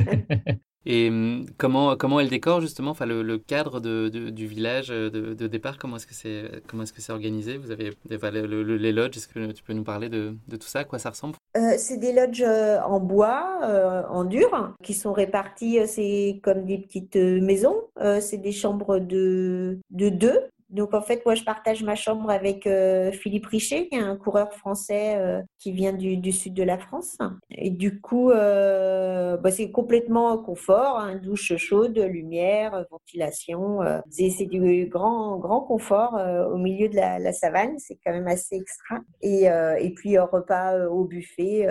Et 0.85 1.09
hum, 1.09 1.45
comment, 1.57 1.95
comment 1.95 2.19
est 2.19 2.23
le 2.23 2.29
décor 2.29 2.61
justement, 2.61 2.91
enfin 2.91 3.05
le, 3.05 3.23
le 3.23 3.37
cadre 3.37 3.79
de, 3.79 4.09
de, 4.09 4.29
du 4.29 4.47
village 4.47 4.89
de, 4.89 5.09
de 5.09 5.47
départ, 5.47 5.77
comment 5.77 5.97
est-ce 5.97 6.07
que 6.07 6.13
c'est 6.13 6.61
comment 6.67 6.83
est-ce 6.83 6.93
que 6.93 7.01
c'est 7.01 7.11
organisé? 7.11 7.57
Vous 7.57 7.71
avez 7.71 7.91
enfin, 8.13 8.31
le, 8.31 8.45
le, 8.45 8.77
les 8.77 8.91
lodges, 8.91 9.17
est-ce 9.17 9.27
que 9.27 9.51
tu 9.51 9.63
peux 9.63 9.73
nous 9.73 9.83
parler 9.83 10.09
de, 10.09 10.35
tout 10.51 10.67
ça, 10.67 10.79
à 10.79 10.83
quoi 10.83 10.99
ça 10.99 11.09
ressemble? 11.09 11.35
Euh, 11.57 11.73
C'est 11.77 11.97
des 11.97 12.13
lodges 12.13 12.43
euh, 12.45 12.79
en 12.81 12.99
bois, 12.99 13.59
euh, 13.63 14.03
en 14.09 14.25
dur, 14.25 14.73
qui 14.83 14.93
sont 14.93 15.13
répartis, 15.13 15.79
c'est 15.87 16.39
comme 16.43 16.65
des 16.65 16.77
petites 16.77 17.15
maisons, 17.15 17.75
c'est 18.19 18.37
des 18.37 18.51
chambres 18.51 18.99
de, 18.99 19.79
de 19.91 20.09
deux 20.09 20.39
Donc 20.75 20.93
en 20.93 21.01
fait, 21.01 21.25
moi, 21.25 21.35
je 21.35 21.43
partage 21.43 21.83
ma 21.83 21.95
chambre 21.95 22.29
avec 22.29 22.69
Philippe 23.13 23.45
Richet, 23.47 23.87
qui 23.87 23.95
est 23.97 24.01
un 24.01 24.15
coureur 24.15 24.53
français 24.53 25.17
qui 25.57 25.71
vient 25.71 25.93
du, 25.93 26.31
sud 26.31 26.53
de 26.53 26.63
la 26.63 26.77
France. 26.77 27.17
Et 27.49 27.69
du 27.69 28.01
coup, 28.01 28.29
bah, 28.29 29.51
c'est 29.51 29.71
complètement 29.71 30.37
confort, 30.37 30.99
hein, 30.99 31.15
douche 31.15 31.55
chaude, 31.57 31.97
lumière, 31.97 32.85
ventilation. 32.91 33.79
c'est 34.09 34.45
du 34.45 34.87
grand, 34.87 35.37
grand 35.37 35.61
confort 35.61 36.19
au 36.51 36.57
milieu 36.57 36.89
de 36.89 36.95
la, 36.95 37.33
savane. 37.33 37.79
C'est 37.79 37.97
quand 38.03 38.11
même 38.11 38.27
assez 38.27 38.55
extra. 38.55 38.99
Et, 39.21 39.45
et 39.45 39.93
puis, 39.95 40.17
un 40.17 40.25
repas 40.25 40.87
au 40.87 41.05
buffet, 41.05 41.67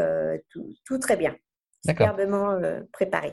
tout, 0.51 0.75
tout 0.85 0.99
très 0.99 1.17
bien. 1.17 1.35
Superbement 1.87 2.59
préparé. 2.93 3.33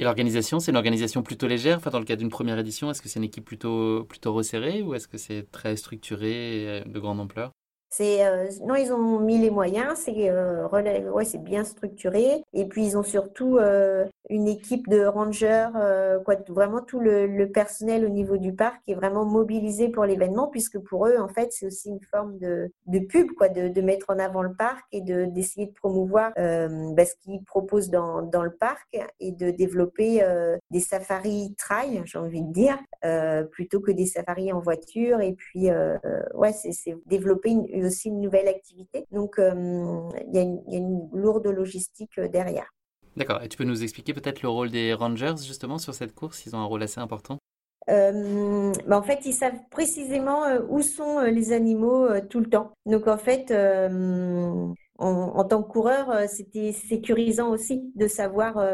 Et 0.00 0.04
l'organisation, 0.04 0.58
c'est 0.58 0.72
une 0.72 0.76
organisation 0.78 1.22
plutôt 1.22 1.46
légère? 1.46 1.76
Enfin, 1.78 1.90
Dans 1.90 2.00
le 2.00 2.04
cas 2.04 2.16
d'une 2.16 2.28
première 2.28 2.58
édition, 2.58 2.90
est-ce 2.90 3.00
que 3.02 3.08
c'est 3.08 3.20
une 3.20 3.24
équipe 3.24 3.44
plutôt, 3.44 4.04
plutôt 4.04 4.32
resserrée 4.32 4.82
ou 4.82 4.94
est-ce 4.94 5.06
que 5.06 5.16
c'est 5.18 5.48
très 5.52 5.76
structuré 5.76 6.82
de 6.86 6.98
grande 6.98 7.20
ampleur? 7.20 7.52
C'est 7.92 8.24
euh, 8.24 8.46
non, 8.64 8.76
ils 8.76 8.92
ont 8.92 9.18
mis 9.18 9.38
les 9.38 9.50
moyens, 9.50 9.98
c'est 9.98 10.30
euh, 10.30 10.68
ouais, 10.68 11.24
c'est 11.24 11.42
bien 11.42 11.64
structuré. 11.64 12.44
Et 12.54 12.66
puis 12.66 12.86
ils 12.86 12.96
ont 12.96 13.02
surtout 13.02 13.58
euh, 13.58 14.06
une 14.28 14.46
équipe 14.46 14.88
de 14.88 15.04
rangers, 15.04 15.66
euh, 15.74 16.20
quoi, 16.20 16.36
vraiment 16.48 16.82
tout 16.82 17.00
le, 17.00 17.26
le, 17.26 17.50
personnel 17.50 18.04
au 18.04 18.08
niveau 18.08 18.36
du 18.36 18.52
parc 18.52 18.80
est 18.86 18.94
vraiment 18.94 19.24
mobilisé 19.24 19.88
pour 19.88 20.04
l'événement, 20.04 20.46
puisque 20.46 20.78
pour 20.78 21.08
eux, 21.08 21.18
en 21.18 21.26
fait, 21.26 21.52
c'est 21.52 21.66
aussi 21.66 21.88
une 21.88 22.00
forme 22.00 22.38
de, 22.38 22.70
de 22.86 23.00
pub, 23.00 23.32
quoi, 23.32 23.48
de, 23.48 23.68
de, 23.68 23.80
mettre 23.80 24.06
en 24.10 24.20
avant 24.20 24.42
le 24.42 24.54
parc 24.54 24.84
et 24.92 25.00
de 25.00 25.24
d'essayer 25.24 25.66
de 25.66 25.72
promouvoir 25.72 26.32
bah, 26.36 27.04
ce 27.04 27.14
qu'ils 27.22 27.42
proposent 27.42 27.90
dans, 27.90 28.22
dans 28.22 28.44
le 28.44 28.52
parc 28.54 28.96
et 29.18 29.32
de 29.32 29.50
développer 29.50 30.24
des 30.70 30.80
safaris 30.80 31.54
trail, 31.58 32.02
j'ai 32.04 32.18
envie 32.18 32.42
de 32.42 32.52
dire, 32.52 32.78
plutôt 33.50 33.80
que 33.80 33.92
des 33.92 34.06
safaris 34.06 34.52
en 34.52 34.60
voiture. 34.60 35.20
Et 35.20 35.34
puis, 35.34 35.68
ouais, 36.34 36.52
c'est 36.52 36.96
développer 37.06 37.50
une 37.50 37.86
aussi 37.86 38.08
une 38.08 38.20
nouvelle 38.20 38.48
activité. 38.48 39.06
Donc, 39.10 39.38
euh, 39.38 40.08
il 40.28 40.34
y, 40.34 40.38
a 40.38 40.42
une 40.42 41.08
lourde 41.12 41.46
logistique 41.46 42.18
euh, 42.18 42.28
derrière. 42.28 42.72
D'accord. 43.16 43.42
Et 43.42 43.48
tu 43.48 43.56
peux 43.56 43.64
nous 43.64 43.82
expliquer 43.82 44.14
peut-être 44.14 44.42
le 44.42 44.48
rôle 44.48 44.70
des 44.70 44.94
rangers 44.94 45.34
justement 45.44 45.78
sur 45.78 45.94
cette 45.94 46.14
course? 46.14 46.46
Ils 46.46 46.54
ont 46.54 46.60
un 46.60 46.64
rôle 46.64 46.82
assez 46.82 47.00
important. 47.00 47.38
Euh, 47.88 48.72
bah, 48.86 48.98
en 48.98 49.02
fait, 49.02 49.26
ils 49.26 49.32
savent 49.32 49.58
précisément 49.70 50.44
où 50.68 50.80
sont 50.80 51.20
les 51.20 51.52
animaux 51.52 52.08
tout 52.28 52.40
le 52.40 52.48
temps. 52.48 52.72
Donc, 52.86 53.08
en 53.08 53.18
fait, 53.18 53.52
en, 54.98 55.44
tant 55.44 55.62
que 55.62 55.68
coureur, 55.68 56.28
c'était 56.28 56.72
sécurisant 56.72 57.50
aussi 57.50 57.90
de 57.96 58.06
savoir, 58.06 58.64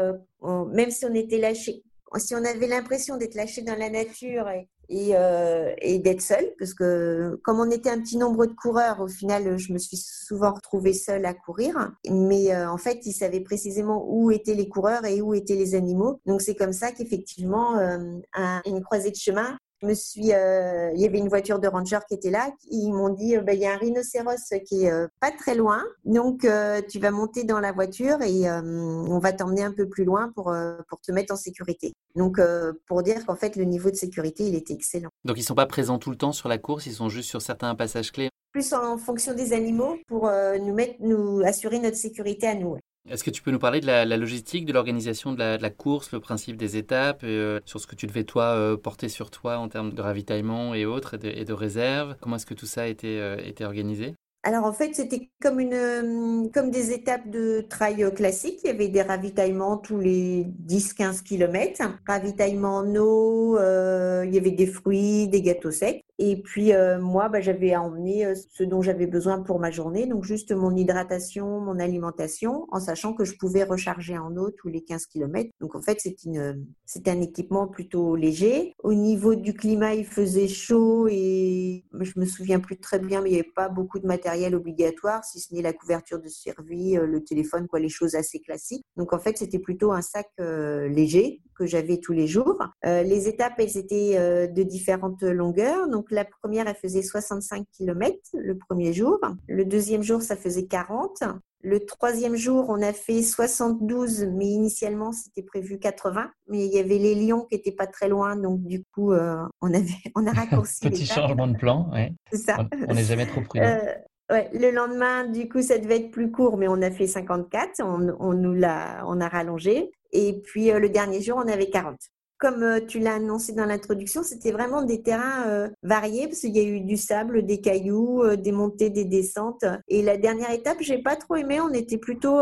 même 0.43 0.91
si 0.91 1.05
on 1.05 1.13
était 1.15 1.39
lâché, 1.39 1.83
si 2.15 2.35
on 2.35 2.43
avait 2.43 2.67
l'impression 2.67 3.17
d'être 3.17 3.35
lâché 3.35 3.61
dans 3.61 3.77
la 3.77 3.89
nature 3.89 4.47
et, 4.89 5.15
euh, 5.15 5.73
et, 5.79 5.99
d'être 5.99 6.21
seul, 6.21 6.53
parce 6.57 6.73
que 6.73 7.39
comme 7.43 7.59
on 7.59 7.69
était 7.69 7.89
un 7.89 7.99
petit 7.99 8.17
nombre 8.17 8.45
de 8.45 8.53
coureurs, 8.53 9.01
au 9.01 9.07
final, 9.07 9.57
je 9.57 9.73
me 9.73 9.77
suis 9.77 9.97
souvent 9.97 10.53
retrouvée 10.53 10.93
seule 10.93 11.25
à 11.25 11.33
courir. 11.33 11.91
Mais 12.09 12.53
euh, 12.53 12.69
en 12.69 12.77
fait, 12.77 13.05
ils 13.05 13.13
savaient 13.13 13.41
précisément 13.41 14.05
où 14.07 14.31
étaient 14.31 14.55
les 14.55 14.69
coureurs 14.69 15.05
et 15.05 15.21
où 15.21 15.33
étaient 15.33 15.55
les 15.55 15.75
animaux. 15.75 16.21
Donc 16.25 16.41
c'est 16.41 16.55
comme 16.55 16.73
ça 16.73 16.91
qu'effectivement, 16.91 17.77
euh, 17.77 18.19
une 18.65 18.81
croisée 18.81 19.11
de 19.11 19.15
chemin, 19.15 19.57
me 19.83 19.93
suis, 19.93 20.33
euh, 20.33 20.91
il 20.93 21.01
y 21.01 21.05
avait 21.05 21.17
une 21.17 21.29
voiture 21.29 21.59
de 21.59 21.67
ranger 21.67 21.99
qui 22.07 22.15
était 22.15 22.29
là. 22.29 22.49
Ils 22.69 22.91
m'ont 22.91 23.09
dit, 23.09 23.37
euh, 23.37 23.41
bah, 23.41 23.53
il 23.53 23.59
y 23.59 23.65
a 23.65 23.73
un 23.73 23.77
rhinocéros 23.77 24.53
qui 24.65 24.85
est 24.85 24.91
euh, 24.91 25.07
pas 25.19 25.31
très 25.31 25.55
loin, 25.55 25.83
donc 26.05 26.47
tu 26.89 26.99
vas 26.99 27.11
monter 27.11 27.43
dans 27.43 27.59
la 27.59 27.71
voiture 27.71 28.21
et 28.21 28.49
on 28.49 29.19
va 29.19 29.33
t'emmener 29.33 29.63
un 29.63 29.71
peu 29.71 29.87
plus 29.87 30.03
loin 30.03 30.31
pour 30.33 30.53
pour 30.87 30.99
te 31.01 31.11
mettre 31.11 31.33
en 31.33 31.37
sécurité. 31.37 31.93
Donc 32.15 32.39
pour 32.87 33.03
dire 33.03 33.25
qu'en 33.25 33.35
fait 33.35 33.55
le 33.55 33.63
niveau 33.63 33.89
de 33.89 33.95
sécurité 33.95 34.45
il 34.47 34.55
était 34.55 34.73
excellent. 34.73 35.09
Donc 35.25 35.37
ils 35.37 35.43
sont 35.43 35.55
pas 35.55 35.65
présents 35.65 35.99
tout 35.99 36.09
le 36.09 36.17
temps 36.17 36.31
sur 36.31 36.49
la 36.49 36.57
course, 36.57 36.85
ils 36.85 36.93
sont 36.93 37.09
juste 37.09 37.29
sur 37.29 37.41
certains 37.41 37.75
passages 37.75 38.11
clés? 38.11 38.29
Plus 38.51 38.73
en 38.73 38.97
fonction 38.97 39.33
des 39.33 39.53
animaux 39.53 39.97
pour 40.07 40.29
nous 40.61 40.73
mettre, 40.73 40.95
nous 40.99 41.41
assurer 41.45 41.79
notre 41.79 41.97
sécurité 41.97 42.47
à 42.47 42.55
nous. 42.55 42.77
Est-ce 43.09 43.23
que 43.23 43.29
tu 43.29 43.41
peux 43.41 43.51
nous 43.51 43.59
parler 43.59 43.79
de 43.79 43.85
la, 43.85 44.05
logistique, 44.17 44.65
de 44.65 44.73
l'organisation 44.73 45.31
de, 45.31 45.61
la, 45.61 45.69
course, 45.69 46.11
le 46.11 46.19
principe 46.19 46.57
des 46.57 46.75
étapes, 46.75 47.21
euh, 47.23 47.61
sur 47.65 47.79
ce 47.79 47.87
que 47.87 47.95
tu 47.95 48.05
devais 48.05 48.25
toi 48.25 48.55
euh, 48.55 48.75
porter 48.75 49.07
sur 49.07 49.31
toi 49.31 49.57
en 49.59 49.69
termes 49.69 49.93
de 49.93 50.01
ravitaillement 50.01 50.73
et 50.73 50.85
autres, 50.85 51.15
et 51.23 51.45
de, 51.45 51.53
réserve 51.53 52.15
Comment 52.19 52.35
est-ce 52.35 52.45
que 52.45 52.53
tout 52.53 52.65
ça 52.65 52.81
a 52.81 52.87
été, 52.87 53.19
euh, 53.19 53.37
organisé? 53.61 54.15
Alors 54.43 54.65
en 54.65 54.73
fait, 54.73 54.93
c'était 54.93 55.29
comme 55.41 55.59
une 55.59 56.49
comme 56.53 56.69
des 56.69 56.91
étapes 56.91 57.29
de 57.29 57.65
trail 57.69 58.13
classique. 58.15 58.59
Il 58.63 58.67
y 58.67 58.69
avait 58.69 58.87
des 58.87 59.01
ravitaillements 59.01 59.77
tous 59.77 59.99
les 59.99 60.45
10-15 60.67 61.23
km. 61.23 61.81
Ravitaillement 62.07 62.77
en 62.77 62.95
eau, 62.95 63.57
il 63.57 64.33
y 64.33 64.37
avait 64.37 64.51
des 64.51 64.67
fruits, 64.67 65.27
des 65.27 65.41
gâteaux 65.41 65.71
secs. 65.71 66.01
Et 66.19 66.41
puis 66.41 66.73
euh, 66.73 66.99
moi, 66.99 67.29
bah, 67.29 67.41
j'avais 67.41 67.73
à 67.73 67.81
emmener 67.81 68.25
euh, 68.25 68.33
ce 68.35 68.63
dont 68.63 68.81
j'avais 68.81 69.05
besoin 69.05 69.41
pour 69.41 69.59
ma 69.59 69.69
journée, 69.69 70.07
donc 70.07 70.23
juste 70.23 70.51
mon 70.51 70.75
hydratation, 70.75 71.59
mon 71.59 71.79
alimentation, 71.79 72.65
en 72.71 72.79
sachant 72.79 73.13
que 73.13 73.23
je 73.23 73.35
pouvais 73.37 73.63
recharger 73.63 74.17
en 74.17 74.35
eau 74.35 74.49
tous 74.49 74.67
les 74.67 74.81
15 74.81 75.05
km. 75.05 75.51
Donc 75.61 75.75
en 75.75 75.81
fait, 75.81 75.99
c'est 75.99 76.23
une, 76.23 76.65
c'est 76.85 77.07
un 77.07 77.21
équipement 77.21 77.67
plutôt 77.67 78.15
léger. 78.15 78.73
Au 78.79 78.95
niveau 78.95 79.35
du 79.35 79.53
climat, 79.53 79.93
il 79.93 80.05
faisait 80.05 80.47
chaud 80.47 81.07
et 81.07 81.85
je 81.93 82.19
me 82.19 82.25
souviens 82.25 82.59
plus 82.59 82.79
très 82.79 82.97
bien, 82.97 83.21
mais 83.21 83.29
il 83.29 83.33
n'y 83.33 83.39
avait 83.39 83.51
pas 83.55 83.69
beaucoup 83.69 83.99
de 83.99 84.07
matériel 84.07 84.55
obligatoire, 84.55 85.23
si 85.23 85.39
ce 85.39 85.53
n'est 85.53 85.61
la 85.61 85.73
couverture 85.73 86.19
de 86.19 86.29
survie, 86.29 86.97
euh, 86.97 87.05
le 87.05 87.23
téléphone, 87.23 87.67
quoi, 87.67 87.79
les 87.79 87.89
choses 87.89 88.15
assez 88.15 88.39
classiques. 88.39 88.85
Donc 88.95 89.13
en 89.13 89.19
fait, 89.19 89.37
c'était 89.37 89.59
plutôt 89.59 89.91
un 89.91 90.01
sac 90.01 90.27
léger 90.39 91.41
que 91.57 91.65
j'avais 91.65 91.97
tous 91.97 92.13
les 92.13 92.27
jours. 92.27 92.63
les 92.83 93.27
étapes, 93.27 93.53
elles 93.57 93.77
étaient 93.77 94.47
de 94.47 94.63
différentes 94.63 95.23
longueurs. 95.23 95.87
Donc 95.89 96.06
la 96.11 96.25
première, 96.25 96.67
elle 96.67 96.75
faisait 96.75 97.01
65 97.01 97.65
km 97.71 98.17
le 98.33 98.57
premier 98.57 98.93
jour. 98.93 99.19
Le 99.47 99.65
deuxième 99.65 100.03
jour, 100.03 100.21
ça 100.21 100.35
faisait 100.35 100.65
40. 100.65 101.23
Le 101.63 101.85
troisième 101.85 102.35
jour, 102.35 102.65
on 102.69 102.81
a 102.81 102.93
fait 102.93 103.23
72, 103.23 104.25
mais 104.25 104.45
initialement, 104.45 105.11
c'était 105.11 105.41
prévu 105.41 105.79
80. 105.79 106.29
Mais 106.49 106.65
il 106.65 106.73
y 106.73 106.79
avait 106.79 106.99
les 106.99 107.15
lions 107.15 107.45
qui 107.45 107.55
n'étaient 107.55 107.71
pas 107.71 107.87
très 107.87 108.07
loin, 108.07 108.35
donc 108.35 108.63
du 108.63 108.83
coup, 108.93 109.11
euh, 109.11 109.43
on, 109.61 109.73
avait, 109.73 109.87
on 110.15 110.25
a 110.27 110.31
raccourci. 110.31 110.79
Petit 110.89 111.05
changement 111.05 111.47
de 111.47 111.57
plan, 111.57 111.89
ouais. 111.91 112.13
C'est 112.31 112.37
ça. 112.37 112.57
On 112.87 112.93
n'est 112.93 113.03
jamais 113.03 113.25
trop 113.25 113.41
prudent. 113.41 113.65
Euh, 113.65 114.33
ouais, 114.33 114.49
le 114.53 114.71
lendemain, 114.71 115.25
du 115.25 115.49
coup, 115.49 115.61
ça 115.61 115.77
devait 115.77 115.97
être 115.97 116.11
plus 116.11 116.31
court, 116.31 116.57
mais 116.57 116.67
on 116.67 116.81
a 116.81 116.91
fait 116.91 117.07
54. 117.07 117.81
On, 117.83 118.15
on 118.19 118.33
nous 118.33 118.53
l'a, 118.53 119.03
on 119.07 119.19
a 119.19 119.27
rallongé. 119.27 119.91
Et 120.11 120.39
puis 120.41 120.71
euh, 120.71 120.79
le 120.79 120.89
dernier 120.89 121.21
jour, 121.21 121.37
on 121.43 121.51
avait 121.51 121.69
40 121.69 121.97
comme 122.37 122.63
euh, 122.63 122.79
tu 122.85 122.99
l'as 122.99 123.15
annoncé 123.15 123.53
dans 123.53 123.65
l'introduction, 123.65 124.23
c'était 124.23 124.51
vraiment 124.51 124.83
des 124.83 125.01
terrains 125.01 125.47
euh, 125.47 125.69
variés 125.83 126.27
parce 126.27 126.41
qu'il 126.41 126.55
y 126.55 126.59
a 126.59 126.63
eu 126.63 126.81
du 126.81 126.97
sable, 126.97 127.45
des 127.45 127.61
cailloux, 127.61 128.23
euh, 128.23 128.35
des 128.35 128.51
montées, 128.51 128.89
des 128.89 129.05
descentes. 129.05 129.65
Et 129.87 130.01
la 130.01 130.17
dernière 130.17 130.51
étape, 130.51 130.77
j'ai 130.81 130.99
pas 130.99 131.15
trop 131.15 131.35
aimé. 131.35 131.59
On 131.59 131.73
était 131.73 131.97
plutôt 131.97 132.39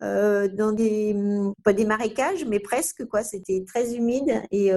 dans 0.00 0.72
des 0.72 1.14
mm, 1.14 1.52
pas 1.64 1.72
des 1.72 1.84
marécages, 1.84 2.44
mais 2.44 2.60
presque 2.60 3.04
quoi. 3.06 3.22
C'était 3.22 3.64
très 3.66 3.94
humide 3.94 4.42
et 4.50 4.70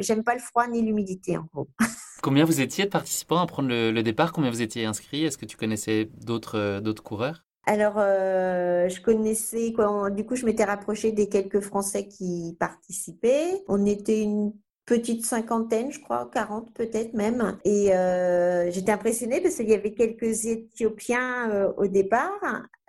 j'aime 0.00 0.24
pas 0.24 0.34
le 0.34 0.40
froid 0.40 0.66
ni 0.68 0.82
l'humidité 0.82 1.36
en 1.36 1.46
gros. 1.52 1.68
Combien 2.22 2.44
vous 2.44 2.60
étiez 2.60 2.86
de 2.86 2.90
participants 2.90 3.38
à 3.38 3.46
prendre 3.46 3.68
le, 3.68 3.92
le 3.92 4.02
départ? 4.02 4.32
Combien 4.32 4.50
vous 4.50 4.62
étiez 4.62 4.84
inscrits? 4.84 5.24
Est-ce 5.24 5.38
que 5.38 5.46
tu 5.46 5.56
connaissais 5.56 6.10
d'autres 6.24 6.80
d'autres 6.80 7.02
coureurs? 7.02 7.45
Alors, 7.66 7.94
euh, 7.98 8.88
je 8.88 9.00
connaissais, 9.00 9.72
quoi, 9.72 10.08
du 10.10 10.24
coup, 10.24 10.36
je 10.36 10.46
m'étais 10.46 10.64
rapprochée 10.64 11.10
des 11.10 11.28
quelques 11.28 11.60
Français 11.60 12.06
qui 12.06 12.56
participaient. 12.60 13.64
On 13.66 13.84
était 13.84 14.22
une 14.22 14.52
petite 14.84 15.26
cinquantaine, 15.26 15.90
je 15.90 16.00
crois, 16.00 16.30
40 16.32 16.72
peut-être 16.72 17.12
même. 17.14 17.58
Et 17.64 17.92
euh, 17.92 18.70
j'étais 18.70 18.92
impressionnée 18.92 19.40
parce 19.40 19.56
qu'il 19.56 19.68
y 19.68 19.74
avait 19.74 19.94
quelques 19.94 20.46
Éthiopiens 20.46 21.50
euh, 21.50 21.72
au 21.76 21.88
départ. 21.88 22.40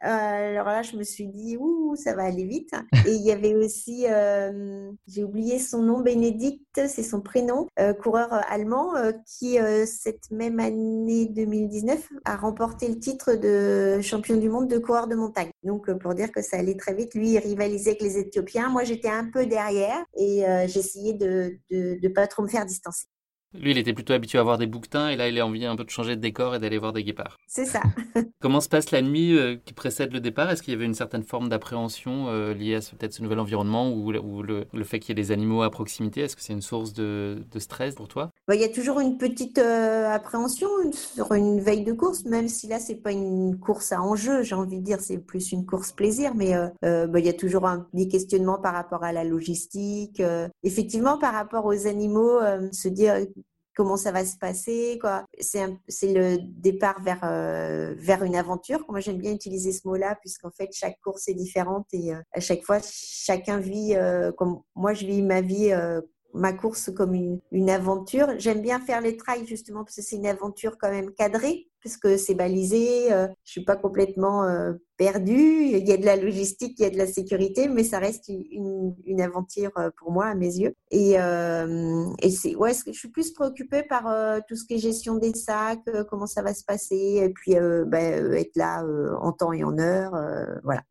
Euh, 0.03 0.07
alors 0.07 0.67
là, 0.67 0.83
je 0.83 0.95
me 0.95 1.03
suis 1.03 1.27
dit, 1.27 1.57
ouh, 1.57 1.95
ça 1.95 2.13
va 2.13 2.23
aller 2.23 2.45
vite. 2.45 2.73
Et 3.05 3.13
il 3.13 3.21
y 3.21 3.31
avait 3.31 3.55
aussi, 3.55 4.05
euh, 4.07 4.91
j'ai 5.07 5.23
oublié 5.23 5.59
son 5.59 5.81
nom, 5.81 6.01
Bénédicte, 6.01 6.87
c'est 6.87 7.03
son 7.03 7.21
prénom, 7.21 7.67
euh, 7.79 7.93
coureur 7.93 8.29
allemand, 8.49 8.93
qui 9.25 9.57
cette 9.85 10.29
même 10.31 10.59
année 10.59 11.27
2019 11.27 12.09
a 12.25 12.35
remporté 12.35 12.87
le 12.87 12.99
titre 12.99 13.33
de 13.33 13.99
champion 14.01 14.37
du 14.37 14.49
monde 14.49 14.67
de 14.67 14.77
coureur 14.77 15.07
de 15.07 15.15
montagne. 15.15 15.49
Donc 15.63 15.91
pour 15.99 16.13
dire 16.13 16.31
que 16.31 16.41
ça 16.41 16.57
allait 16.57 16.77
très 16.77 16.93
vite, 16.93 17.15
lui 17.15 17.31
il 17.31 17.39
rivalisait 17.39 17.91
avec 17.91 18.01
les 18.01 18.17
Éthiopiens. 18.17 18.69
Moi 18.69 18.83
j'étais 18.83 19.09
un 19.09 19.29
peu 19.31 19.45
derrière 19.45 20.03
et 20.15 20.43
j'essayais 20.67 21.13
de 21.13 21.57
ne 21.71 22.07
pas 22.09 22.27
trop 22.27 22.43
me 22.43 22.47
faire 22.47 22.65
distancer. 22.65 23.05
Lui, 23.53 23.71
il 23.71 23.77
était 23.77 23.93
plutôt 23.93 24.13
habitué 24.13 24.37
à 24.39 24.43
voir 24.43 24.57
des 24.57 24.67
bouquetins 24.67 25.07
et 25.07 25.15
là, 25.15 25.29
il 25.29 25.39
a 25.39 25.45
envie 25.45 25.65
un 25.65 25.77
peu 25.77 25.85
de 25.85 25.89
changer 25.89 26.17
de 26.17 26.21
décor 26.21 26.55
et 26.55 26.59
d'aller 26.59 26.77
voir 26.77 26.91
des 26.91 27.03
guépards. 27.03 27.37
C'est 27.47 27.65
ça. 27.65 27.81
Comment 28.41 28.59
se 28.59 28.67
passe 28.67 28.91
la 28.91 29.01
nuit 29.01 29.37
euh, 29.37 29.55
qui 29.63 29.73
précède 29.73 30.11
le 30.11 30.19
départ? 30.19 30.49
Est-ce 30.49 30.61
qu'il 30.61 30.73
y 30.73 30.75
avait 30.75 30.85
une 30.85 30.93
certaine 30.93 31.23
forme 31.23 31.47
d'appréhension 31.47 32.27
euh, 32.27 32.53
liée 32.53 32.75
à 32.75 32.79
peut-être 32.79 33.13
ce 33.13 33.23
nouvel 33.23 33.39
environnement 33.39 33.89
ou, 33.91 34.11
le, 34.11 34.65
fait 34.83 34.99
qu'il 34.99 35.17
y 35.17 35.19
ait 35.19 35.23
des 35.23 35.31
animaux 35.31 35.61
à 35.61 35.71
proximité? 35.71 36.21
Est-ce 36.21 36.35
que 36.35 36.41
c'est 36.41 36.53
une 36.53 36.61
source 36.61 36.91
de, 36.91 37.37
stress 37.57 37.95
pour 37.95 38.09
toi? 38.09 38.31
Bah, 38.47 38.55
Il 38.55 38.61
y 38.61 38.65
a 38.65 38.69
toujours 38.69 38.99
une 38.99 39.17
petite 39.17 39.59
euh, 39.59 40.11
appréhension 40.11 40.67
sur 40.91 41.31
une 41.33 41.61
veille 41.61 41.83
de 41.83 41.93
course, 41.93 42.25
même 42.25 42.49
si 42.49 42.67
là, 42.67 42.79
c'est 42.79 42.95
pas 42.95 43.13
une 43.13 43.57
course 43.57 43.93
à 43.93 44.01
enjeu, 44.01 44.43
j'ai 44.43 44.55
envie 44.55 44.79
de 44.79 44.83
dire, 44.83 44.99
c'est 44.99 45.17
plus 45.17 45.53
une 45.53 45.65
course 45.65 45.93
plaisir, 45.93 46.35
mais 46.35 46.53
bah, 46.81 47.19
il 47.19 47.25
y 47.25 47.29
a 47.29 47.33
toujours 47.33 47.65
un, 47.65 47.87
des 47.93 48.07
questionnements 48.07 48.59
par 48.59 48.73
rapport 48.73 49.03
à 49.03 49.13
la 49.13 49.23
logistique. 49.23 50.21
effectivement, 50.63 51.17
par 51.17 51.33
rapport 51.33 51.65
aux 51.65 51.87
animaux, 51.87 52.39
se 52.71 52.87
dire 52.87 53.15
comment 53.77 53.95
ça 53.95 54.11
va 54.11 54.25
se 54.25 54.35
passer. 54.35 54.97
Quoi. 54.99 55.23
C'est, 55.39 55.67
le 56.01 56.37
départ 56.39 56.99
vers, 57.03 57.19
euh, 57.23 57.93
vers 57.95 58.23
une 58.23 58.35
aventure. 58.35 58.83
Moi, 58.89 59.01
j'aime 59.01 59.19
bien 59.19 59.31
utiliser 59.31 59.71
ce 59.71 59.87
mot-là, 59.87 60.15
puisqu'en 60.19 60.49
fait, 60.49 60.69
chaque 60.73 60.99
course 60.99 61.27
est 61.27 61.35
différente 61.35 61.85
et 61.93 62.11
euh, 62.11 62.19
à 62.33 62.39
chaque 62.39 62.63
fois, 62.63 62.79
chacun 62.81 63.59
vit 63.59 63.95
comme 64.35 64.61
moi, 64.75 64.93
je 64.93 65.05
vis 65.05 65.21
ma 65.21 65.41
vie 65.41 65.71
ma 66.37 66.53
course 66.53 66.91
comme 66.95 67.13
une, 67.13 67.69
aventure. 67.69 68.27
J'aime 68.37 68.61
bien 68.61 68.79
faire 68.79 69.01
les 69.01 69.17
trails 69.17 69.45
justement 69.45 69.83
parce 69.83 69.97
que 69.97 70.01
c'est 70.01 70.15
une 70.15 70.27
aventure 70.27 70.77
quand 70.77 70.89
même 70.89 71.11
cadrée, 71.11 71.67
parce 71.83 71.97
que 71.97 72.17
c'est 72.17 72.35
balisé. 72.35 73.11
Euh, 73.11 73.27
je 73.43 73.51
suis 73.51 73.65
pas 73.65 73.75
complètement 73.75 74.43
euh, 74.43 74.73
perdue. 74.97 75.65
Il 75.65 75.87
y 75.87 75.91
a 75.91 75.97
de 75.97 76.05
la 76.05 76.15
logistique, 76.15 76.75
il 76.79 76.83
y 76.83 76.85
a 76.85 76.89
de 76.89 76.97
la 76.97 77.07
sécurité, 77.07 77.67
mais 77.67 77.83
ça 77.83 77.99
reste 77.99 78.29
une, 78.29 78.95
une 79.05 79.21
aventure 79.21 79.71
euh, 79.77 79.89
pour 79.97 80.11
moi 80.11 80.25
à 80.25 80.35
mes 80.35 80.57
yeux. 80.57 80.73
Et, 80.91 81.19
euh, 81.19 82.05
et 82.21 82.29
c'est 82.29 82.55
ouais, 82.55 82.73
je 82.73 82.91
suis 82.91 83.09
plus 83.09 83.31
préoccupée 83.31 83.83
par 83.83 84.07
euh, 84.07 84.39
tout 84.47 84.55
ce 84.55 84.65
qui 84.65 84.75
est 84.75 84.79
gestion 84.79 85.15
des 85.15 85.33
sacs, 85.33 85.79
comment 86.09 86.27
ça 86.27 86.41
va 86.41 86.53
se 86.53 86.63
passer, 86.63 87.21
et 87.23 87.29
puis 87.29 87.55
ben, 87.55 88.33
être 88.33 88.55
là 88.55 88.83
en 89.21 89.31
temps 89.31 89.53
et 89.53 89.63
en 89.63 89.77
heure, 89.77 90.11
voilà. 90.63 90.81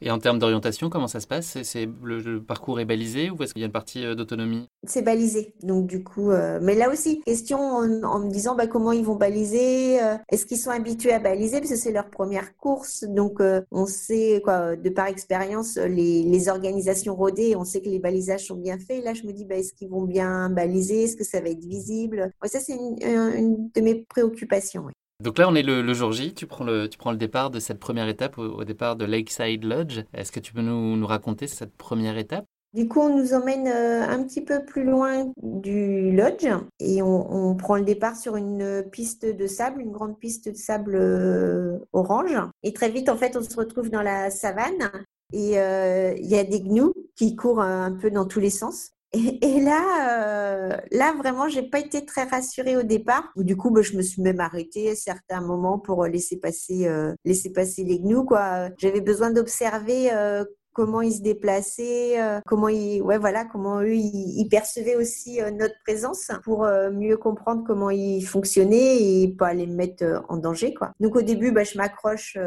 Et 0.00 0.10
en 0.10 0.18
termes 0.18 0.38
d'orientation, 0.38 0.90
comment 0.90 1.08
ça 1.08 1.20
se 1.20 1.26
passe? 1.26 1.58
C'est 1.62 1.88
le, 2.02 2.40
parcours 2.40 2.80
est 2.80 2.84
balisé 2.84 3.30
ou 3.30 3.42
est-ce 3.42 3.52
qu'il 3.52 3.60
y 3.60 3.64
a 3.64 3.66
une 3.66 3.72
partie 3.72 4.04
euh, 4.04 4.14
d'autonomie? 4.14 4.68
C'est 4.84 5.02
balisé. 5.02 5.54
Donc 5.62 5.86
du 5.86 6.04
coup, 6.04 6.30
euh, 6.30 6.58
mais 6.62 6.74
là 6.74 6.90
aussi, 6.90 7.20
question 7.20 7.58
en, 7.58 8.20
me 8.20 8.30
disant 8.30 8.54
bah, 8.54 8.66
comment 8.66 8.92
ils 8.92 9.04
vont 9.04 9.16
baliser. 9.16 10.00
Euh, 10.00 10.16
est-ce 10.30 10.46
qu'ils 10.46 10.58
sont 10.58 10.70
habitués 10.70 11.12
à 11.12 11.18
baliser? 11.18 11.58
Parce 11.58 11.70
que 11.70 11.76
c'est 11.76 11.92
leur 11.92 12.10
première 12.10 12.56
course. 12.56 13.04
Donc 13.04 13.40
on 13.70 13.86
sait 13.86 14.40
quoi, 14.44 14.76
de 14.76 14.90
par 14.90 15.06
expérience, 15.06 15.76
les, 15.76 16.48
organisations 16.48 17.14
rodées, 17.14 17.56
on 17.56 17.64
sait 17.64 17.80
que 17.80 17.88
les 17.88 17.98
balisages 17.98 18.46
sont 18.46 18.56
bien 18.56 18.78
faits. 18.78 19.04
Là, 19.04 19.12
je 19.12 19.24
me 19.24 19.32
dis 19.32 19.44
bah, 19.44 19.56
est-ce 19.56 19.72
qu'ils 19.72 19.90
vont 19.90 20.04
bien 20.04 20.48
baliser? 20.50 21.04
Est-ce 21.04 21.16
que 21.16 21.24
ça 21.24 21.40
va 21.40 21.48
être 21.48 21.64
visible? 21.64 22.30
Ça 22.44 22.60
c'est 22.60 22.74
une, 22.74 23.70
de 23.74 23.80
mes 23.80 23.96
préoccupations. 24.08 24.86
Donc 25.20 25.38
là, 25.38 25.48
on 25.48 25.54
est 25.56 25.64
le, 25.64 25.94
jour 25.94 26.12
J. 26.12 26.32
Tu 26.32 26.46
prends, 26.46 26.64
le, 26.64 26.88
départ 27.16 27.50
de 27.50 27.58
cette 27.58 27.80
première 27.80 28.08
étape 28.08 28.38
au, 28.38 28.62
départ 28.64 28.94
de 28.94 29.04
Lakeside 29.04 29.64
Lodge. 29.64 30.00
Est-ce 30.14 30.30
que 30.30 30.38
tu 30.38 30.52
peux 30.52 30.62
nous, 30.62 30.96
nous 30.96 31.06
raconter 31.06 31.48
cette 31.48 31.76
première 31.76 32.16
étape? 32.18 32.44
Du 32.74 32.86
coup, 32.86 33.00
on 33.00 33.16
nous 33.16 33.32
emmène 33.32 33.66
euh, 33.66 34.06
un 34.06 34.22
petit 34.22 34.42
peu 34.42 34.62
plus 34.64 34.84
loin 34.84 35.32
du 35.42 36.12
lodge 36.12 36.46
et 36.80 37.00
on, 37.02 37.56
prend 37.56 37.76
le 37.76 37.82
départ 37.82 38.14
sur 38.14 38.36
une 38.36 38.84
piste 38.92 39.24
de 39.24 39.46
sable, 39.46 39.80
une 39.80 39.90
grande 39.90 40.18
piste 40.18 40.50
de 40.50 40.54
sable 40.54 40.94
euh, 40.94 41.78
orange. 41.92 42.36
Et 42.62 42.74
très 42.74 42.90
vite, 42.90 43.08
en 43.08 43.16
fait, 43.16 43.36
on 43.36 43.42
se 43.42 43.56
retrouve 43.56 43.88
dans 43.88 44.02
la 44.02 44.30
savane 44.30 44.92
et 45.32 45.58
euh, 45.58 46.14
il 46.18 46.26
y 46.26 46.38
a 46.38 46.44
des 46.44 46.60
gnous 46.60 46.92
qui 47.16 47.34
courent 47.36 47.62
un 47.62 47.92
peu 47.92 48.10
dans 48.10 48.26
tous 48.26 48.40
les 48.40 48.50
sens. 48.50 48.92
Et, 49.12 49.60
là, 49.60 50.70
euh, 50.72 50.76
là 50.92 51.14
vraiment, 51.16 51.48
j'ai 51.48 51.62
pas 51.62 51.80
été 51.80 52.04
très 52.04 52.24
rassurée 52.24 52.76
au 52.76 52.82
départ. 52.82 53.32
Du 53.36 53.56
coup, 53.56 53.70
bah, 53.70 53.82
je 53.82 53.96
me 53.96 54.02
suis 54.02 54.20
même 54.20 54.40
arrêtée 54.40 54.90
à 54.90 54.94
certains 54.94 55.40
moments 55.40 55.78
pour 55.78 56.04
laisser 56.04 56.38
passer, 56.38 56.86
euh, 56.86 57.14
laisser 57.24 57.50
passer 57.50 57.84
les 57.84 57.98
gnous. 57.98 58.24
Quoi. 58.24 58.68
J'avais 58.78 59.00
besoin 59.00 59.30
d'observer 59.30 60.12
euh, 60.12 60.44
comment 60.78 61.00
ils 61.00 61.14
se 61.14 61.22
déplaçaient, 61.22 62.22
euh, 62.22 62.38
comment 62.46 62.68
ils, 62.68 63.02
ouais, 63.02 63.18
voilà, 63.18 63.44
comment 63.44 63.80
eux 63.80 63.96
ils, 63.96 64.48
percevaient 64.48 64.94
aussi 64.94 65.42
euh, 65.42 65.50
notre 65.50 65.74
présence 65.84 66.30
pour 66.44 66.64
euh, 66.64 66.92
mieux 66.92 67.16
comprendre 67.16 67.64
comment 67.66 67.90
ils 67.90 68.24
fonctionnaient 68.24 69.02
et 69.02 69.34
pas 69.36 69.54
les 69.54 69.66
mettre 69.66 70.04
en 70.28 70.36
danger, 70.36 70.74
quoi. 70.74 70.92
Donc 71.00 71.16
au 71.16 71.22
début, 71.22 71.50
bah, 71.50 71.64
je 71.64 71.76
m'accroche, 71.76 72.38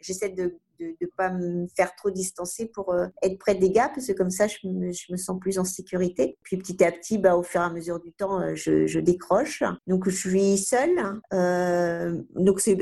j'essaie 0.00 0.30
de 0.30 0.56
de 0.80 0.96
ne 1.00 1.06
pas 1.16 1.30
me 1.30 1.66
faire 1.76 1.94
trop 1.94 2.10
distancer 2.10 2.66
pour 2.66 2.92
euh, 2.92 3.06
être 3.22 3.38
près 3.38 3.54
des 3.54 3.70
gars, 3.70 3.90
parce 3.94 4.06
que 4.06 4.12
comme 4.12 4.30
ça, 4.30 4.46
je 4.46 4.56
me, 4.66 4.92
je 4.92 5.12
me, 5.12 5.16
sens 5.16 5.38
plus 5.38 5.58
en 5.58 5.64
sécurité. 5.64 6.36
Puis 6.42 6.56
petit 6.56 6.82
à 6.84 6.90
petit, 6.90 7.18
bah, 7.18 7.36
au 7.36 7.42
fur 7.42 7.60
et 7.60 7.64
à 7.64 7.70
mesure 7.70 8.00
du 8.00 8.12
temps, 8.12 8.40
euh, 8.40 8.54
je, 8.54 8.86
je 8.86 9.00
décroche. 9.00 9.62
Donc 9.86 10.08
je 10.08 10.16
suis 10.16 10.58
seule. 10.58 11.20
Euh, 11.32 12.20
donc 12.34 12.60
c'est 12.60 12.78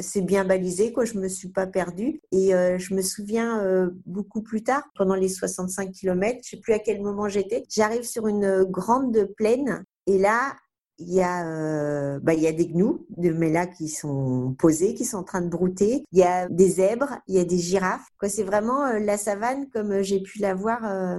c'est 0.00 0.22
bien 0.22 0.44
balisé, 0.44 0.92
quoi. 0.92 1.04
Je 1.04 1.16
me 1.18 1.28
suis 1.28 1.48
pas 1.50 1.66
perdue. 1.66 2.20
Et 2.32 2.50
je 2.50 2.94
me 2.94 3.02
souviens 3.02 3.88
beaucoup 4.04 4.42
plus 4.42 4.64
tard, 4.64 4.82
pendant 4.96 5.14
les 5.14 5.28
65 5.28 5.92
km, 5.92 6.40
je 6.42 6.50
sais 6.50 6.56
plus 6.56 6.72
à 6.72 6.80
quel 6.80 7.00
moment 7.02 7.28
j'étais, 7.28 7.62
j'arrive 7.68 8.02
sur 8.02 8.26
une 8.26 8.64
grande 8.64 9.28
plaine. 9.36 9.84
Et 10.08 10.18
là, 10.18 10.56
il 11.06 11.14
y 11.14 11.22
a 11.22 11.46
euh, 11.46 12.18
bah, 12.22 12.34
il 12.34 12.40
y 12.40 12.46
a 12.46 12.52
des 12.52 12.66
gnous 12.66 13.06
de 13.16 13.30
là 13.30 13.66
qui 13.66 13.88
sont 13.88 14.54
posés 14.58 14.94
qui 14.94 15.04
sont 15.04 15.18
en 15.18 15.24
train 15.24 15.42
de 15.42 15.48
brouter. 15.48 16.04
Il 16.12 16.18
y 16.18 16.22
a 16.22 16.48
des 16.48 16.68
zèbres 16.68 17.18
il 17.28 17.36
y 17.36 17.38
a 17.38 17.44
des 17.44 17.58
girafes. 17.58 18.06
Quoi 18.18 18.28
c'est 18.28 18.42
vraiment 18.42 18.84
euh, 18.86 18.98
la 18.98 19.18
savane 19.18 19.68
comme 19.70 20.02
j'ai 20.02 20.20
pu 20.20 20.38
la 20.40 20.54
voir 20.54 20.84
euh, 20.84 21.18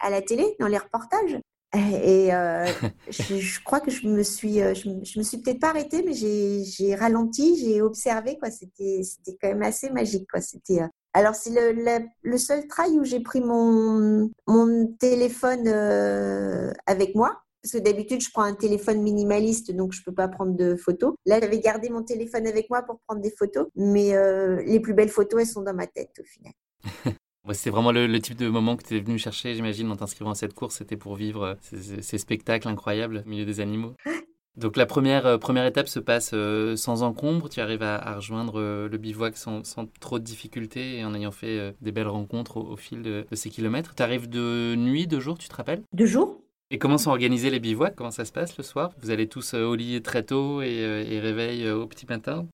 à 0.00 0.10
la 0.10 0.22
télé 0.22 0.56
dans 0.60 0.68
les 0.68 0.78
reportages. 0.78 1.38
Et 1.74 2.32
euh, 2.34 2.66
je, 3.10 3.36
je, 3.36 3.60
crois 3.62 3.80
que 3.80 3.90
je 3.90 4.06
me 4.08 4.22
suis 4.22 4.58
je, 4.60 5.00
je 5.02 5.18
me 5.18 5.24
suis 5.24 5.38
peut-être 5.38 5.60
pas 5.60 5.70
arrêtée 5.70 6.02
mais 6.06 6.14
j'ai 6.14 6.94
ralenti 6.94 7.56
j'ai 7.58 7.82
observé 7.82 8.38
quoi. 8.38 8.50
C'était 8.50 9.02
c'était 9.02 9.36
quand 9.40 9.48
même 9.48 9.62
assez 9.62 9.90
magique 9.90 10.26
quoi. 10.30 10.40
C'était 10.40 10.80
alors, 11.16 11.34
c'est 11.34 11.48
le, 11.48 11.72
le, 11.72 12.06
le, 12.20 12.36
seul 12.36 12.66
trail 12.66 12.98
où 12.98 13.04
j'ai 13.04 13.20
pris 13.20 13.40
mon, 13.40 14.30
mon 14.46 14.86
téléphone 14.98 15.66
euh, 15.66 16.70
avec 16.84 17.14
moi 17.14 17.40
parce 17.66 17.82
que 17.82 17.90
d'habitude, 17.90 18.20
je 18.20 18.30
prends 18.30 18.44
un 18.44 18.54
téléphone 18.54 19.02
minimaliste, 19.02 19.72
donc 19.72 19.92
je 19.92 20.00
peux 20.00 20.14
pas 20.14 20.28
prendre 20.28 20.54
de 20.54 20.76
photos. 20.76 21.14
Là, 21.26 21.40
j'avais 21.40 21.58
gardé 21.58 21.88
mon 21.88 22.04
téléphone 22.04 22.46
avec 22.46 22.70
moi 22.70 22.82
pour 22.82 23.00
prendre 23.00 23.20
des 23.20 23.32
photos, 23.32 23.66
mais 23.74 24.14
euh, 24.14 24.62
les 24.64 24.78
plus 24.78 24.94
belles 24.94 25.08
photos, 25.08 25.40
elles 25.40 25.48
sont 25.48 25.62
dans 25.62 25.74
ma 25.74 25.88
tête 25.88 26.12
au 26.20 26.24
final. 26.24 26.52
C'est 27.52 27.70
vraiment 27.70 27.90
le, 27.90 28.20
type 28.20 28.36
de 28.36 28.48
moment 28.48 28.76
que 28.76 28.84
tu 28.84 28.96
es 28.96 29.00
venu 29.00 29.18
chercher, 29.18 29.54
j'imagine, 29.54 29.90
en 29.90 29.96
t'inscrivant 29.96 30.30
à 30.30 30.34
cette 30.36 30.54
course. 30.54 30.76
C'était 30.76 30.96
pour 30.96 31.16
vivre 31.16 31.42
euh, 31.42 31.54
ces, 31.60 32.02
ces, 32.02 32.18
spectacles 32.18 32.68
incroyables 32.68 33.24
au 33.26 33.28
milieu 33.28 33.44
des 33.44 33.58
animaux. 33.58 33.94
Donc 34.56 34.76
la 34.76 34.86
première, 34.86 35.26
euh, 35.26 35.38
première 35.38 35.66
étape 35.66 35.88
se 35.88 35.98
passe 35.98 36.34
sans 36.76 37.02
encombre, 37.02 37.48
tu 37.48 37.60
arrives 37.60 37.82
à, 37.82 38.14
rejoindre 38.14 38.60
le 38.60 38.96
bivouac 38.96 39.36
sans, 39.36 39.64
sans, 39.64 39.86
trop 40.00 40.20
de 40.20 40.24
difficultés 40.24 40.98
et 40.98 41.04
en 41.04 41.14
ayant 41.14 41.32
fait 41.32 41.74
des 41.80 41.92
belles 41.92 42.08
rencontres 42.08 42.58
au, 42.58 42.76
fil 42.76 43.02
de, 43.02 43.26
de, 43.28 43.36
ces 43.36 43.50
kilomètres. 43.50 43.94
Tu 43.96 44.02
arrives 44.02 44.28
de 44.28 44.74
nuit, 44.76 45.08
de 45.08 45.18
jour, 45.18 45.36
tu 45.36 45.48
te 45.48 45.54
rappelles? 45.56 45.82
De 45.92 46.06
jour? 46.06 46.40
Et 46.70 46.78
comment 46.78 46.98
sont 46.98 47.10
organisés 47.10 47.50
les 47.50 47.60
bivouacs? 47.60 47.94
Comment 47.94 48.10
ça 48.10 48.24
se 48.24 48.32
passe 48.32 48.56
le 48.56 48.64
soir? 48.64 48.92
Vous 49.02 49.10
allez 49.10 49.28
tous 49.28 49.54
euh, 49.54 49.64
au 49.64 49.74
lit 49.74 50.02
très 50.02 50.24
tôt 50.24 50.62
et, 50.62 50.80
euh, 50.80 51.20
réveil 51.20 51.64
euh, 51.66 51.76
au 51.76 51.86
petit 51.86 52.06
matin? 52.06 52.46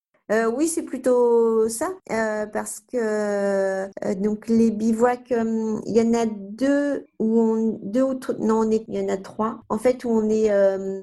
Oui, 0.57 0.67
c'est 0.67 0.85
plutôt 0.85 1.69
ça, 1.69 1.91
parce 2.09 2.81
que 2.81 4.15
donc 4.15 4.49
les 4.49 4.71
bivouacs, 4.71 5.31
il 5.31 5.95
y 5.95 6.01
en 6.01 6.15
a 6.15 6.25
deux 6.25 7.05
où 7.19 7.39
on, 7.39 7.79
deux 7.83 8.01
ou 8.01 8.19
non, 8.39 8.71
il 8.71 8.83
y 8.89 8.99
en 8.99 9.09
a 9.11 9.19
trois. 9.19 9.61
En 9.69 9.77
fait, 9.77 10.07
où 10.07 10.09
on 10.09 10.31
est, 10.31 10.49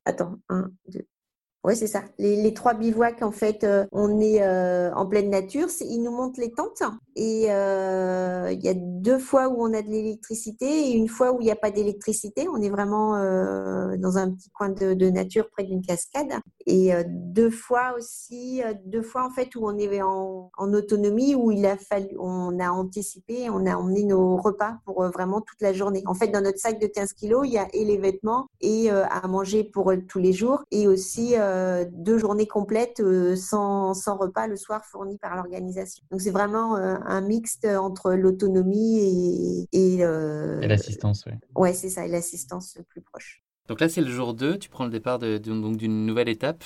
attends, 0.06 0.38
un, 0.50 0.72
deux, 0.88 1.06
oui, 1.64 1.76
c'est 1.76 1.86
ça. 1.86 2.06
Les, 2.18 2.42
les, 2.42 2.56
trois 2.56 2.74
bivouacs, 2.74 3.22
en 3.22 3.32
fait, 3.32 3.68
on 3.92 4.20
est 4.20 4.44
en 4.44 5.06
pleine 5.06 5.30
nature. 5.30 5.68
Ils 5.82 6.02
nous 6.02 6.12
montrent 6.12 6.40
les 6.40 6.52
tentes 6.52 6.82
et 7.20 7.48
euh, 7.50 8.50
il 8.52 8.64
y 8.64 8.70
a 8.70 8.74
deux 8.74 9.20
fois 9.20 9.50
où 9.50 9.62
on 9.62 9.74
a 9.74 9.82
de 9.82 9.90
l'électricité 9.90 10.66
et 10.66 10.94
une 10.94 11.10
fois 11.10 11.34
où 11.34 11.42
il 11.42 11.46
n'y 11.46 11.52
a 11.52 11.58
pas 11.58 11.70
d'électricité. 11.70 12.48
On 12.48 12.62
est 12.62 12.70
vraiment 12.70 13.12
dans 13.98 14.18
un 14.18 14.32
petit 14.32 14.50
coin 14.52 14.70
de, 14.70 15.10
nature 15.10 15.50
près 15.50 15.64
d'une 15.64 15.82
cascade. 15.82 16.32
Et 16.66 16.92
deux 17.08 17.50
fois 17.50 17.94
aussi, 17.98 18.62
deux 18.86 19.02
fois 19.02 19.26
en 19.26 19.32
fait 19.32 19.56
où 19.56 19.68
on 19.68 19.78
est 19.78 20.02
en, 20.02 20.50
autonomie, 20.58 21.36
où 21.36 21.52
il 21.52 21.66
a 21.66 21.78
fallu, 21.78 22.16
on 22.20 22.60
a 22.60 22.70
anticipé, 22.70 23.50
on 23.50 23.66
a 23.66 23.76
emmené 23.76 24.04
nos 24.04 24.38
repas 24.38 24.78
pour 24.86 25.04
vraiment 25.10 25.42
toute 25.42 25.62
la 25.62 25.74
journée. 25.74 26.04
En 26.06 26.14
fait, 26.14 26.28
dans 26.28 26.42
notre 26.42 26.60
sac 26.60 26.80
de 26.80 26.88
15 26.88 27.14
kilos, 27.14 27.46
il 27.46 27.54
y 27.54 27.58
a 27.58 27.68
et 27.74 27.86
les 27.86 27.98
vêtements 27.98 28.48
et 28.62 28.90
à 28.90 29.28
manger 29.28 29.64
pour 29.64 29.92
tous 30.08 30.20
les 30.20 30.34
jours 30.34 30.64
et 30.72 30.88
aussi 30.88 31.36
euh, 31.38 31.86
deux 31.92 32.18
journées 32.18 32.48
complètes 32.48 33.00
euh, 33.00 33.36
sans, 33.36 33.94
repas 34.20 34.48
le 34.48 34.56
soir 34.56 34.86
fourni 34.86 35.18
par 35.18 35.36
l'organisation. 35.36 36.04
Donc 36.12 36.22
c'est 36.22 36.32
vraiment 36.32 36.78
euh, 36.78 36.96
un 37.10 37.22
mixte 37.22 37.66
entre 37.66 38.14
l'autonomie 38.14 39.68
et, 39.72 39.98
et, 39.98 39.98
l'assistance. 40.68 41.26
Oui. 41.26 41.34
Ouais, 41.56 41.74
c'est 41.74 41.90
ça, 41.90 42.06
et 42.06 42.10
l'assistance 42.10 42.78
plus 42.90 43.02
proche. 43.02 43.44
Donc 43.68 43.82
là, 43.82 43.90
c'est 43.90 44.02
le 44.02 44.10
jour 44.10 44.34
2. 44.34 44.58
Tu 44.58 44.70
prends 44.70 44.86
le 44.86 44.90
départ 44.90 45.20
d'une 45.20 46.06
nouvelle 46.06 46.30
étape 46.30 46.64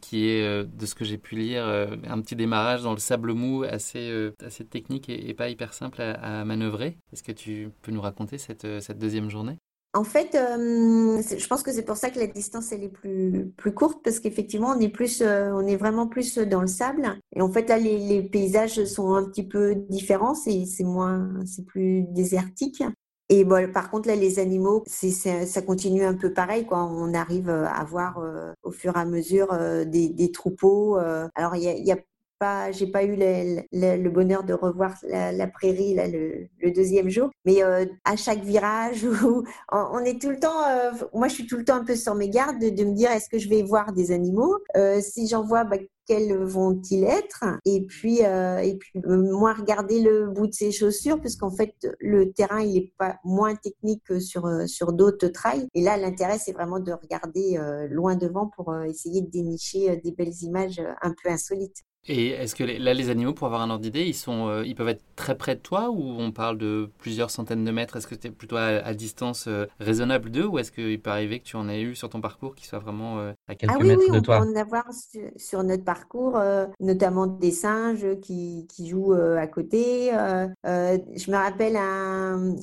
qui 0.00 0.28
est, 0.28 0.64
de 0.64 0.86
ce 0.86 0.94
que 0.94 1.04
j'ai 1.04 1.18
pu 1.18 1.36
lire, 1.36 1.66
un 1.66 2.20
petit 2.22 2.34
démarrage 2.34 2.82
dans 2.82 2.92
le 2.92 2.98
sable 2.98 3.32
mou 3.32 3.64
assez, 3.64 4.30
assez 4.42 4.64
technique 4.64 5.10
et, 5.10 5.34
pas 5.34 5.50
hyper 5.50 5.74
simple 5.74 6.00
à, 6.00 6.40
à 6.40 6.44
manœuvrer. 6.46 6.96
Est-ce 7.12 7.22
que 7.22 7.32
tu 7.32 7.70
peux 7.82 7.92
nous 7.92 8.00
raconter 8.00 8.38
cette, 8.38 8.80
cette 8.80 8.98
deuxième 8.98 9.28
journée? 9.28 9.58
En 9.96 10.04
fait, 10.04 10.34
euh, 10.34 11.22
je 11.22 11.46
pense 11.46 11.62
que 11.62 11.72
c'est 11.72 11.84
pour 11.84 11.96
ça 11.96 12.10
que 12.10 12.18
la 12.18 12.26
distance 12.26 12.70
elle 12.72 12.84
est 12.84 12.88
plus 12.88 13.52
plus 13.56 13.72
courte 13.72 14.02
parce 14.04 14.20
qu'effectivement 14.20 14.74
on 14.76 14.80
est 14.80 14.88
plus, 14.88 15.22
euh, 15.22 15.52
on 15.54 15.66
est 15.66 15.76
vraiment 15.76 16.06
plus 16.06 16.38
dans 16.38 16.60
le 16.60 16.66
sable. 16.66 17.18
Et 17.34 17.40
en 17.42 17.50
fait 17.50 17.68
là 17.68 17.78
les, 17.78 18.22
paysages 18.22 18.84
sont 18.84 19.14
un 19.14 19.24
petit 19.24 19.46
peu 19.46 19.74
différents, 19.88 20.34
c'est 20.34 20.66
c'est 20.66 20.84
moins, 20.84 21.30
c'est 21.46 21.64
plus 21.64 22.02
désertique. 22.02 22.82
Et 23.28 23.44
bon, 23.44 23.72
par 23.72 23.90
contre, 23.90 24.06
là, 24.06 24.14
les 24.14 24.38
animaux, 24.38 24.84
c'est, 24.86 25.10
ça 25.10 25.60
continue 25.60 26.04
un 26.04 26.14
peu 26.14 26.32
pareil. 26.32 26.64
Quoi. 26.64 26.84
On 26.84 27.12
arrive 27.12 27.50
à 27.50 27.82
voir 27.82 28.18
euh, 28.18 28.52
au 28.62 28.70
fur 28.70 28.96
et 28.96 29.00
à 29.00 29.04
mesure 29.04 29.48
des, 29.84 30.10
des, 30.10 30.30
troupeaux. 30.30 30.96
alors, 31.34 31.56
il 31.56 31.62
y 31.64 31.68
a, 31.68 31.72
y 31.74 31.90
a 31.90 31.98
pas, 32.38 32.72
j'ai 32.72 32.86
pas 32.86 33.04
eu 33.04 33.16
le, 33.16 34.08
bonheur 34.08 34.44
de 34.44 34.52
revoir 34.52 34.94
la, 35.08 35.46
prairie 35.46 35.94
le, 35.94 36.70
deuxième 36.70 37.08
jour. 37.08 37.30
Mais 37.44 37.62
euh, 37.62 37.86
à 38.04 38.16
chaque 38.16 38.42
virage, 38.42 39.06
on, 39.72 39.98
est 40.00 40.20
tout 40.20 40.30
le 40.30 40.38
temps, 40.38 40.66
euh, 40.68 40.92
moi 41.14 41.28
je 41.28 41.34
suis 41.34 41.46
tout 41.46 41.56
le 41.56 41.64
temps 41.64 41.76
un 41.76 41.84
peu 41.84 41.96
sur 41.96 42.14
mes 42.14 42.28
gardes 42.28 42.58
de, 42.58 42.84
me 42.84 42.94
dire 42.94 43.10
est-ce 43.10 43.28
que 43.28 43.38
je 43.38 43.48
vais 43.48 43.62
voir 43.62 43.92
des 43.92 44.12
animaux? 44.12 44.56
Euh, 44.76 45.00
Si 45.00 45.28
j'en 45.28 45.44
vois, 45.44 45.64
bah, 45.64 45.76
quels 46.06 46.36
vont-ils 46.36 47.02
être? 47.02 47.44
Et 47.64 47.84
puis, 47.84 48.20
et 48.20 48.76
puis 48.78 49.00
moi 49.04 49.54
regarder 49.54 50.00
le 50.00 50.28
bout 50.28 50.46
de 50.46 50.52
ses 50.52 50.70
chaussures, 50.70 51.20
puisqu'en 51.20 51.50
fait 51.50 51.74
le 51.98 52.32
terrain 52.32 52.60
il 52.60 52.76
est 52.76 52.92
pas 52.96 53.16
moins 53.24 53.56
technique 53.56 54.04
que 54.04 54.20
sur 54.20 54.48
sur 54.68 54.92
d'autres 54.92 55.26
trails. 55.26 55.66
Et 55.74 55.82
là 55.82 55.96
l'intérêt 55.96 56.38
c'est 56.38 56.52
vraiment 56.52 56.78
de 56.78 56.92
regarder 56.92 57.58
loin 57.90 58.14
devant 58.14 58.46
pour 58.46 58.72
essayer 58.84 59.20
de 59.20 59.30
dénicher 59.30 59.96
des 59.96 60.12
belles 60.12 60.42
images 60.42 60.80
un 61.02 61.12
peu 61.20 61.28
insolites. 61.28 61.82
Et 62.08 62.28
est-ce 62.28 62.54
que 62.54 62.62
là, 62.62 62.94
les 62.94 63.10
animaux, 63.10 63.32
pour 63.32 63.46
avoir 63.46 63.62
un 63.62 63.70
ordre 63.70 63.82
d'idée, 63.82 64.04
ils, 64.04 64.14
sont, 64.14 64.48
euh, 64.48 64.64
ils 64.64 64.74
peuvent 64.74 64.88
être 64.88 65.02
très 65.16 65.36
près 65.36 65.56
de 65.56 65.60
toi 65.60 65.90
ou 65.90 66.02
on 66.18 66.30
parle 66.30 66.56
de 66.56 66.88
plusieurs 66.98 67.30
centaines 67.30 67.64
de 67.64 67.70
mètres? 67.70 67.96
Est-ce 67.96 68.06
que 68.06 68.14
tu 68.14 68.28
es 68.28 68.30
plutôt 68.30 68.56
à, 68.56 68.94
distance 68.94 69.46
euh, 69.48 69.66
raisonnable 69.80 70.30
d'eux 70.30 70.46
ou 70.46 70.58
est-ce 70.58 70.70
qu'il 70.70 71.00
peut 71.00 71.10
arriver 71.10 71.40
que 71.40 71.44
tu 71.44 71.56
en 71.56 71.68
aies 71.68 71.82
eu 71.82 71.96
sur 71.96 72.08
ton 72.08 72.20
parcours 72.20 72.54
qui 72.54 72.66
soit 72.66 72.78
vraiment 72.78 73.18
euh, 73.18 73.32
à 73.48 73.56
quelques 73.56 73.74
ah 73.74 73.82
mètres 73.82 74.12
de 74.12 74.20
toi? 74.20 74.38
on 74.40 74.44
peut 74.44 74.50
en 74.52 74.60
avoir 74.60 74.84
sur, 75.36 75.64
notre 75.64 75.84
parcours, 75.84 76.40
notamment 76.80 77.26
des 77.26 77.50
singes 77.50 78.06
qui, 78.20 78.66
qui 78.68 78.88
jouent 78.88 79.12
à 79.12 79.46
côté. 79.46 80.10
je 80.64 81.30
me 81.30 81.36
rappelle 81.36 81.76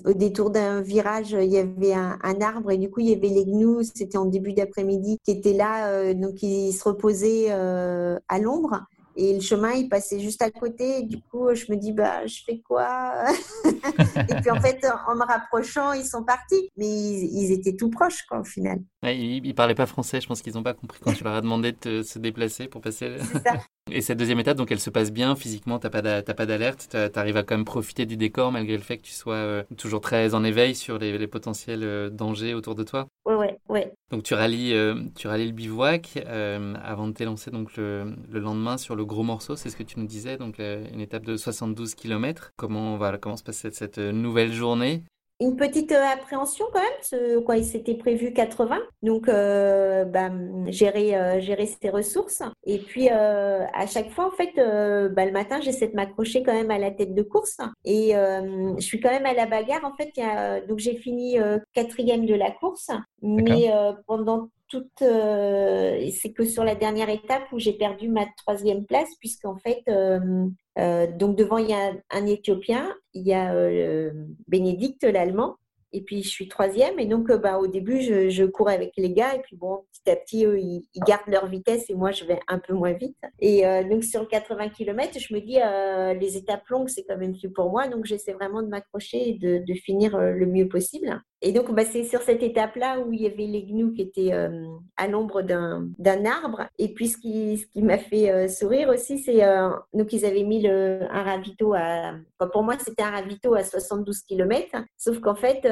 au 0.05 0.13
détour 0.13 0.51
d'un 0.51 0.81
virage, 0.81 1.31
il 1.31 1.51
y 1.51 1.57
avait 1.57 1.93
un, 1.93 2.17
un, 2.23 2.41
arbre 2.41 2.71
et 2.71 2.77
du 2.77 2.89
coup, 2.89 3.01
il 3.01 3.09
y 3.09 3.13
avait 3.13 3.27
les 3.27 3.45
gnous, 3.45 3.83
c'était 3.83 4.17
en 4.17 4.25
début 4.25 4.53
d'après-midi, 4.53 5.17
qui 5.23 5.31
étaient 5.31 5.53
là, 5.53 6.13
donc 6.13 6.41
ils 6.43 6.71
se 6.71 6.83
reposaient 6.83 7.51
à 7.51 8.39
l'ombre. 8.39 8.85
Et 9.15 9.33
le 9.33 9.41
chemin, 9.41 9.71
il 9.71 9.89
passait 9.89 10.19
juste 10.19 10.41
à 10.41 10.49
côté. 10.49 11.03
du 11.03 11.21
coup, 11.21 11.53
je 11.53 11.71
me 11.71 11.77
dis, 11.77 11.91
bah, 11.91 12.25
je 12.25 12.39
fais 12.45 12.59
quoi? 12.59 13.25
Et 13.65 14.35
puis, 14.35 14.51
en 14.51 14.59
fait, 14.61 14.85
en 15.07 15.15
me 15.15 15.25
rapprochant, 15.25 15.93
ils 15.93 16.05
sont 16.05 16.23
partis. 16.23 16.69
Mais 16.77 16.87
ils, 16.87 17.51
étaient 17.51 17.75
tout 17.75 17.89
proches, 17.89 18.23
quoi, 18.27 18.39
au 18.39 18.43
final. 18.43 18.79
ils 19.03 19.41
ne 19.41 19.53
parlaient 19.53 19.75
pas 19.75 19.85
français. 19.85 20.21
Je 20.21 20.27
pense 20.27 20.41
qu'ils 20.41 20.53
n'ont 20.53 20.63
pas 20.63 20.73
compris 20.73 20.99
quand 21.01 21.13
tu 21.13 21.23
leur 21.23 21.33
as 21.33 21.41
demandé 21.41 21.75
de 21.81 22.01
se 22.01 22.19
déplacer 22.19 22.67
pour 22.67 22.81
passer. 22.81 23.17
Ça. 23.43 23.53
Et 23.91 24.01
cette 24.01 24.17
deuxième 24.17 24.39
étape, 24.39 24.57
donc 24.57 24.71
elle 24.71 24.79
se 24.79 24.89
passe 24.89 25.11
bien 25.11 25.35
physiquement, 25.35 25.77
tu 25.77 25.87
n'as 25.87 26.23
pas 26.23 26.45
d'alerte, 26.45 26.87
tu 26.91 27.19
arrives 27.19 27.35
à 27.35 27.43
quand 27.43 27.55
même 27.55 27.65
profiter 27.65 28.05
du 28.05 28.15
décor 28.15 28.51
malgré 28.51 28.77
le 28.77 28.81
fait 28.81 28.97
que 28.97 29.03
tu 29.03 29.11
sois 29.11 29.35
euh, 29.35 29.63
toujours 29.77 29.99
très 29.99 30.33
en 30.35 30.43
éveil 30.43 30.73
sur 30.73 30.97
les, 30.97 31.27
potentiels 31.27 31.83
euh, 31.83 32.09
dangers 32.09 32.53
autour 32.53 32.75
de 32.75 32.83
toi. 32.83 33.07
Ouais, 33.25 33.35
ouais, 33.35 33.57
ouais. 33.67 33.93
Donc 34.09 34.23
tu 34.23 34.35
rallies, 34.35 34.73
euh, 34.73 34.95
tu 35.15 35.27
rallies 35.27 35.47
le 35.47 35.51
bivouac 35.51 36.17
avant 36.25 37.07
de 37.07 37.13
t'élancer 37.13 37.51
donc 37.51 37.75
le, 37.75 38.15
le, 38.29 38.39
lendemain 38.39 38.77
sur 38.77 38.95
le 38.95 39.03
gros 39.03 39.23
morceau, 39.23 39.57
c'est 39.57 39.69
ce 39.69 39.75
que 39.75 39.83
tu 39.83 39.99
nous 39.99 40.07
disais, 40.07 40.37
donc 40.37 40.59
une 40.59 41.01
étape 41.01 41.25
de 41.25 41.35
72 41.35 41.95
km. 41.95 42.51
Comment, 42.55 42.95
va 42.97 43.17
comment 43.17 43.37
se 43.37 43.43
passe 43.43 43.67
cette 43.69 43.97
nouvelle 43.97 44.53
journée? 44.53 45.03
Une 45.43 45.57
petite 45.57 45.91
euh, 45.91 46.13
appréhension 46.13 46.65
quand 46.71 46.79
même, 46.79 47.43
quoi, 47.43 47.57
il 47.57 47.65
s'était 47.65 47.95
prévu 47.95 48.31
80, 48.31 48.79
donc 49.01 49.27
euh, 49.27 50.05
bah, 50.05 50.31
gérer, 50.67 51.15
euh, 51.15 51.41
gérer 51.41 51.65
ses 51.65 51.89
ressources. 51.89 52.41
Et 52.65 52.79
puis 52.79 53.09
à 53.09 53.85
chaque 53.87 54.09
fois, 54.11 54.27
en 54.27 54.31
fait, 54.31 54.51
bah, 54.55 55.25
le 55.25 55.31
matin, 55.31 55.59
j'essaie 55.61 55.87
de 55.87 55.95
m'accrocher 55.95 56.43
quand 56.43 56.53
même 56.53 56.71
à 56.71 56.79
la 56.79 56.91
tête 56.91 57.13
de 57.13 57.21
course. 57.23 57.57
Et 57.83 58.13
je 58.13 58.81
suis 58.81 58.99
quand 58.99 59.09
même 59.09 59.25
à 59.25 59.33
la 59.33 59.45
bagarre. 59.45 59.83
En 59.83 59.93
fait, 59.95 60.11
donc 60.67 60.79
j'ai 60.79 60.95
fini 60.95 61.37
quatrième 61.73 62.25
de 62.25 62.35
la 62.35 62.51
course, 62.51 62.89
mais 63.21 63.71
pendant 64.07 64.49
toute, 64.79 64.99
c'est 64.99 66.33
que 66.33 66.45
sur 66.45 66.63
la 66.63 66.75
dernière 66.75 67.09
étape 67.09 67.43
où 67.51 67.59
j'ai 67.59 67.73
perdu 67.73 68.09
ma 68.09 68.25
troisième 68.37 68.85
place, 68.85 69.09
puisqu'en 69.19 69.55
fait, 69.57 69.83
euh, 70.79 71.07
donc 71.07 71.35
devant, 71.35 71.57
il 71.57 71.69
y 71.69 71.73
a 71.73 71.93
un 72.11 72.25
Éthiopien, 72.25 72.95
il 73.13 73.27
y 73.27 73.33
a 73.33 73.53
euh, 73.53 74.11
Bénédicte, 74.47 75.03
l'Allemand, 75.03 75.57
et 75.91 76.01
puis 76.01 76.23
je 76.23 76.29
suis 76.29 76.47
troisième. 76.47 76.99
Et 76.99 77.05
donc, 77.05 77.29
euh, 77.29 77.37
bah, 77.37 77.59
au 77.59 77.67
début, 77.67 78.01
je, 78.01 78.29
je 78.29 78.43
courais 78.43 78.73
avec 78.73 78.93
les 78.97 79.11
gars. 79.11 79.35
Et 79.35 79.39
puis 79.41 79.55
bon, 79.55 79.83
petit 79.91 80.09
à 80.09 80.15
petit, 80.15 80.39
ils, 80.41 80.83
gardent 81.05 81.27
leur 81.27 81.45
vitesse 81.47 81.89
et 81.89 81.93
moi, 81.93 82.11
je 82.11 82.25
vais 82.25 82.39
un 82.47 82.57
peu 82.57 82.73
moins 82.73 82.93
vite. 82.93 83.17
Et 83.39 83.63
donc, 83.89 84.03
sur 84.03 84.27
80 84.27 84.69
km, 84.69 85.19
je 85.19 85.33
me 85.33 85.39
dis, 85.39 85.59
les 86.19 86.37
étapes 86.37 86.67
longues, 86.69 86.89
c'est 86.89 87.03
quand 87.03 87.17
même 87.17 87.37
plus 87.37 87.51
pour 87.51 87.69
moi. 87.69 87.87
Donc, 87.87 88.05
j'essaie 88.05 88.33
vraiment 88.33 88.63
de 88.63 88.67
m'accrocher 88.67 89.29
et 89.29 89.33
de, 89.33 89.73
finir 89.73 90.17
le 90.17 90.45
mieux 90.45 90.67
possible. 90.67 91.21
Et 91.45 91.51
donc, 91.51 91.69
bah, 91.75 91.83
c'est 91.83 92.05
sur 92.05 92.21
cette 92.21 92.41
étape-là 92.41 93.01
où 93.01 93.11
il 93.11 93.21
y 93.21 93.27
avait 93.27 93.45
les 93.45 93.63
gnous 93.63 93.91
qui 93.91 94.01
étaient 94.01 94.31
euh, 94.31 94.65
à 94.95 95.09
l'ombre 95.09 95.41
d'un, 95.41 95.91
arbre. 96.25 96.69
Et 96.79 96.93
puis, 96.93 97.09
ce 97.09 97.17
qui, 97.17 97.57
ce 97.57 97.65
qui 97.67 97.81
m'a 97.81 97.97
fait 97.97 98.31
euh, 98.31 98.47
sourire 98.47 98.87
aussi, 98.87 99.19
c'est 99.19 99.43
euh, 99.43 99.69
donc 99.93 100.13
avaient 100.13 100.43
mis 100.43 100.65
un 100.65 101.23
ravito 101.23 101.73
à. 101.73 102.13
pour 102.53 102.63
moi, 102.63 102.75
c'était 102.79 103.03
un 103.03 103.11
ravito 103.11 103.55
à 103.55 103.63
72 103.63 104.21
km. 104.21 104.77
Sauf 104.97 105.19
qu'en 105.19 105.35
fait, 105.35 105.63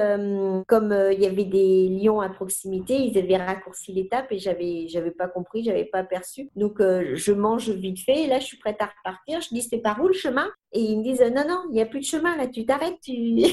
comme 0.67 0.93
il 1.13 1.22
y 1.22 1.26
avait 1.26 1.45
des 1.45 1.88
lions 1.88 2.19
à 2.19 2.28
proximité, 2.28 2.95
ils 2.95 3.17
avaient 3.17 3.38
raccourci 3.38 3.93
l'étape 3.93 4.30
et 4.32 4.39
j'avais, 4.39 4.89
j'avais 4.89 5.11
pas 5.11 5.30
compris, 5.30 5.63
j'avais 5.63 5.86
pas 5.86 5.99
aperçu. 5.99 6.49
Donc, 6.57 6.80
je 6.82 7.32
mange 7.32 7.69
vite 7.69 7.99
fait. 7.99 8.24
Et 8.24 8.28
là, 8.28 8.39
je 8.39 8.45
suis 8.45 8.57
prête 8.57 8.82
à 8.82 8.88
repartir. 8.88 9.39
Je 9.39 9.53
dis, 9.53 9.61
c'est 9.61 9.78
par 9.78 10.01
où 10.01 10.07
le 10.07 10.13
chemin? 10.13 10.49
Et 10.74 10.80
ils 10.80 10.97
me 10.97 11.03
disent, 11.03 11.22
non, 11.22 11.45
non, 11.47 11.63
il 11.69 11.74
n'y 11.74 11.82
a 11.82 11.86
plus 11.86 11.99
de 11.99 12.05
chemin 12.05 12.38
là, 12.38 12.47
tu 12.47 12.65
t'arrêtes. 12.65 12.99
Tu... 13.01 13.43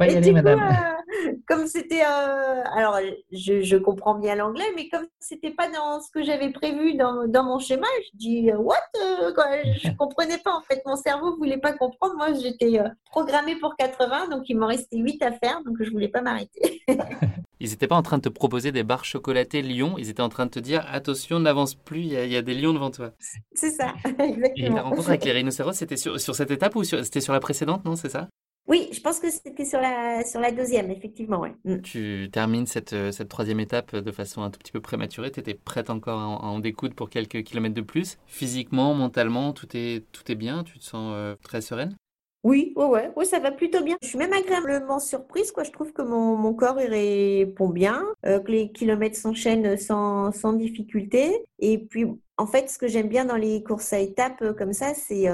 Euh, 0.00 1.32
comme 1.46 1.66
c'était, 1.66 2.02
euh, 2.02 2.62
alors 2.72 2.98
je, 3.32 3.76
comprends 3.76 4.14
bien 4.14 4.34
l'anglais, 4.36 4.64
mais 4.76 4.88
comme 4.88 5.06
c'était 5.18 5.50
pas 5.50 5.68
dans 5.68 6.00
ce 6.00 6.10
que 6.10 6.22
j'avais 6.22 6.50
prévu 6.50 6.94
dans, 6.94 7.44
mon 7.44 7.58
schéma, 7.58 7.86
je 8.04 8.16
dis 8.16 8.50
euh, 8.50 8.56
what 8.56 8.76
quoi, 9.34 9.46
Je 9.62 9.90
comprenais 9.98 10.38
pas 10.38 10.52
en 10.54 10.62
fait. 10.62 10.82
Mon 10.86 10.96
cerveau 10.96 11.36
voulait 11.36 11.58
pas 11.58 11.72
comprendre. 11.72 12.16
Moi, 12.16 12.32
j'étais 12.34 12.80
programmée 13.10 13.56
pour 13.56 13.76
80, 13.76 14.28
donc 14.28 14.48
il 14.48 14.58
m'en 14.58 14.66
restait 14.66 14.98
8 14.98 15.22
à 15.22 15.32
faire, 15.32 15.62
donc 15.64 15.76
je 15.80 15.90
voulais 15.90 16.08
pas 16.08 16.22
m'arrêter. 16.22 16.82
Ils 17.60 17.70
n'étaient 17.70 17.86
pas 17.86 17.96
en 17.96 18.02
train 18.02 18.16
de 18.16 18.22
te 18.22 18.28
proposer 18.28 18.72
des 18.72 18.82
barres 18.82 19.04
chocolatées 19.04 19.62
lions, 19.62 19.96
ils 19.98 20.08
étaient 20.08 20.22
en 20.22 20.28
train 20.28 20.46
de 20.46 20.50
te 20.50 20.58
dire 20.58 20.84
attention, 20.90 21.38
n'avance 21.40 21.74
plus, 21.74 22.00
il 22.00 22.08
y, 22.08 22.36
a 22.36 22.42
des 22.42 22.54
lions 22.54 22.72
devant 22.72 22.90
toi. 22.90 23.12
C'est 23.52 23.70
ça, 23.70 23.94
exactement. 24.04 24.52
Et 24.56 24.68
la 24.68 24.82
rencontre 24.82 25.08
avec 25.10 25.24
les 25.24 25.32
rhinocéros, 25.32 25.72
c'était 25.72 25.96
sur, 25.96 26.18
sur 26.18 26.34
cette 26.34 26.50
étape 26.50 26.74
ou 26.76 26.84
c'était 26.84 27.20
sur 27.20 27.32
la 27.32 27.40
précédente, 27.40 27.84
non 27.84 27.96
C'est 27.96 28.08
ça? 28.08 28.28
Oui, 28.70 28.88
je 28.92 29.00
pense 29.00 29.18
que 29.18 29.30
c'était 29.30 29.64
sur 29.64 29.80
la, 29.80 30.24
sur 30.24 30.40
la 30.40 30.52
deuxième, 30.52 30.90
effectivement. 30.90 31.40
Ouais. 31.40 31.54
Mm. 31.64 31.80
Tu 31.80 32.28
termines 32.32 32.66
cette, 32.66 32.92
euh, 32.92 33.10
cette 33.10 33.28
troisième 33.28 33.58
étape 33.58 33.96
de 33.96 34.12
façon 34.12 34.42
un 34.42 34.50
tout 34.50 34.60
petit 34.60 34.70
peu 34.70 34.80
prématurée. 34.80 35.32
Tu 35.32 35.40
étais 35.40 35.54
prête 35.54 35.90
encore 35.90 36.20
à 36.20 36.26
en, 36.26 36.60
découdre 36.60 36.94
pour 36.94 37.10
quelques 37.10 37.42
kilomètres 37.42 37.74
de 37.74 37.80
plus. 37.80 38.18
Physiquement, 38.26 38.94
mentalement, 38.94 39.52
tout 39.52 39.66
est, 39.74 40.04
tout 40.12 40.30
est 40.30 40.36
bien 40.36 40.62
Tu 40.62 40.78
te 40.78 40.84
sens 40.84 41.12
euh, 41.14 41.34
très 41.42 41.62
sereine? 41.62 41.96
Oui, 42.42 42.72
ouais, 42.76 43.10
ouais, 43.14 43.24
ça 43.24 43.38
va 43.38 43.50
plutôt 43.52 43.82
bien. 43.82 43.96
Je 44.02 44.08
suis 44.08 44.18
même 44.18 44.32
agréablement 44.32 44.98
surprise, 44.98 45.52
quoi. 45.52 45.62
Je 45.64 45.70
trouve 45.70 45.92
que 45.92 46.02
mon, 46.02 46.36
mon 46.36 46.54
corps 46.54 46.76
répond 46.76 47.68
bien, 47.68 48.02
euh, 48.24 48.40
que 48.40 48.50
les 48.50 48.72
kilomètres 48.72 49.16
s'enchaînent 49.16 49.76
sans, 49.76 50.32
sans 50.32 50.52
difficulté. 50.54 51.44
Et 51.58 51.78
puis, 51.78 52.06
en 52.38 52.46
fait, 52.46 52.70
ce 52.70 52.78
que 52.78 52.88
j'aime 52.88 53.08
bien 53.08 53.24
dans 53.26 53.36
les 53.36 53.62
courses 53.62 53.92
à 53.92 53.98
étapes 53.98 54.56
comme 54.56 54.72
ça, 54.72 54.94
c'est 54.94 55.28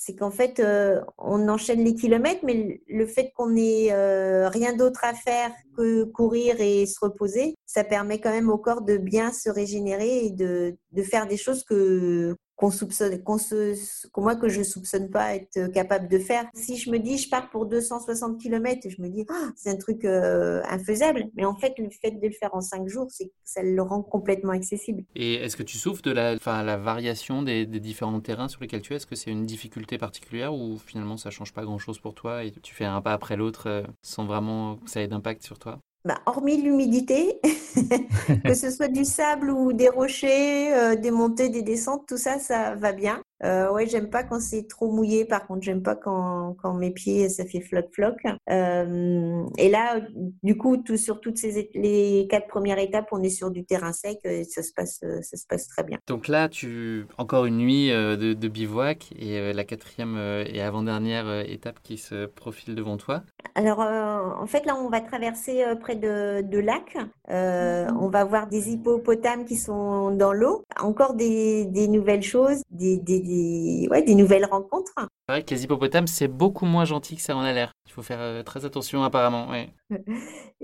c'est 0.00 0.14
qu'en 0.16 0.30
fait, 0.30 0.60
euh, 0.60 1.02
on 1.18 1.46
enchaîne 1.48 1.84
les 1.84 1.94
kilomètres, 1.94 2.40
mais 2.42 2.80
le 2.88 3.06
fait 3.06 3.32
qu'on 3.36 3.54
ait 3.54 3.88
euh, 3.92 4.48
rien 4.48 4.74
d'autre 4.74 5.00
à 5.04 5.12
faire 5.12 5.50
que 5.76 6.04
courir 6.04 6.58
et 6.58 6.86
se 6.86 6.98
reposer, 7.02 7.54
ça 7.66 7.84
permet 7.84 8.18
quand 8.18 8.30
même 8.30 8.48
au 8.48 8.56
corps 8.56 8.80
de 8.80 8.96
bien 8.96 9.30
se 9.30 9.50
régénérer 9.50 10.24
et 10.24 10.30
de, 10.30 10.76
de 10.92 11.02
faire 11.02 11.26
des 11.26 11.36
choses 11.36 11.64
que 11.64 12.34
qu'on 12.60 12.70
soupçonne, 12.70 13.22
qu'on 13.22 13.38
se, 13.38 13.74
moi 14.18 14.36
que 14.36 14.50
je 14.50 14.62
soupçonne 14.62 15.08
pas 15.08 15.34
être 15.34 15.68
capable 15.72 16.08
de 16.08 16.18
faire. 16.18 16.44
Si 16.52 16.76
je 16.76 16.90
me 16.90 16.98
dis 16.98 17.16
je 17.16 17.30
pars 17.30 17.48
pour 17.48 17.64
260 17.64 18.38
km, 18.38 18.86
je 18.90 19.00
me 19.00 19.08
dis 19.08 19.24
ah, 19.30 19.50
c'est 19.56 19.70
un 19.70 19.76
truc 19.76 20.04
euh, 20.04 20.60
infaisable. 20.68 21.30
Mais 21.34 21.46
en 21.46 21.56
fait, 21.56 21.72
le 21.78 21.88
fait 21.88 22.10
de 22.10 22.26
le 22.26 22.32
faire 22.32 22.54
en 22.54 22.60
5 22.60 22.86
jours, 22.86 23.06
c'est 23.08 23.32
ça 23.44 23.62
le 23.62 23.80
rend 23.80 24.02
complètement 24.02 24.52
accessible. 24.52 25.04
Et 25.16 25.36
est-ce 25.36 25.56
que 25.56 25.62
tu 25.62 25.78
souffres 25.78 26.02
de 26.02 26.10
la, 26.10 26.34
enfin, 26.34 26.62
la 26.62 26.76
variation 26.76 27.42
des, 27.42 27.64
des, 27.64 27.80
différents 27.80 28.20
terrains 28.20 28.48
sur 28.48 28.60
lesquels 28.60 28.82
tu 28.82 28.92
es? 28.92 28.96
Est-ce 28.96 29.06
que 29.06 29.16
c'est 29.16 29.30
une 29.30 29.46
difficulté 29.46 29.96
particulière 29.96 30.54
ou 30.54 30.76
finalement 30.76 31.16
ça 31.16 31.30
change 31.30 31.54
pas 31.54 31.64
grand-chose 31.64 31.98
pour 31.98 32.14
toi 32.14 32.44
et 32.44 32.50
tu 32.50 32.74
fais 32.74 32.84
un 32.84 33.00
pas 33.00 33.14
après 33.14 33.36
l'autre 33.38 33.68
euh, 33.68 33.82
sans 34.02 34.26
vraiment 34.26 34.76
que 34.76 34.90
ça 34.90 35.00
ait 35.00 35.08
d'impact 35.08 35.42
sur 35.42 35.58
toi? 35.58 35.80
Bah, 36.04 36.20
hormis 36.26 36.60
l'humidité, 36.60 37.40
que 38.44 38.54
ce 38.54 38.70
soit 38.70 38.88
du 38.88 39.04
sable 39.04 39.50
ou 39.50 39.72
des 39.72 39.88
rochers, 39.88 40.72
euh, 40.72 40.96
des 40.96 41.10
montées, 41.10 41.48
des 41.48 41.62
descentes, 41.62 42.06
tout 42.08 42.16
ça, 42.16 42.38
ça 42.38 42.74
va 42.74 42.92
bien. 42.92 43.22
Euh, 43.42 43.70
ouais, 43.72 43.86
j'aime 43.86 44.10
pas 44.10 44.22
quand 44.22 44.40
c'est 44.40 44.66
trop 44.68 44.90
mouillé. 44.90 45.24
Par 45.24 45.46
contre, 45.46 45.62
j'aime 45.62 45.82
pas 45.82 45.94
quand, 45.94 46.56
quand 46.62 46.74
mes 46.74 46.90
pieds 46.90 47.28
ça 47.28 47.44
fait 47.44 47.60
floc 47.60 47.86
floc. 47.92 48.16
Euh, 48.50 49.42
et 49.56 49.70
là, 49.70 50.00
du 50.42 50.56
coup, 50.56 50.76
tout, 50.76 50.96
sur 50.96 51.20
toutes 51.20 51.38
ces 51.38 51.70
les 51.74 52.26
quatre 52.28 52.48
premières 52.48 52.78
étapes, 52.78 53.08
on 53.12 53.22
est 53.22 53.30
sur 53.30 53.50
du 53.50 53.64
terrain 53.64 53.92
sec. 53.92 54.18
Et 54.24 54.44
ça 54.44 54.62
se 54.62 54.72
passe, 54.72 55.00
ça 55.22 55.36
se 55.36 55.46
passe 55.46 55.68
très 55.68 55.84
bien. 55.84 55.98
Donc 56.06 56.28
là, 56.28 56.48
tu 56.48 57.06
encore 57.18 57.46
une 57.46 57.58
nuit 57.58 57.90
euh, 57.90 58.16
de, 58.16 58.34
de 58.34 58.48
bivouac 58.48 59.12
et 59.18 59.38
euh, 59.38 59.52
la 59.52 59.64
quatrième 59.64 60.16
et 60.46 60.60
avant-dernière 60.60 61.40
étape 61.48 61.80
qui 61.82 61.96
se 61.98 62.26
profile 62.26 62.74
devant 62.74 62.96
toi. 62.96 63.22
Alors, 63.54 63.80
en 63.80 64.46
fait, 64.46 64.64
là, 64.66 64.76
on 64.76 64.88
va 64.88 65.00
traverser 65.00 65.64
près 65.80 65.96
de, 65.96 66.42
de 66.42 66.58
lacs. 66.58 66.96
On 67.28 68.08
va 68.08 68.24
voir 68.24 68.46
des 68.48 68.70
hippopotames 68.70 69.44
qui 69.44 69.56
sont 69.56 70.10
dans 70.10 70.32
l'eau. 70.32 70.62
Encore 70.78 71.14
des, 71.14 71.64
des 71.66 71.88
nouvelles 71.88 72.22
choses, 72.22 72.62
des, 72.70 72.96
des, 72.96 73.20
des, 73.30 73.88
ouais, 73.90 74.02
des 74.02 74.14
nouvelles 74.14 74.44
rencontres. 74.44 74.92
C'est 74.96 75.32
vrai 75.32 75.42
que 75.44 75.54
les 75.54 75.64
hippopotames, 75.64 76.06
c'est 76.06 76.28
beaucoup 76.28 76.66
moins 76.66 76.84
gentil 76.84 77.16
que 77.16 77.22
ça 77.22 77.36
en 77.36 77.40
a 77.40 77.52
l'air. 77.52 77.72
Il 77.86 77.92
faut 77.92 78.02
faire 78.02 78.42
très 78.44 78.64
attention 78.64 79.04
apparemment. 79.04 79.48
Ouais. 79.48 79.70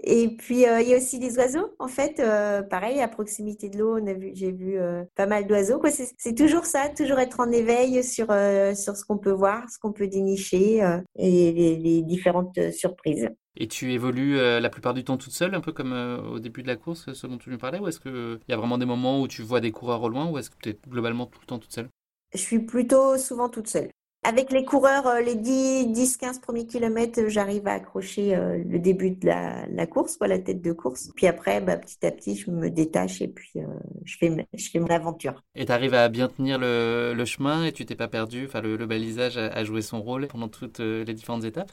Et 0.02 0.28
puis, 0.36 0.62
il 0.62 0.88
y 0.88 0.94
a 0.94 0.96
aussi 0.96 1.18
des 1.18 1.36
oiseaux, 1.36 1.74
en 1.78 1.88
fait. 1.88 2.22
pareil, 2.68 3.00
à 3.00 3.08
proximité 3.08 3.68
de 3.68 3.78
l'eau, 3.78 3.98
j'ai 4.34 4.52
vu 4.52 4.78
pas 5.14 5.26
mal 5.26 5.46
d'oiseaux. 5.46 5.80
C'est 6.18 6.34
toujours 6.34 6.66
ça, 6.66 6.88
toujours 6.96 7.18
être 7.18 7.40
en 7.40 7.50
éveil 7.50 8.04
sur, 8.04 8.26
sur 8.26 8.96
ce 8.96 9.04
qu'on 9.04 9.18
peut 9.18 9.30
voir, 9.30 9.68
ce 9.70 9.78
qu'on 9.78 9.92
peut 9.92 10.08
dénicher 10.08 10.78
et 11.16 11.52
les, 11.52 11.76
les 11.76 12.02
différentes 12.02 12.70
surprises. 12.72 13.28
Et 13.58 13.68
tu 13.68 13.92
évolues 13.92 14.36
la 14.36 14.68
plupart 14.68 14.94
du 14.94 15.02
temps 15.02 15.16
toute 15.16 15.32
seule, 15.32 15.54
un 15.54 15.60
peu 15.60 15.72
comme 15.72 15.92
au 16.30 16.38
début 16.38 16.62
de 16.62 16.68
la 16.68 16.76
course, 16.76 17.12
ce 17.12 17.26
dont 17.26 17.38
tu 17.38 17.50
nous 17.50 17.58
parlais, 17.58 17.78
ou 17.78 17.88
est-ce 17.88 18.00
qu'il 18.00 18.38
y 18.48 18.52
a 18.52 18.56
vraiment 18.56 18.78
des 18.78 18.86
moments 18.86 19.20
où 19.20 19.28
tu 19.28 19.42
vois 19.42 19.60
des 19.60 19.72
coureurs 19.72 20.02
au 20.02 20.08
loin, 20.08 20.28
ou 20.28 20.38
est-ce 20.38 20.50
que 20.50 20.56
tu 20.62 20.68
es 20.70 20.78
globalement 20.88 21.26
tout 21.26 21.40
le 21.40 21.46
temps 21.46 21.58
toute 21.58 21.72
seule? 21.72 21.88
Je 22.32 22.38
suis 22.38 22.60
plutôt 22.60 23.16
souvent 23.18 23.48
toute 23.48 23.68
seule. 23.68 23.90
Avec 24.22 24.50
les 24.50 24.64
coureurs, 24.64 25.20
les 25.20 25.36
10-15 25.36 26.40
premiers 26.40 26.66
kilomètres, 26.66 27.28
j'arrive 27.28 27.68
à 27.68 27.74
accrocher 27.74 28.36
le 28.36 28.78
début 28.80 29.12
de 29.12 29.26
la, 29.26 29.86
course, 29.86 30.16
quoi, 30.16 30.26
la 30.26 30.40
tête 30.40 30.60
de 30.60 30.72
course. 30.72 31.10
Puis 31.14 31.28
après, 31.28 31.60
bah, 31.60 31.76
petit 31.76 32.04
à 32.04 32.10
petit, 32.10 32.34
je 32.34 32.50
me 32.50 32.68
détache 32.68 33.22
et 33.22 33.28
puis 33.28 33.52
je, 34.04 34.16
fais, 34.18 34.48
je 34.52 34.68
fais 34.68 34.80
mon 34.80 34.88
aventure. 34.88 35.44
Et 35.54 35.64
tu 35.64 35.70
arrives 35.70 35.94
à 35.94 36.08
bien 36.08 36.26
tenir 36.26 36.58
le, 36.58 37.24
chemin 37.24 37.66
et 37.66 37.72
tu 37.72 37.86
t'es 37.86 37.94
pas 37.94 38.08
perdu? 38.08 38.46
Enfin, 38.46 38.60
le, 38.62 38.84
balisage 38.84 39.38
a, 39.38 39.62
joué 39.62 39.80
son 39.80 40.02
rôle 40.02 40.26
pendant 40.26 40.48
toutes 40.48 40.80
les 40.80 41.14
différentes 41.14 41.44
étapes? 41.44 41.70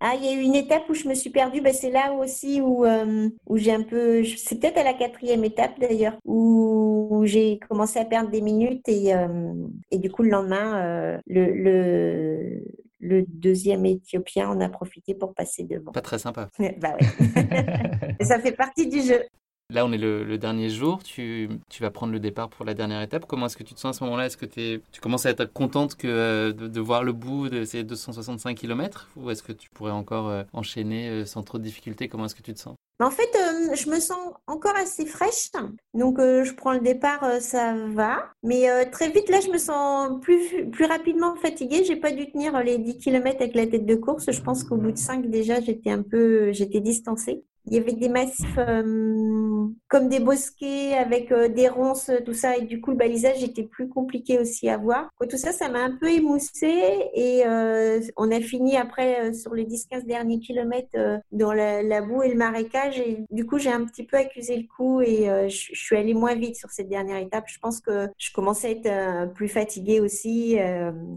Ah, 0.00 0.14
il 0.14 0.24
y 0.24 0.28
a 0.28 0.32
eu 0.32 0.40
une 0.40 0.54
étape 0.54 0.82
où 0.90 0.94
je 0.94 1.08
me 1.08 1.14
suis 1.14 1.30
perdue. 1.30 1.60
Ben, 1.60 1.72
c'est 1.72 1.90
là 1.90 2.12
aussi 2.12 2.60
où, 2.60 2.84
euh, 2.84 3.28
où 3.46 3.56
j'ai 3.56 3.72
un 3.72 3.82
peu. 3.82 4.22
C'est 4.24 4.60
peut-être 4.60 4.78
à 4.78 4.84
la 4.84 4.92
quatrième 4.92 5.44
étape 5.44 5.78
d'ailleurs, 5.80 6.18
où, 6.24 7.22
j'ai 7.24 7.58
commencé 7.68 7.98
à 7.98 8.04
perdre 8.04 8.30
des 8.30 8.42
minutes 8.42 8.88
et, 8.88 9.14
euh, 9.14 9.54
et 9.90 9.98
du 9.98 10.10
coup, 10.10 10.22
le 10.22 10.30
lendemain, 10.30 10.76
euh, 10.76 11.18
le, 11.26 11.52
le, 11.52 12.62
le, 13.00 13.24
deuxième 13.26 13.86
Éthiopien 13.86 14.48
en 14.48 14.60
a 14.60 14.68
profité 14.68 15.14
pour 15.14 15.34
passer 15.34 15.64
devant. 15.64 15.92
Pas 15.92 16.02
très 16.02 16.18
sympa. 16.18 16.50
bah 16.78 16.94
ouais. 17.00 18.16
Ça 18.24 18.38
fait 18.38 18.52
partie 18.52 18.86
du 18.88 19.00
jeu. 19.00 19.22
Là, 19.70 19.84
on 19.84 19.90
est 19.90 19.98
le, 19.98 20.38
dernier 20.38 20.70
jour, 20.70 21.02
tu, 21.02 21.48
tu, 21.68 21.82
vas 21.82 21.90
prendre 21.90 22.12
le 22.12 22.20
départ 22.20 22.48
pour 22.48 22.64
la 22.64 22.72
dernière 22.72 23.02
étape. 23.02 23.26
Comment 23.26 23.46
est-ce 23.46 23.56
que 23.56 23.64
tu 23.64 23.74
te 23.74 23.80
sens 23.80 23.96
à 23.96 23.98
ce 23.98 24.04
moment-là? 24.04 24.26
Est-ce 24.26 24.36
que 24.36 24.46
tu 24.46 25.00
commences 25.00 25.26
à 25.26 25.30
être 25.30 25.52
contente 25.52 25.96
euh, 26.04 26.52
de, 26.52 26.80
voir 26.80 27.02
le 27.02 27.12
bout 27.12 27.48
de 27.48 27.64
ces 27.64 27.82
265 27.82 28.56
km 28.56 29.08
Ou 29.16 29.28
est-ce 29.30 29.42
que 29.42 29.50
tu 29.50 29.68
pourrais 29.70 29.90
encore 29.90 30.28
euh, 30.28 30.44
enchaîner 30.52 31.08
euh, 31.08 31.24
sans 31.24 31.42
trop 31.42 31.58
de 31.58 31.64
difficultés? 31.64 32.08
Comment 32.08 32.26
est-ce 32.26 32.36
que 32.36 32.42
tu 32.42 32.54
te 32.54 32.60
sens? 32.60 32.76
En 33.00 33.10
fait, 33.10 33.28
je 33.74 33.90
me 33.90 33.98
sens 33.98 34.34
encore 34.46 34.76
assez 34.76 35.04
fraîche. 35.04 35.50
Donc, 35.94 36.18
je 36.18 36.54
prends 36.54 36.72
le 36.72 36.80
départ, 36.80 37.28
ça 37.40 37.74
va. 37.88 38.30
Mais 38.42 38.88
très 38.90 39.10
vite, 39.10 39.28
là, 39.28 39.40
je 39.40 39.50
me 39.50 39.58
sens 39.58 40.18
plus, 40.22 40.70
plus 40.70 40.86
rapidement 40.86 41.34
fatiguée. 41.34 41.84
J'ai 41.84 41.96
pas 41.96 42.12
dû 42.12 42.30
tenir 42.30 42.58
les 42.62 42.78
10 42.78 42.96
km 42.96 43.36
avec 43.42 43.54
la 43.54 43.66
tête 43.66 43.84
de 43.84 43.96
course. 43.96 44.30
Je 44.30 44.40
pense 44.40 44.64
qu'au 44.64 44.76
bout 44.76 44.92
de 44.92 44.96
5, 44.96 45.28
déjà, 45.28 45.60
j'étais 45.60 45.90
un 45.90 46.02
peu, 46.02 46.52
j'étais 46.52 46.80
distancée. 46.80 47.44
Il 47.68 47.74
y 47.74 47.78
avait 47.78 47.94
des 47.94 48.08
massifs 48.08 48.58
euh, 48.58 49.66
comme 49.88 50.08
des 50.08 50.20
bosquets 50.20 50.94
avec 50.94 51.32
euh, 51.32 51.48
des 51.48 51.68
ronces, 51.68 52.12
tout 52.24 52.32
ça. 52.32 52.56
Et 52.56 52.62
du 52.62 52.80
coup, 52.80 52.92
le 52.92 52.96
balisage 52.96 53.42
était 53.42 53.64
plus 53.64 53.88
compliqué 53.88 54.38
aussi 54.38 54.68
à 54.68 54.76
voir. 54.76 55.08
tout 55.28 55.36
ça, 55.36 55.50
ça 55.50 55.68
m'a 55.68 55.80
un 55.80 55.96
peu 55.96 56.08
émoussé. 56.08 57.08
Et 57.14 57.44
euh, 57.44 58.00
on 58.16 58.30
a 58.30 58.40
fini 58.40 58.76
après 58.76 59.32
sur 59.34 59.52
les 59.54 59.64
10-15 59.64 60.06
derniers 60.06 60.38
kilomètres 60.38 60.96
dans 61.32 61.52
la, 61.52 62.02
boue 62.02 62.22
et 62.22 62.28
le 62.28 62.36
marécage. 62.36 63.00
Et 63.00 63.24
du 63.30 63.44
coup, 63.46 63.58
j'ai 63.58 63.72
un 63.72 63.84
petit 63.84 64.04
peu 64.04 64.16
accusé 64.16 64.56
le 64.56 64.66
coup 64.76 65.00
et 65.00 65.26
je, 65.48 65.70
suis 65.72 65.96
allée 65.96 66.14
moins 66.14 66.36
vite 66.36 66.56
sur 66.56 66.70
cette 66.70 66.88
dernière 66.88 67.18
étape. 67.18 67.44
Je 67.48 67.58
pense 67.58 67.80
que 67.80 68.08
je 68.16 68.30
commençais 68.32 68.68
à 68.68 68.70
être 68.70 69.32
plus 69.34 69.48
fatiguée 69.48 69.98
aussi. 69.98 70.56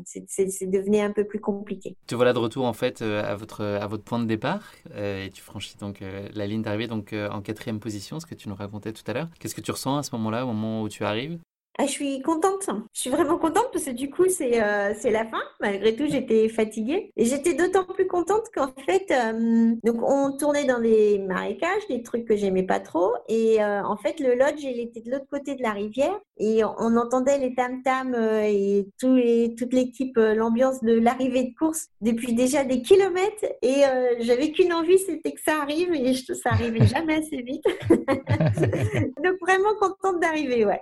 c'est 0.06 0.70
devenu 0.70 1.00
un 1.00 1.12
peu 1.12 1.26
plus 1.26 1.40
compliqué. 1.40 1.96
Te 2.08 2.16
voilà 2.16 2.34
de 2.34 2.40
retour 2.40 2.66
en 2.66 2.74
fait 2.74 3.04
à 3.04 3.36
votre, 3.36 3.64
à 3.64 3.86
votre 3.86 4.04
point 4.04 4.20
de 4.20 4.26
départ 4.26 4.72
et 4.98 5.30
tu 5.32 5.42
franchis 5.42 5.76
donc 5.80 6.02
la 6.40 6.48
ligne 6.48 6.64
d'arrivée 6.64 6.88
donc 6.88 7.14
euh, 7.14 7.30
en 7.30 7.42
quatrième 7.42 7.80
position, 7.80 8.20
ce 8.20 8.26
que 8.26 8.36
tu 8.36 8.50
nous 8.50 8.56
racontais 8.56 8.94
tout 8.94 9.04
à 9.08 9.14
l'heure. 9.14 9.30
Qu'est-ce 9.40 9.56
que 9.56 9.62
tu 9.62 9.72
ressens 9.72 9.98
à 9.98 10.04
ce 10.04 10.16
moment-là, 10.16 10.46
au 10.46 10.48
moment 10.48 10.82
où 10.82 10.90
tu 10.90 11.06
arrives? 11.06 11.40
Ah, 11.82 11.86
je 11.86 11.92
suis 11.92 12.22
contente. 12.22 12.70
Je 12.94 13.00
suis 13.00 13.10
vraiment 13.10 13.38
contente 13.38 13.70
parce 13.72 13.86
que 13.86 13.92
du 13.92 14.10
coup, 14.10 14.26
c'est 14.28 14.62
euh, 14.62 14.94
la 15.06 15.26
fin. 15.26 15.40
Malgré 15.62 15.96
tout, 15.96 16.08
j'étais 16.10 16.50
fatiguée. 16.50 17.14
Et 17.16 17.24
j'étais 17.24 17.54
d'autant 17.54 17.86
plus 17.86 18.06
contente 18.06 18.48
qu'en 18.54 18.74
fait, 18.86 19.10
euh, 19.12 19.74
donc 19.86 20.04
on 20.04 20.36
tournait 20.36 20.66
dans 20.66 20.82
des 20.82 21.20
marécages, 21.20 21.88
des 21.88 22.04
trucs 22.04 22.26
que 22.26 22.36
j'aimais 22.36 22.64
pas 22.64 22.82
trop. 22.82 23.14
Et 23.30 23.64
euh, 23.64 23.82
en 23.86 23.96
fait, 23.96 24.20
le 24.20 24.36
lodge, 24.36 24.62
il 24.62 24.78
était 24.82 25.00
de 25.00 25.10
l'autre 25.10 25.28
côté 25.32 25.56
de 25.56 25.62
la 25.62 25.72
rivière. 25.72 26.20
Et 26.38 26.66
on 26.66 26.98
entendait 26.98 27.38
les 27.38 27.56
tam-tams 27.56 28.16
et 28.44 28.86
tout 29.00 29.16
les, 29.16 29.56
toute 29.56 29.74
l'équipe, 29.74 30.18
l'ambiance 30.18 30.82
de 30.82 31.00
l'arrivée 31.00 31.44
de 31.44 31.54
course 31.58 31.88
depuis 32.02 32.34
déjà 32.34 32.66
des 32.66 32.82
kilomètres. 32.82 33.46
Et 33.62 33.84
j'avais 34.20 34.52
qu'une 34.52 34.74
envie, 34.74 35.00
c'était 35.00 35.32
que 35.32 35.42
ça 35.42 35.62
arrive. 35.62 35.94
Et 35.94 36.14
ça 36.16 36.50
arrivait 36.52 36.86
jamais 36.88 37.20
assez 37.20 37.42
vite. 37.42 37.64
donc 37.90 39.36
vraiment 39.42 39.76
contente 39.80 40.20
d'arriver, 40.20 40.66
ouais. 40.66 40.82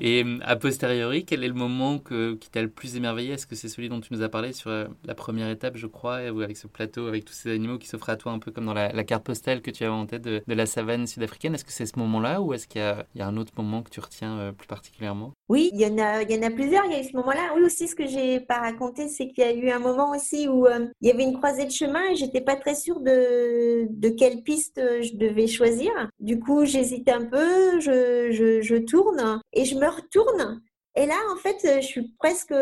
Et 0.00 0.15
a 0.42 0.56
posteriori, 0.56 1.24
quel 1.24 1.44
est 1.44 1.48
le 1.48 1.54
moment 1.54 1.98
qui 1.98 2.50
t'a 2.50 2.62
le 2.62 2.68
plus 2.68 2.96
émerveillé? 2.96 3.34
Est-ce 3.34 3.46
que 3.46 3.54
c'est 3.54 3.68
celui 3.68 3.88
dont 3.88 4.00
tu 4.00 4.12
nous 4.12 4.22
as 4.22 4.28
parlé 4.28 4.52
sur 4.52 4.70
euh, 4.70 4.86
la 5.04 5.14
première 5.14 5.48
étape, 5.50 5.76
je 5.76 5.86
crois, 5.86 6.16
avec 6.16 6.56
ce 6.56 6.66
plateau, 6.66 7.06
avec 7.06 7.24
tous 7.24 7.32
ces 7.32 7.50
animaux 7.50 7.78
qui 7.78 7.88
s'offrent 7.88 8.10
à 8.10 8.16
toi, 8.16 8.32
un 8.32 8.38
peu 8.38 8.50
comme 8.50 8.66
dans 8.66 8.74
la, 8.74 9.04
carte 9.04 9.24
postale 9.24 9.62
que 9.62 9.70
tu 9.70 9.84
avais 9.84 9.92
en 9.92 10.06
tête 10.06 10.22
de, 10.22 10.42
la 10.46 10.66
savane 10.66 11.06
sud-africaine? 11.06 11.54
Est-ce 11.54 11.64
que 11.64 11.72
c'est 11.72 11.86
ce 11.86 11.98
moment-là 11.98 12.40
ou 12.40 12.54
est-ce 12.54 12.66
qu'il 12.66 12.80
y, 13.14 13.20
a 13.20 13.26
un 13.26 13.36
autre 13.36 13.52
moment 13.56 13.82
que 13.82 13.90
tu 13.90 14.00
retiens 14.00 14.38
euh, 14.38 14.52
plus 14.52 14.66
particulièrement? 14.66 15.32
Oui, 15.48 15.70
il 15.72 15.80
y, 15.80 15.86
en 15.86 15.98
a, 15.98 16.50
plusieurs. 16.50 16.84
Il 16.86 16.92
y 16.92 16.94
a 16.96 17.00
eu 17.00 17.04
ce 17.04 17.16
moment-là. 17.16 17.52
Oui, 17.54 17.62
aussi, 17.62 17.88
ce 17.88 17.94
que 17.94 18.06
j'ai 18.06 18.40
pas 18.40 18.58
raconté, 18.58 19.08
c'est 19.08 19.28
qu'il 19.28 19.44
y 19.44 19.46
a 19.46 19.52
eu 19.52 19.70
un 19.70 19.78
moment 19.78 20.10
aussi 20.10 20.48
où 20.48 20.66
euh, 20.66 20.86
il 21.00 21.08
y 21.08 21.10
avait 21.10 21.22
une 21.22 21.36
croisée 21.36 21.64
de 21.64 21.70
chemin 21.70 22.02
et 22.10 22.16
j'étais 22.16 22.40
pas 22.40 22.56
très 22.56 22.74
sûre 22.74 23.00
de, 23.00 24.08
quelle 24.16 24.42
piste 24.42 24.80
je 25.02 25.16
devais 25.16 25.46
choisir. 25.46 25.90
Du 26.20 26.38
coup, 26.38 26.64
j'hésitais 26.64 27.12
un 27.12 27.24
peu, 27.24 27.80
je, 27.80 28.30
je 28.62 28.76
tourne 28.76 29.40
et 29.52 29.64
je 29.64 29.76
me 29.76 29.86
tourne. 30.10 30.60
Et 30.98 31.04
là, 31.04 31.16
en 31.30 31.36
fait, 31.36 31.58
je 31.62 31.86
suis 31.86 32.08
presque 32.18 32.54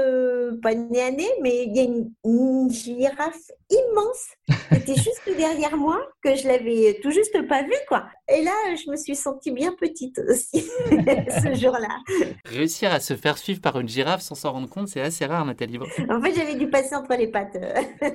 pas 0.62 0.74
nez 0.74 1.02
à 1.02 1.10
nez, 1.12 1.30
mais 1.40 1.66
il 1.66 1.76
y 1.76 1.80
a 1.80 1.84
une, 1.84 2.70
girafe 2.70 3.50
immense 3.70 4.26
qui 4.46 4.76
était 4.76 4.94
juste 4.94 5.22
derrière 5.36 5.76
moi, 5.76 6.00
que 6.22 6.34
je 6.34 6.46
l'avais 6.46 6.98
tout 7.02 7.10
juste 7.10 7.46
pas 7.48 7.62
vue, 7.62 7.72
quoi. 7.88 8.06
Et 8.28 8.42
là, 8.42 8.52
je 8.74 8.90
me 8.90 8.96
suis 8.96 9.14
sentie 9.14 9.50
bien 9.50 9.72
petite 9.72 10.18
aussi 10.28 10.60
ce 10.90 11.54
jour-là. 11.54 11.98
Réussir 12.44 12.92
à 12.92 13.00
se 13.00 13.14
faire 13.14 13.38
suivre 13.38 13.60
par 13.60 13.78
une 13.78 13.88
girafe 13.88 14.22
sans 14.22 14.34
s'en 14.34 14.52
rendre 14.52 14.68
compte, 14.68 14.88
c'est 14.88 15.00
assez 15.00 15.26
rare, 15.26 15.44
Nathalie. 15.44 15.78
En 15.78 16.20
fait, 16.20 16.34
j'avais 16.34 16.54
dû 16.54 16.68
passer 16.68 16.94
entre 16.94 17.14
les 17.16 17.28
pattes. 17.28 17.56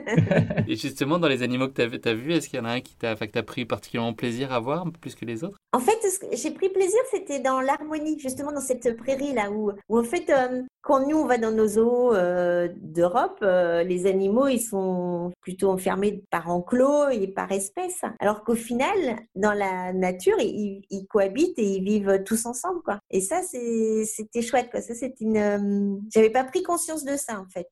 Et 0.68 0.76
justement, 0.76 1.20
dans 1.20 1.28
les 1.28 1.44
animaux 1.44 1.68
que 1.68 1.74
tu 1.74 2.10
as, 2.10 2.14
vus, 2.14 2.34
est-ce 2.34 2.50
qu'il 2.50 2.60
y 2.60 2.62
en 2.62 2.66
a 2.66 2.72
un 2.72 2.82
qui 2.82 2.96
t'a 2.96 3.16
pris 3.44 3.66
particulièrement 3.66 4.14
plaisir 4.14 4.52
à 4.54 4.60
voir, 4.60 4.86
plus 5.02 5.16
que 5.16 5.26
les 5.26 5.44
autres? 5.44 5.58
En 5.74 5.80
fait, 5.80 6.00
j'ai 6.34 6.52
pris 6.52 6.70
plaisir, 6.70 7.00
c'était 7.12 7.40
dans 7.40 7.62
l'harmonie, 7.62 8.20
justement 8.20 8.52
dans 8.52 8.62
cette 8.62 8.98
prairie 8.98 9.34
là 9.34 9.52
où, 9.52 9.72
où 9.90 10.00
en 10.00 10.04
fait, 10.04 10.30
euh, 10.30 10.64
quand 10.82 11.06
nous 11.08 11.18
on 11.18 11.26
va 11.26 11.38
dans 11.38 11.52
nos 11.52 11.78
eaux 11.78 12.14
euh, 12.14 12.70
d'Europe, 12.78 13.40
euh, 13.42 13.84
les 13.84 14.06
animaux 14.06 14.48
ils 14.48 14.62
sont 14.62 15.32
plutôt 15.42 15.70
enfermés 15.70 16.24
par 16.30 16.50
enclos 16.50 17.10
et 17.10 17.28
par 17.28 17.52
espèces, 17.52 18.02
alors 18.20 18.44
qu'au 18.44 18.56
final, 18.56 19.20
dans 19.36 19.54
la 19.54 19.94
nature, 19.94 20.38
ils, 20.40 21.08
cohabitent 21.10 21.60
et 21.60 21.76
ils 21.76 21.84
vivent 21.84 22.24
tous 22.26 22.46
ensemble, 22.46 22.82
quoi. 22.84 23.00
Et 23.10 23.22
ça, 23.22 23.42
c'était 23.44 24.42
chouette, 24.42 24.70
quoi. 24.72 24.82
Ça, 24.82 24.94
c'est 24.94 25.20
une. 25.20 26.02
J'avais 26.14 26.30
pas 26.30 26.44
pris 26.44 26.64
conscience 26.64 27.04
de 27.04 27.16
ça 27.18 27.40
en 27.40 27.48
fait, 27.50 27.68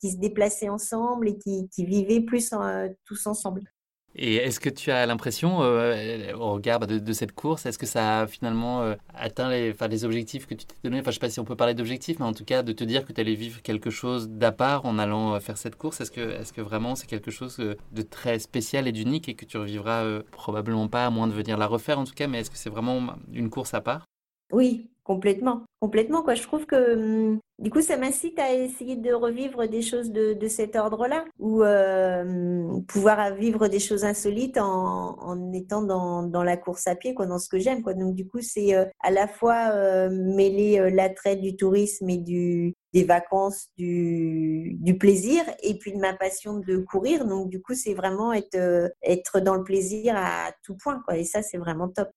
qu'ils 0.00 0.12
se 0.12 0.18
déplaçaient 0.18 0.68
ensemble 0.68 1.28
et 1.28 1.38
qui, 1.38 1.84
vivaient 1.84 2.20
plus 2.20 2.54
tous 3.04 3.26
ensemble. 3.26 3.62
Et 4.16 4.36
est-ce 4.36 4.58
que 4.58 4.68
tu 4.68 4.90
as 4.90 5.06
l'impression, 5.06 5.62
euh, 5.62 6.32
au 6.34 6.52
regard 6.52 6.80
bah, 6.80 6.86
de, 6.86 7.12
cette 7.12 7.32
course, 7.32 7.66
est-ce 7.66 7.78
que 7.78 7.86
ça 7.86 8.20
a 8.20 8.26
finalement 8.26 8.82
euh, 8.82 8.94
atteint 9.14 9.48
les, 9.48 9.72
les 9.72 10.04
objectifs 10.04 10.46
que 10.46 10.54
tu 10.54 10.66
t'es 10.66 10.74
donné? 10.82 11.00
Enfin, 11.00 11.10
je 11.10 11.10
ne 11.10 11.12
sais 11.14 11.20
pas 11.20 11.30
si 11.30 11.40
on 11.40 11.44
peut 11.44 11.56
parler 11.56 11.74
d'objectifs, 11.74 12.18
mais 12.18 12.24
en 12.24 12.32
tout 12.32 12.44
cas, 12.44 12.62
de 12.62 12.72
te 12.72 12.84
dire 12.84 13.04
que 13.04 13.12
tu 13.12 13.20
allais 13.20 13.34
vivre 13.34 13.62
quelque 13.62 13.90
chose 13.90 14.28
d'à 14.28 14.52
part 14.52 14.84
en 14.84 14.98
allant 14.98 15.34
euh, 15.34 15.40
faire 15.40 15.58
cette 15.58 15.76
course. 15.76 16.00
Est-ce 16.00 16.10
que, 16.10 16.20
est 16.20 16.52
que 16.52 16.60
vraiment 16.60 16.96
c'est 16.96 17.06
quelque 17.06 17.30
chose 17.30 17.56
de 17.58 18.02
très 18.02 18.38
spécial 18.38 18.88
et 18.88 18.92
d'unique 18.92 19.28
et 19.28 19.34
que 19.34 19.44
tu 19.44 19.56
revivras 19.56 20.04
probablement 20.32 20.88
pas, 20.88 21.06
à 21.06 21.10
moins 21.10 21.28
de 21.28 21.32
venir 21.32 21.56
la 21.56 21.66
refaire 21.66 21.98
en 21.98 22.04
tout 22.04 22.14
cas, 22.14 22.26
mais 22.26 22.40
est-ce 22.40 22.50
que 22.50 22.56
c'est 22.56 22.70
vraiment 22.70 23.14
une 23.32 23.50
course 23.50 23.74
à 23.74 23.80
part? 23.80 24.04
Oui, 24.52 24.89
complètement, 25.04 25.62
complètement 25.80 26.22
quoi. 26.22 26.34
Je 26.34 26.42
trouve 26.42 26.66
que 26.66 26.94
hum, 26.94 27.40
du 27.60 27.68
coup, 27.68 27.82
ça 27.82 27.98
m'incite 27.98 28.38
à 28.38 28.54
essayer 28.54 28.96
de 28.96 29.12
revivre 29.12 29.68
des 29.68 29.82
choses 29.82 30.10
de, 30.10 30.32
de 30.32 30.48
cet 30.48 30.76
ordre-là, 30.76 31.26
ou 31.38 31.62
euh, 31.62 32.80
pouvoir 32.88 33.34
vivre 33.34 33.68
des 33.68 33.80
choses 33.80 34.02
insolites 34.02 34.56
en, 34.56 35.18
en 35.20 35.52
étant 35.52 35.82
dans, 35.82 36.22
dans, 36.22 36.42
la 36.42 36.56
course 36.56 36.86
à 36.86 36.94
pied, 36.94 37.12
quoi, 37.12 37.26
dans 37.26 37.38
ce 37.38 37.50
que 37.50 37.58
j'aime. 37.58 37.82
Quoi. 37.82 37.92
Donc, 37.92 38.14
du 38.14 38.26
coup, 38.26 38.40
c'est 38.40 38.74
euh, 38.74 38.86
à 39.00 39.10
la 39.10 39.28
fois 39.28 39.72
euh, 39.74 40.08
mêler 40.10 40.90
l'attrait 40.90 41.36
du 41.36 41.54
tourisme 41.54 42.08
et 42.08 42.16
du, 42.16 42.74
des 42.94 43.04
vacances, 43.04 43.68
du, 43.76 44.78
du, 44.80 44.96
plaisir, 44.96 45.42
et 45.62 45.76
puis 45.76 45.92
de 45.92 45.98
ma 45.98 46.14
passion 46.14 46.60
de 46.60 46.78
courir. 46.78 47.26
Donc, 47.26 47.50
du 47.50 47.60
coup, 47.60 47.74
c'est 47.74 47.94
vraiment 47.94 48.32
être, 48.32 48.90
être 49.02 49.40
dans 49.40 49.56
le 49.56 49.64
plaisir 49.64 50.14
à 50.16 50.50
tout 50.64 50.78
point. 50.82 51.02
Quoi. 51.06 51.18
Et 51.18 51.24
ça, 51.24 51.42
c'est 51.42 51.58
vraiment 51.58 51.88
top. 51.88 52.08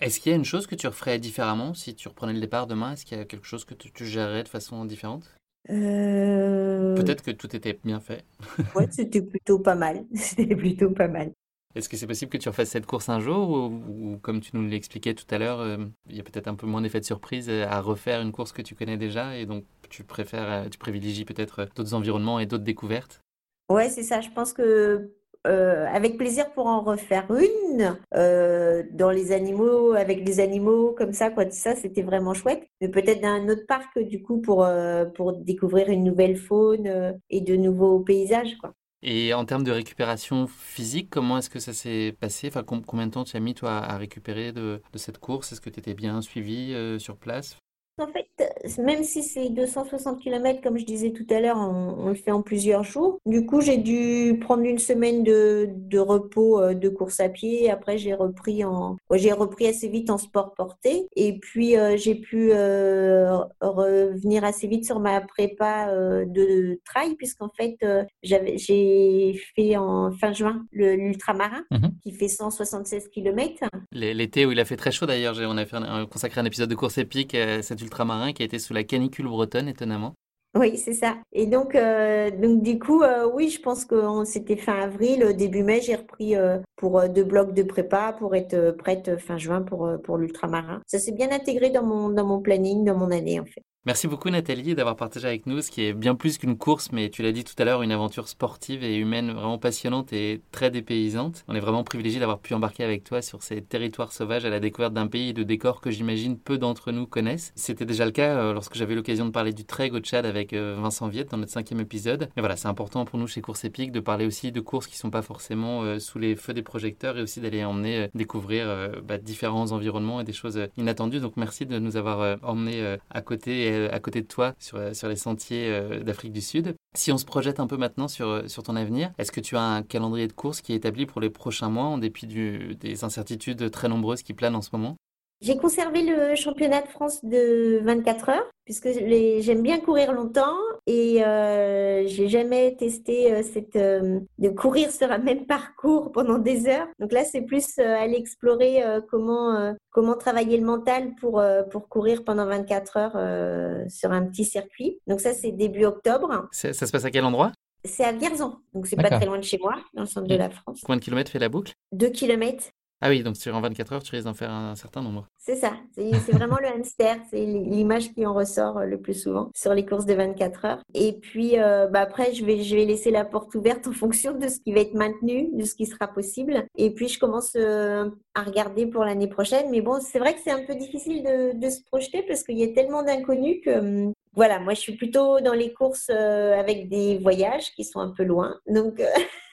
Est-ce 0.00 0.20
qu'il 0.20 0.30
y 0.30 0.34
a 0.34 0.36
une 0.36 0.44
chose 0.44 0.66
que 0.66 0.74
tu 0.74 0.86
referais 0.86 1.18
différemment 1.18 1.72
si 1.72 1.94
tu 1.94 2.08
reprenais 2.08 2.34
le 2.34 2.40
départ 2.40 2.66
demain? 2.66 2.92
Est-ce 2.92 3.06
qu'il 3.06 3.16
y 3.16 3.20
a 3.20 3.24
quelque 3.24 3.46
chose 3.46 3.64
que 3.64 3.74
tu, 3.74 3.90
tu 3.92 4.04
gérerais 4.04 4.42
de 4.42 4.48
façon 4.48 4.84
différente? 4.84 5.34
Euh... 5.70 6.94
Peut-être 6.94 7.22
que 7.22 7.30
tout 7.30 7.54
était 7.56 7.78
bien 7.82 8.00
fait. 8.00 8.24
ouais, 8.74 8.88
c'était 8.90 9.22
plutôt 9.22 9.58
pas 9.58 9.74
mal. 9.74 10.04
C'était 10.14 10.54
plutôt 10.54 10.90
pas 10.90 11.08
mal. 11.08 11.32
Est-ce 11.74 11.88
que 11.88 11.96
c'est 11.96 12.06
possible 12.06 12.30
que 12.30 12.38
tu 12.38 12.48
refasses 12.48 12.70
cette 12.70 12.86
course 12.86 13.08
un 13.10 13.20
jour 13.20 13.50
ou, 13.50 14.14
ou 14.14 14.18
comme 14.18 14.40
tu 14.40 14.50
nous 14.54 14.66
l'expliquais 14.66 15.12
tout 15.12 15.26
à 15.30 15.36
l'heure, 15.36 15.60
euh, 15.60 15.76
il 16.08 16.16
y 16.16 16.20
a 16.20 16.22
peut-être 16.22 16.48
un 16.48 16.54
peu 16.54 16.66
moins 16.66 16.80
d'effet 16.80 17.00
de 17.00 17.04
surprise 17.04 17.50
à 17.50 17.80
refaire 17.80 18.22
une 18.22 18.32
course 18.32 18.52
que 18.52 18.62
tu 18.62 18.74
connais 18.74 18.96
déjà 18.96 19.36
et 19.36 19.44
donc 19.44 19.64
tu 19.90 20.02
préfères, 20.02 20.70
tu 20.70 20.78
privilégies 20.78 21.26
peut-être 21.26 21.68
d'autres 21.74 21.92
environnements 21.92 22.38
et 22.38 22.46
d'autres 22.46 22.64
découvertes? 22.64 23.20
Ouais, 23.68 23.90
c'est 23.90 24.04
ça. 24.04 24.20
Je 24.20 24.30
pense 24.30 24.52
que 24.52 25.10
euh, 25.46 25.86
avec 25.86 26.18
plaisir 26.18 26.52
pour 26.52 26.66
en 26.66 26.82
refaire 26.82 27.26
une 27.30 27.98
euh, 28.14 28.82
dans 28.90 29.10
les 29.10 29.32
animaux, 29.32 29.92
avec 29.92 30.24
des 30.24 30.40
animaux 30.40 30.92
comme 30.92 31.12
ça, 31.12 31.30
quoi. 31.30 31.50
Ça, 31.50 31.74
c'était 31.74 32.02
vraiment 32.02 32.34
chouette. 32.34 32.66
Mais 32.80 32.88
peut-être 32.88 33.20
dans 33.20 33.28
un 33.28 33.48
autre 33.48 33.66
parc, 33.66 33.98
du 33.98 34.22
coup, 34.22 34.40
pour, 34.40 34.64
euh, 34.64 35.04
pour 35.04 35.32
découvrir 35.32 35.88
une 35.88 36.04
nouvelle 36.04 36.36
faune 36.36 37.18
et 37.30 37.40
de 37.40 37.56
nouveaux 37.56 38.00
paysages, 38.00 38.56
quoi. 38.58 38.72
Et 39.02 39.34
en 39.34 39.44
termes 39.44 39.62
de 39.62 39.70
récupération 39.70 40.46
physique, 40.46 41.10
comment 41.10 41.38
est-ce 41.38 41.50
que 41.50 41.60
ça 41.60 41.72
s'est 41.72 42.16
passé? 42.18 42.48
Enfin, 42.48 42.64
Combien 42.64 43.06
de 43.06 43.12
temps 43.12 43.24
tu 43.24 43.36
as 43.36 43.40
mis, 43.40 43.54
toi, 43.54 43.76
à 43.78 43.96
récupérer 43.98 44.52
de, 44.52 44.82
de 44.92 44.98
cette 44.98 45.18
course? 45.18 45.52
Est-ce 45.52 45.60
que 45.60 45.70
tu 45.70 45.78
étais 45.78 45.94
bien 45.94 46.22
suivi 46.22 46.74
sur 46.98 47.16
place? 47.16 47.56
En 47.98 48.08
fait, 48.08 48.45
même 48.78 49.02
si 49.04 49.22
c'est 49.22 49.50
260 49.50 50.20
km, 50.20 50.60
comme 50.62 50.78
je 50.78 50.84
disais 50.84 51.10
tout 51.10 51.26
à 51.30 51.40
l'heure, 51.40 51.56
on, 51.58 52.06
on, 52.06 52.08
le 52.08 52.14
fait 52.14 52.30
en 52.30 52.42
plusieurs 52.42 52.84
jours. 52.84 53.18
Du 53.26 53.46
coup, 53.46 53.60
j'ai 53.60 53.78
dû 53.78 54.38
prendre 54.40 54.64
une 54.64 54.78
semaine 54.78 55.22
de, 55.22 55.68
de 55.70 55.98
repos 55.98 56.60
euh, 56.60 56.74
de 56.74 56.88
course 56.88 57.20
à 57.20 57.28
pied. 57.28 57.70
Après, 57.70 57.98
j'ai 57.98 58.14
repris 58.14 58.64
en, 58.64 58.96
j'ai 59.14 59.32
repris 59.32 59.66
assez 59.66 59.88
vite 59.88 60.10
en 60.10 60.18
sport 60.18 60.54
porté. 60.54 61.08
Et 61.16 61.38
puis, 61.38 61.76
euh, 61.76 61.96
j'ai 61.96 62.14
pu 62.14 62.50
euh, 62.52 63.38
revenir 63.60 64.44
assez 64.44 64.66
vite 64.66 64.84
sur 64.84 65.00
ma 65.00 65.20
prépa 65.20 65.88
euh, 65.88 66.24
de 66.26 66.80
trail, 66.84 67.14
puisqu'en 67.16 67.50
fait, 67.50 67.76
j'ai 68.22 69.40
fait 69.54 69.76
en 69.76 70.12
fin 70.12 70.32
juin 70.32 70.64
l'ultramarin, 70.72 71.64
-hmm. 71.70 71.90
qui 72.02 72.12
fait 72.12 72.28
176 72.28 73.08
km. 73.08 73.64
L'été 73.92 74.46
où 74.46 74.52
il 74.52 74.60
a 74.60 74.64
fait 74.64 74.76
très 74.76 74.92
chaud 74.92 75.06
d'ailleurs, 75.06 75.36
on 75.40 75.56
a 75.56 75.66
fait 75.66 75.76
un, 75.76 76.06
consacré 76.06 76.40
un 76.40 76.44
épisode 76.44 76.70
de 76.70 76.74
course 76.74 76.98
épique 76.98 77.34
à 77.34 77.62
cette 77.62 77.80
ultramarin 77.80 78.32
qui 78.32 78.42
a 78.42 78.44
été 78.44 78.55
sous 78.58 78.74
la 78.74 78.84
canicule 78.84 79.26
bretonne, 79.26 79.68
étonnamment. 79.68 80.14
Oui, 80.56 80.78
c'est 80.78 80.94
ça. 80.94 81.18
Et 81.32 81.46
donc, 81.46 81.74
euh, 81.74 82.30
donc 82.30 82.62
du 82.62 82.78
coup, 82.78 83.02
euh, 83.02 83.30
oui, 83.30 83.50
je 83.50 83.60
pense 83.60 83.84
que 83.84 84.24
c'était 84.24 84.56
fin 84.56 84.80
avril, 84.80 85.34
début 85.36 85.62
mai, 85.62 85.82
j'ai 85.82 85.96
repris 85.96 86.34
euh, 86.34 86.58
pour 86.76 87.06
deux 87.10 87.24
blocs 87.24 87.52
de 87.52 87.62
prépa 87.62 88.14
pour 88.18 88.34
être 88.34 88.70
prête 88.70 89.18
fin 89.18 89.36
juin 89.36 89.60
pour, 89.60 89.90
pour 90.02 90.16
l'ultramarin. 90.16 90.80
Ça 90.86 90.98
s'est 90.98 91.12
bien 91.12 91.30
intégré 91.30 91.68
dans 91.68 91.82
mon, 91.82 92.08
dans 92.08 92.24
mon 92.24 92.40
planning, 92.40 92.84
dans 92.84 92.96
mon 92.96 93.10
année, 93.10 93.38
en 93.38 93.44
fait. 93.44 93.62
Merci 93.86 94.08
beaucoup 94.08 94.30
Nathalie 94.30 94.74
d'avoir 94.74 94.96
partagé 94.96 95.28
avec 95.28 95.46
nous 95.46 95.60
ce 95.60 95.70
qui 95.70 95.84
est 95.84 95.92
bien 95.92 96.16
plus 96.16 96.38
qu'une 96.38 96.58
course, 96.58 96.90
mais 96.90 97.08
tu 97.08 97.22
l'as 97.22 97.30
dit 97.30 97.44
tout 97.44 97.54
à 97.56 97.64
l'heure, 97.64 97.82
une 97.82 97.92
aventure 97.92 98.26
sportive 98.26 98.82
et 98.82 98.96
humaine 98.96 99.30
vraiment 99.30 99.58
passionnante 99.58 100.12
et 100.12 100.42
très 100.50 100.72
dépaysante. 100.72 101.44
On 101.46 101.54
est 101.54 101.60
vraiment 101.60 101.84
privilégié 101.84 102.18
d'avoir 102.18 102.40
pu 102.40 102.52
embarquer 102.54 102.82
avec 102.82 103.04
toi 103.04 103.22
sur 103.22 103.44
ces 103.44 103.62
territoires 103.62 104.10
sauvages 104.12 104.44
à 104.44 104.50
la 104.50 104.58
découverte 104.58 104.92
d'un 104.92 105.06
pays 105.06 105.28
et 105.28 105.32
de 105.32 105.44
décors 105.44 105.80
que 105.80 105.92
j'imagine 105.92 106.36
peu 106.36 106.58
d'entre 106.58 106.90
nous 106.90 107.06
connaissent. 107.06 107.52
C'était 107.54 107.84
déjà 107.84 108.04
le 108.06 108.10
cas 108.10 108.52
lorsque 108.52 108.74
j'avais 108.74 108.96
l'occasion 108.96 109.24
de 109.24 109.30
parler 109.30 109.52
du 109.52 109.64
trek 109.64 109.92
au 109.92 110.00
Tchad 110.00 110.26
avec 110.26 110.52
Vincent 110.52 111.06
Viette 111.06 111.30
dans 111.30 111.36
notre 111.36 111.52
cinquième 111.52 111.78
épisode. 111.78 112.28
Mais 112.34 112.42
voilà, 112.42 112.56
c'est 112.56 112.66
important 112.66 113.04
pour 113.04 113.20
nous 113.20 113.28
chez 113.28 113.40
Course 113.40 113.64
Épique 113.64 113.92
de 113.92 114.00
parler 114.00 114.26
aussi 114.26 114.50
de 114.50 114.60
courses 114.60 114.88
qui 114.88 114.94
ne 114.94 114.98
sont 115.00 115.10
pas 115.10 115.22
forcément 115.22 116.00
sous 116.00 116.18
les 116.18 116.34
feux 116.34 116.54
des 116.54 116.62
projecteurs 116.62 117.18
et 117.18 117.22
aussi 117.22 117.38
d'aller 117.38 117.64
emmener 117.64 118.08
découvrir 118.16 118.66
bah, 119.04 119.18
différents 119.18 119.70
environnements 119.70 120.20
et 120.20 120.24
des 120.24 120.32
choses 120.32 120.60
inattendues. 120.76 121.20
Donc 121.20 121.36
merci 121.36 121.66
de 121.66 121.78
nous 121.78 121.96
avoir 121.96 122.36
emmenés 122.42 122.96
à 123.10 123.20
côté 123.20 123.75
à 123.92 124.00
côté 124.00 124.22
de 124.22 124.26
toi 124.26 124.54
sur, 124.58 124.94
sur 124.94 125.08
les 125.08 125.16
sentiers 125.16 126.00
d'Afrique 126.02 126.32
du 126.32 126.40
Sud. 126.40 126.74
Si 126.94 127.12
on 127.12 127.18
se 127.18 127.24
projette 127.24 127.60
un 127.60 127.66
peu 127.66 127.76
maintenant 127.76 128.08
sur, 128.08 128.48
sur 128.48 128.62
ton 128.62 128.76
avenir, 128.76 129.12
est-ce 129.18 129.32
que 129.32 129.40
tu 129.40 129.56
as 129.56 129.62
un 129.62 129.82
calendrier 129.82 130.26
de 130.26 130.32
course 130.32 130.60
qui 130.60 130.72
est 130.72 130.76
établi 130.76 131.06
pour 131.06 131.20
les 131.20 131.30
prochains 131.30 131.68
mois 131.68 131.84
en 131.84 131.98
dépit 131.98 132.26
des 132.26 133.04
incertitudes 133.04 133.70
très 133.70 133.88
nombreuses 133.88 134.22
qui 134.22 134.34
planent 134.34 134.56
en 134.56 134.62
ce 134.62 134.70
moment? 134.72 134.96
J'ai 135.40 135.56
conservé 135.56 136.02
le 136.02 136.34
championnat 136.34 136.82
de 136.82 136.88
France 136.88 137.24
de 137.24 137.80
24 137.84 138.28
heures 138.30 138.50
puisque 138.64 138.88
j'aime 138.90 139.62
bien 139.62 139.78
courir 139.78 140.12
longtemps 140.12 140.56
et 140.86 141.24
euh, 141.24 142.04
j'ai 142.06 142.28
jamais 142.28 142.74
testé 142.76 143.32
euh, 143.32 143.42
cette 143.42 143.76
euh, 143.76 144.20
de 144.38 144.48
courir 144.48 144.90
sur 144.90 145.10
un 145.10 145.18
même 145.18 145.46
parcours 145.46 146.10
pendant 146.10 146.38
des 146.38 146.66
heures. 146.66 146.88
Donc 146.98 147.12
là, 147.12 147.24
c'est 147.24 147.42
plus 147.42 147.78
euh, 147.78 147.96
aller 147.96 148.16
explorer 148.16 148.82
comment 149.10 149.74
comment 149.90 150.16
travailler 150.16 150.58
le 150.58 150.66
mental 150.66 151.14
pour 151.20 151.42
pour 151.70 151.88
courir 151.88 152.24
pendant 152.24 152.46
24 152.46 152.96
heures 152.96 153.90
sur 153.90 154.12
un 154.12 154.26
petit 154.26 154.44
circuit. 154.44 154.98
Donc 155.06 155.20
ça, 155.20 155.32
c'est 155.32 155.52
début 155.52 155.84
octobre. 155.84 156.48
Ça 156.52 156.72
se 156.72 156.90
passe 156.90 157.04
à 157.04 157.10
quel 157.10 157.24
endroit? 157.24 157.52
C'est 157.84 158.04
à 158.04 158.12
Vierzon, 158.12 158.56
donc 158.74 158.86
c'est 158.86 158.96
pas 158.96 159.10
très 159.10 159.26
loin 159.26 159.38
de 159.38 159.44
chez 159.44 159.58
moi, 159.58 159.76
dans 159.94 160.02
le 160.02 160.08
centre 160.08 160.26
de 160.26 160.34
la 160.34 160.50
France. 160.50 160.80
Combien 160.84 160.98
de 160.98 161.04
kilomètres 161.04 161.30
fait 161.30 161.38
la 161.38 161.48
boucle? 161.48 161.72
Deux 161.92 162.08
kilomètres. 162.08 162.70
Ah 163.02 163.10
oui, 163.10 163.22
donc 163.22 163.36
sur 163.36 163.54
en 163.54 163.60
24 163.60 163.92
heures, 163.92 164.02
tu 164.02 164.14
risques 164.14 164.24
d'en 164.24 164.32
faire 164.32 164.50
un 164.50 164.74
certain 164.74 165.02
nombre. 165.02 165.28
C'est 165.38 165.56
ça, 165.56 165.74
c'est 165.94 166.32
vraiment 166.32 166.56
le 166.58 166.66
hamster, 166.66 167.18
c'est 167.30 167.44
l'image 167.44 168.12
qui 168.14 168.24
en 168.24 168.32
ressort 168.32 168.80
le 168.80 168.98
plus 168.98 169.14
souvent 169.14 169.50
sur 169.54 169.74
les 169.74 169.84
courses 169.84 170.06
de 170.06 170.14
24 170.14 170.64
heures. 170.64 170.82
Et 170.94 171.12
puis 171.12 171.58
euh, 171.58 171.88
bah 171.88 172.00
après, 172.00 172.32
je 172.32 172.44
vais, 172.44 172.62
je 172.62 172.74
vais 172.74 172.86
laisser 172.86 173.10
la 173.10 173.26
porte 173.26 173.54
ouverte 173.54 173.86
en 173.86 173.92
fonction 173.92 174.32
de 174.32 174.48
ce 174.48 174.60
qui 174.60 174.72
va 174.72 174.80
être 174.80 174.94
maintenu, 174.94 175.50
de 175.52 175.64
ce 175.64 175.74
qui 175.74 175.84
sera 175.84 176.08
possible. 176.08 176.66
Et 176.76 176.90
puis 176.90 177.08
je 177.08 177.18
commence 177.18 177.52
euh, 177.56 178.08
à 178.34 178.42
regarder 178.42 178.86
pour 178.86 179.04
l'année 179.04 179.28
prochaine. 179.28 179.70
Mais 179.70 179.82
bon, 179.82 180.00
c'est 180.00 180.18
vrai 180.18 180.34
que 180.34 180.40
c'est 180.42 180.50
un 180.50 180.64
peu 180.64 180.74
difficile 180.74 181.22
de, 181.22 181.68
se 181.68 181.82
projeter 181.84 182.22
parce 182.22 182.44
qu'il 182.44 182.58
y 182.58 182.64
a 182.64 182.68
tellement 182.68 183.02
d'inconnus 183.02 183.58
que 183.64 184.06
hum, 184.06 184.12
voilà, 184.34 184.58
moi 184.58 184.72
je 184.72 184.80
suis 184.80 184.96
plutôt 184.96 185.40
dans 185.40 185.52
les 185.52 185.72
courses 185.74 186.10
euh, 186.10 186.58
avec 186.58 186.88
des 186.88 187.18
voyages 187.18 187.72
qui 187.74 187.84
sont 187.84 188.00
un 188.00 188.12
peu 188.16 188.24
loin. 188.24 188.56
Donc 188.66 189.02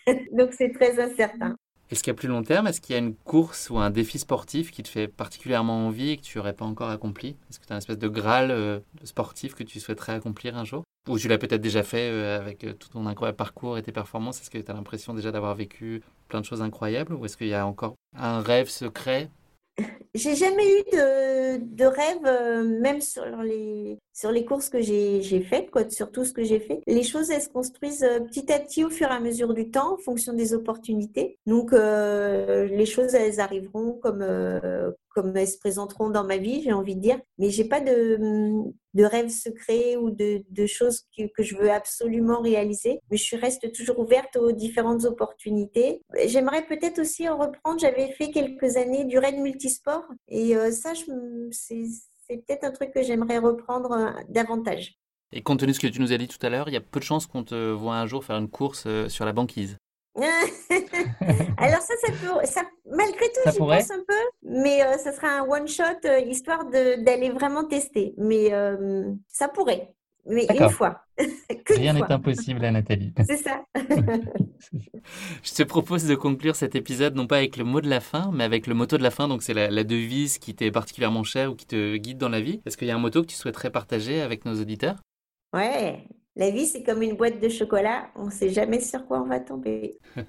donc 0.31 0.53
c'est 0.53 0.71
très 0.71 0.99
incertain. 0.99 1.55
Est-ce 1.93 2.01
qu'à 2.01 2.15
plus 2.15 2.27
long 2.27 2.41
terme, 2.41 2.65
est-ce 2.65 2.81
qu'il 2.81 2.93
y 2.93 2.95
a 2.95 2.99
une 2.99 3.13
course 3.13 3.69
ou 3.69 3.77
un 3.77 3.91
défi 3.91 4.17
sportif 4.17 4.71
qui 4.71 4.81
te 4.81 4.87
fait 4.87 5.07
particulièrement 5.07 5.85
envie 5.85 6.09
et 6.09 6.17
que 6.17 6.23
tu 6.23 6.39
n'aurais 6.39 6.53
pas 6.53 6.65
encore 6.65 6.89
accompli? 6.89 7.37
Est-ce 7.51 7.59
que 7.59 7.67
tu 7.67 7.71
as 7.71 7.75
une 7.75 7.77
espèce 7.77 7.99
de 7.99 8.07
graal 8.07 8.49
euh, 8.49 8.79
sportif 9.03 9.53
que 9.53 9.61
tu 9.61 9.79
souhaiterais 9.79 10.13
accomplir 10.13 10.57
un 10.57 10.65
jour? 10.65 10.81
Ou 11.07 11.19
tu 11.19 11.27
l'as 11.27 11.37
peut-être 11.37 11.61
déjà 11.61 11.83
fait 11.83 12.09
euh, 12.09 12.39
avec 12.39 12.65
tout 12.79 12.89
ton 12.89 13.05
incroyable 13.05 13.35
parcours 13.35 13.77
et 13.77 13.83
tes 13.83 13.91
performances? 13.91 14.41
Est-ce 14.41 14.49
que 14.49 14.57
tu 14.57 14.71
as 14.71 14.73
l'impression 14.73 15.13
déjà 15.13 15.31
d'avoir 15.31 15.53
vécu 15.53 16.01
plein 16.29 16.41
de 16.41 16.45
choses 16.45 16.63
incroyables? 16.63 17.13
Ou 17.13 17.25
est-ce 17.25 17.37
qu'il 17.37 17.45
y 17.45 17.53
a 17.53 17.67
encore 17.67 17.93
un 18.17 18.41
rêve 18.41 18.69
secret 18.69 19.29
j'ai 20.13 20.35
jamais 20.35 20.67
eu 20.67 20.83
de, 20.91 21.57
de 21.75 21.85
rêve, 21.85 22.25
euh, 22.25 22.63
même 22.63 23.01
sur 23.01 23.25
les, 23.41 23.97
sur 24.13 24.31
les 24.31 24.45
courses 24.45 24.69
que 24.69 24.81
j'ai 24.81 25.41
faites, 25.41 25.71
quoi, 25.71 25.89
sur 25.89 26.11
tout 26.11 26.23
ce 26.23 26.33
que 26.33 26.43
j'ai 26.43 26.59
fait. 26.59 26.81
Les 26.85 27.03
choses, 27.03 27.31
elles 27.31 27.41
se 27.41 27.49
construisent 27.49 28.03
euh, 28.03 28.19
petit 28.19 28.51
à 28.51 28.59
petit 28.59 28.83
au 28.83 28.89
fur 28.89 29.07
et 29.07 29.13
à 29.13 29.19
mesure 29.19 29.53
du 29.53 29.71
temps, 29.71 29.93
en 29.93 29.97
fonction 29.97 30.33
des 30.33 30.53
opportunités. 30.53 31.39
Donc, 31.47 31.73
euh, 31.73 32.65
les 32.65 32.85
choses, 32.85 33.15
elles 33.15 33.39
arriveront 33.39 33.93
comme, 33.93 34.25
comme 35.09 35.35
elles 35.35 35.47
se 35.47 35.57
présenteront 35.57 36.09
dans 36.09 36.23
ma 36.23 36.37
vie, 36.37 36.61
j'ai 36.61 36.73
envie 36.73 36.95
de 36.95 37.01
dire. 37.01 37.19
Mais 37.39 37.49
j'ai 37.49 37.65
pas 37.65 37.81
de, 37.81 38.19
de 38.93 39.03
rêve 39.03 39.29
secret 39.29 39.95
ou 39.97 40.09
de, 40.09 40.43
de 40.49 40.65
choses 40.65 41.03
que, 41.17 41.23
que, 41.27 41.43
je 41.43 41.55
veux 41.55 41.71
absolument 41.71 42.41
réaliser. 42.41 42.99
Mais 43.09 43.17
je 43.17 43.35
reste 43.35 43.71
toujours 43.73 43.99
ouverte 43.99 44.35
aux 44.35 44.51
différentes 44.51 45.05
opportunités. 45.05 46.01
J'aimerais 46.25 46.65
peut-être 46.65 46.99
aussi 46.99 47.27
en 47.27 47.37
reprendre. 47.37 47.79
J'avais 47.79 48.11
fait 48.13 48.31
quelques 48.31 48.77
années 48.77 49.05
du 49.05 49.17
raid 49.17 49.37
multisport 49.37 50.05
et 50.27 50.55
euh, 50.55 50.71
ça, 50.71 50.93
c'est 50.95 52.37
peut-être 52.37 52.63
un 52.63 52.71
truc 52.71 52.91
que 52.93 53.03
j'aimerais 53.03 53.39
reprendre 53.39 53.91
euh, 53.91 54.11
davantage. 54.29 54.95
Et 55.31 55.41
compte 55.41 55.59
tenu 55.59 55.71
de 55.71 55.75
ce 55.75 55.79
que 55.79 55.87
tu 55.87 55.99
nous 55.99 56.13
as 56.13 56.17
dit 56.17 56.27
tout 56.27 56.43
à 56.45 56.49
l'heure, 56.49 56.69
il 56.69 56.73
y 56.73 56.77
a 56.77 56.81
peu 56.81 56.99
de 56.99 57.05
chances 57.05 57.25
qu'on 57.25 57.43
te 57.43 57.71
voit 57.71 57.95
un 57.95 58.05
jour 58.05 58.23
faire 58.23 58.37
une 58.37 58.49
course 58.49 58.83
euh, 58.85 59.09
sur 59.09 59.25
la 59.25 59.33
banquise. 59.33 59.77
Alors 61.57 61.81
ça, 61.81 61.93
ça, 62.05 62.11
peut, 62.11 62.45
ça 62.45 62.61
malgré 62.85 63.25
tout, 63.25 63.51
j'y 63.51 63.57
pense 63.57 63.91
un 63.91 64.03
peu, 64.07 64.13
mais 64.43 64.83
euh, 64.83 64.97
ça 64.97 65.11
sera 65.11 65.39
un 65.39 65.41
one 65.41 65.67
shot 65.67 65.83
euh, 66.05 66.19
histoire 66.19 66.65
d'aller 66.65 67.31
vraiment 67.31 67.63
tester. 67.63 68.13
Mais 68.17 68.53
euh, 68.53 69.11
ça 69.27 69.47
pourrait. 69.47 69.95
mais 70.27 70.45
une 70.49 70.69
fois. 70.69 71.01
Rien 71.67 71.93
n'est 71.93 72.11
impossible 72.11 72.63
à 72.63 72.71
Nathalie. 72.71 73.13
C'est 73.27 73.37
ça. 73.37 73.63
Je 75.43 75.53
te 75.53 75.63
propose 75.63 76.05
de 76.05 76.13
conclure 76.13 76.55
cet 76.55 76.75
épisode 76.75 77.15
non 77.15 77.25
pas 77.25 77.37
avec 77.37 77.57
le 77.57 77.63
mot 77.63 77.81
de 77.81 77.89
la 77.89 77.99
fin, 77.99 78.29
mais 78.33 78.43
avec 78.43 78.67
le 78.67 78.75
motto 78.75 78.97
de 78.97 79.03
la 79.03 79.11
fin. 79.11 79.27
Donc 79.27 79.41
c'est 79.41 79.53
la, 79.53 79.71
la 79.71 79.83
devise 79.83 80.37
qui 80.37 80.53
t'est 80.55 80.71
particulièrement 80.71 81.23
chère 81.23 81.51
ou 81.51 81.55
qui 81.55 81.65
te 81.65 81.95
guide 81.97 82.19
dans 82.19 82.29
la 82.29 82.41
vie. 82.41 82.61
Est-ce 82.65 82.77
qu'il 82.77 82.87
y 82.87 82.91
a 82.91 82.95
un 82.95 82.99
motto 82.99 83.21
que 83.23 83.27
tu 83.27 83.35
souhaiterais 83.35 83.71
partager 83.71 84.21
avec 84.21 84.45
nos 84.45 84.59
auditeurs? 84.61 85.01
Ouais. 85.53 86.07
La 86.35 86.49
vie, 86.49 86.65
c'est 86.65 86.81
comme 86.81 87.03
une 87.03 87.15
boîte 87.15 87.39
de 87.39 87.47
chocolat. 87.47 88.09
On 88.15 88.25
ne 88.25 88.31
sait 88.31 88.49
jamais 88.49 88.79
sur 88.79 89.05
quoi 89.05 89.21
on 89.21 89.27
va 89.27 89.39
tomber. 89.39 89.99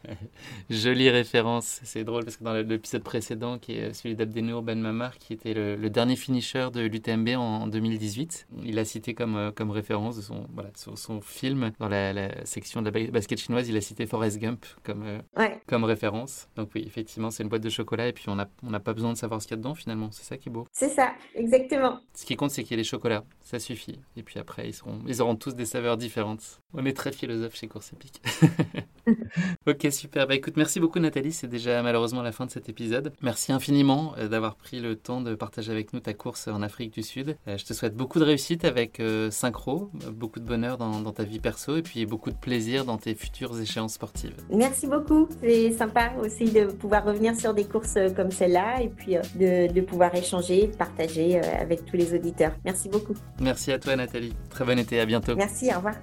Jolie 0.71 1.09
référence. 1.09 1.81
C'est 1.83 2.05
drôle 2.05 2.25
parce 2.25 2.37
que 2.37 2.45
dans 2.45 2.53
l'épisode 2.53 3.03
précédent, 3.03 3.59
qui 3.59 3.73
est 3.73 3.95
celui 3.95 4.15
d'Abdenour 4.15 4.61
Ben 4.63 4.79
Mamar, 4.79 5.17
qui 5.17 5.33
était 5.33 5.55
le, 5.55 5.77
le 5.77 5.89
dernier 5.89 6.17
finisher 6.17 6.69
de 6.75 6.83
l'UTMB 6.83 7.29
en, 7.37 7.63
en 7.63 7.67
2018, 7.69 8.49
il 8.65 8.79
a 8.79 8.85
cité 8.85 9.15
comme, 9.15 9.37
euh, 9.37 9.51
comme 9.51 9.71
référence 9.71 10.17
de 10.17 10.21
son, 10.21 10.47
voilà, 10.53 10.69
son, 10.75 10.95
son 10.95 11.23
film 11.23 11.73
dans 11.79 11.89
la, 11.89 12.13
la 12.13 12.45
section 12.45 12.83
de 12.83 12.87
la 12.87 12.91
ba- 12.91 13.11
basket 13.11 13.41
chinoise, 13.41 13.67
il 13.71 13.77
a 13.77 13.81
cité 13.81 14.05
Forrest 14.05 14.39
Gump 14.39 14.67
comme, 14.83 15.05
euh, 15.05 15.19
Ouais. 15.39 15.59
comme 15.67 15.85
référence. 15.85 16.49
Donc 16.57 16.69
oui, 16.75 16.85
effectivement, 16.87 17.31
c'est 17.31 17.45
une 17.45 17.49
boîte 17.49 17.63
de 17.63 17.71
chocolat 17.71 18.09
et 18.09 18.13
puis 18.13 18.29
on 18.29 18.35
n'a 18.35 18.51
on 18.63 18.79
pas 18.79 18.93
besoin 18.93 19.13
de 19.15 19.17
savoir 19.19 19.41
ce 19.41 19.47
qu'il 19.47 19.55
y 19.57 19.59
a 19.59 19.63
dedans 19.63 19.75
finalement. 19.75 20.11
C'est 20.11 20.25
ça 20.25 20.37
qui 20.37 20.51
est 20.51 20.53
beau. 20.53 20.67
C'est 20.71 20.91
ça, 20.91 21.15
exactement. 21.35 22.01
Ce 22.13 22.27
qui 22.27 22.37
compte, 22.37 22.51
c'est 22.51 22.63
qu'il 22.63 22.73
y 22.73 22.75
ait 22.75 22.83
des 22.83 22.89
chocolats. 22.89 23.25
Ça 23.41 23.59
suffit. 23.59 23.99
Et 24.19 24.23
puis 24.23 24.39
après, 24.39 24.69
ils, 24.69 24.75
seront, 24.75 24.99
ils 25.07 25.23
auront 25.23 25.37
tous 25.37 25.55
des 25.55 25.65
saveurs 25.65 25.93
différentes. 25.97 26.61
On 26.72 26.84
est 26.84 26.97
très 26.97 27.12
philosophe 27.12 27.55
chez 27.55 27.68
Course 27.68 27.92
Épique. 27.92 28.20
ok, 29.67 29.87
super. 29.91 30.27
Bah 30.27 30.35
écoute, 30.35 30.57
merci 30.57 30.81
beaucoup 30.81 30.99
Nathalie. 30.99 31.33
C'est 31.33 31.47
déjà 31.47 31.83
malheureusement 31.83 32.23
la 32.23 32.33
fin 32.33 32.47
de 32.47 32.51
cet 32.51 32.69
épisode. 32.69 33.13
Merci 33.23 33.53
infiniment 33.53 34.15
euh, 34.19 34.29
d'avoir 34.29 34.57
pris 34.57 34.81
le 34.81 34.97
temps 34.97 35.21
de 35.21 35.35
partager 35.35 35.73
avec 35.73 35.93
nous 35.93 36.01
ta 36.01 36.15
course 36.15 36.49
en 36.49 36.63
Afrique 36.63 36.93
du 36.93 37.03
Sud. 37.03 37.37
Euh, 37.49 37.59
je 37.59 37.65
te 37.65 37.73
souhaite 37.73 37.95
beaucoup 37.95 38.19
de 38.19 38.25
réussite 38.25 38.65
avec 38.65 39.01
euh, 39.01 39.31
Synchro, 39.31 39.91
beaucoup 40.13 40.41
de 40.41 40.47
bonheur 40.47 40.79
dans, 40.79 41.01
dans 41.01 41.13
ta 41.13 41.25
vie 41.25 41.41
perso 41.41 41.77
et 41.77 41.83
puis 41.83 42.07
beaucoup 42.07 42.31
de 42.31 42.37
plaisir 42.37 42.85
dans 42.85 42.97
tes 42.97 43.15
futures 43.15 43.59
échéances 43.61 43.95
sportives. 43.95 44.37
Merci 44.51 44.87
beaucoup. 44.87 45.29
C'est 45.41 45.73
sympa 45.73 46.13
aussi 46.23 46.51
de 46.51 46.67
pouvoir 46.67 47.05
revenir 47.05 47.35
sur 47.37 47.55
des 47.55 47.65
courses 47.65 47.99
comme 48.17 48.31
celle-là 48.31 48.83
et 48.83 48.89
puis 48.89 49.17
de, 49.35 49.73
de 49.73 49.81
pouvoir 49.81 50.15
échanger, 50.15 50.71
partager 50.79 51.39
avec 51.41 51.85
tous 51.85 51.97
les 51.97 52.15
auditeurs. 52.15 52.53
Merci 52.65 52.89
beaucoup. 52.89 53.15
Merci 53.41 53.73
à 53.73 53.79
toi 53.79 53.97
Nathalie. 53.97 54.35
Très 54.51 54.65
bon 54.65 54.79
été, 54.79 55.01
à 55.01 55.07
bientôt. 55.07 55.37
Merci, 55.37 55.71
au 55.73 55.77
revoir. 55.77 55.95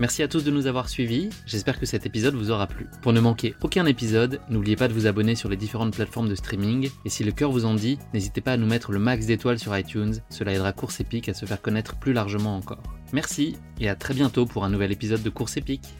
Merci 0.00 0.24
à 0.24 0.28
tous 0.28 0.42
de 0.42 0.50
nous 0.50 0.66
avoir 0.66 0.88
suivis, 0.88 1.30
j'espère 1.46 1.78
que 1.78 1.86
cet 1.86 2.04
épisode 2.04 2.34
vous 2.34 2.50
aura 2.50 2.66
plu. 2.66 2.88
Pour 3.00 3.12
ne 3.12 3.20
manquer 3.20 3.54
aucun 3.62 3.86
épisode, 3.86 4.40
n'oubliez 4.50 4.74
pas 4.74 4.88
de 4.88 4.92
vous 4.92 5.06
abonner 5.06 5.36
sur 5.36 5.48
les 5.48 5.56
différentes 5.56 5.94
plateformes 5.94 6.28
de 6.28 6.34
streaming, 6.34 6.90
et 7.04 7.08
si 7.08 7.22
le 7.22 7.30
cœur 7.30 7.52
vous 7.52 7.64
en 7.64 7.74
dit, 7.74 8.00
n'hésitez 8.12 8.40
pas 8.40 8.54
à 8.54 8.56
nous 8.56 8.66
mettre 8.66 8.90
le 8.90 8.98
max 8.98 9.26
d'étoiles 9.26 9.60
sur 9.60 9.76
iTunes, 9.78 10.16
cela 10.30 10.52
aidera 10.52 10.72
Course 10.72 10.98
Épique 10.98 11.28
à 11.28 11.34
se 11.34 11.46
faire 11.46 11.62
connaître 11.62 11.96
plus 11.96 12.12
largement 12.12 12.56
encore. 12.56 12.82
Merci, 13.12 13.56
et 13.78 13.88
à 13.88 13.94
très 13.94 14.14
bientôt 14.14 14.46
pour 14.46 14.64
un 14.64 14.68
nouvel 14.68 14.90
épisode 14.90 15.22
de 15.22 15.30
Course 15.30 15.56
Épique. 15.56 15.94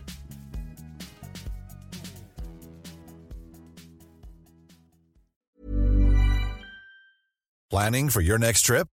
Planning 7.70 8.11
for 8.11 8.22
your 8.22 8.38
next 8.40 8.64
trip? 8.66 8.88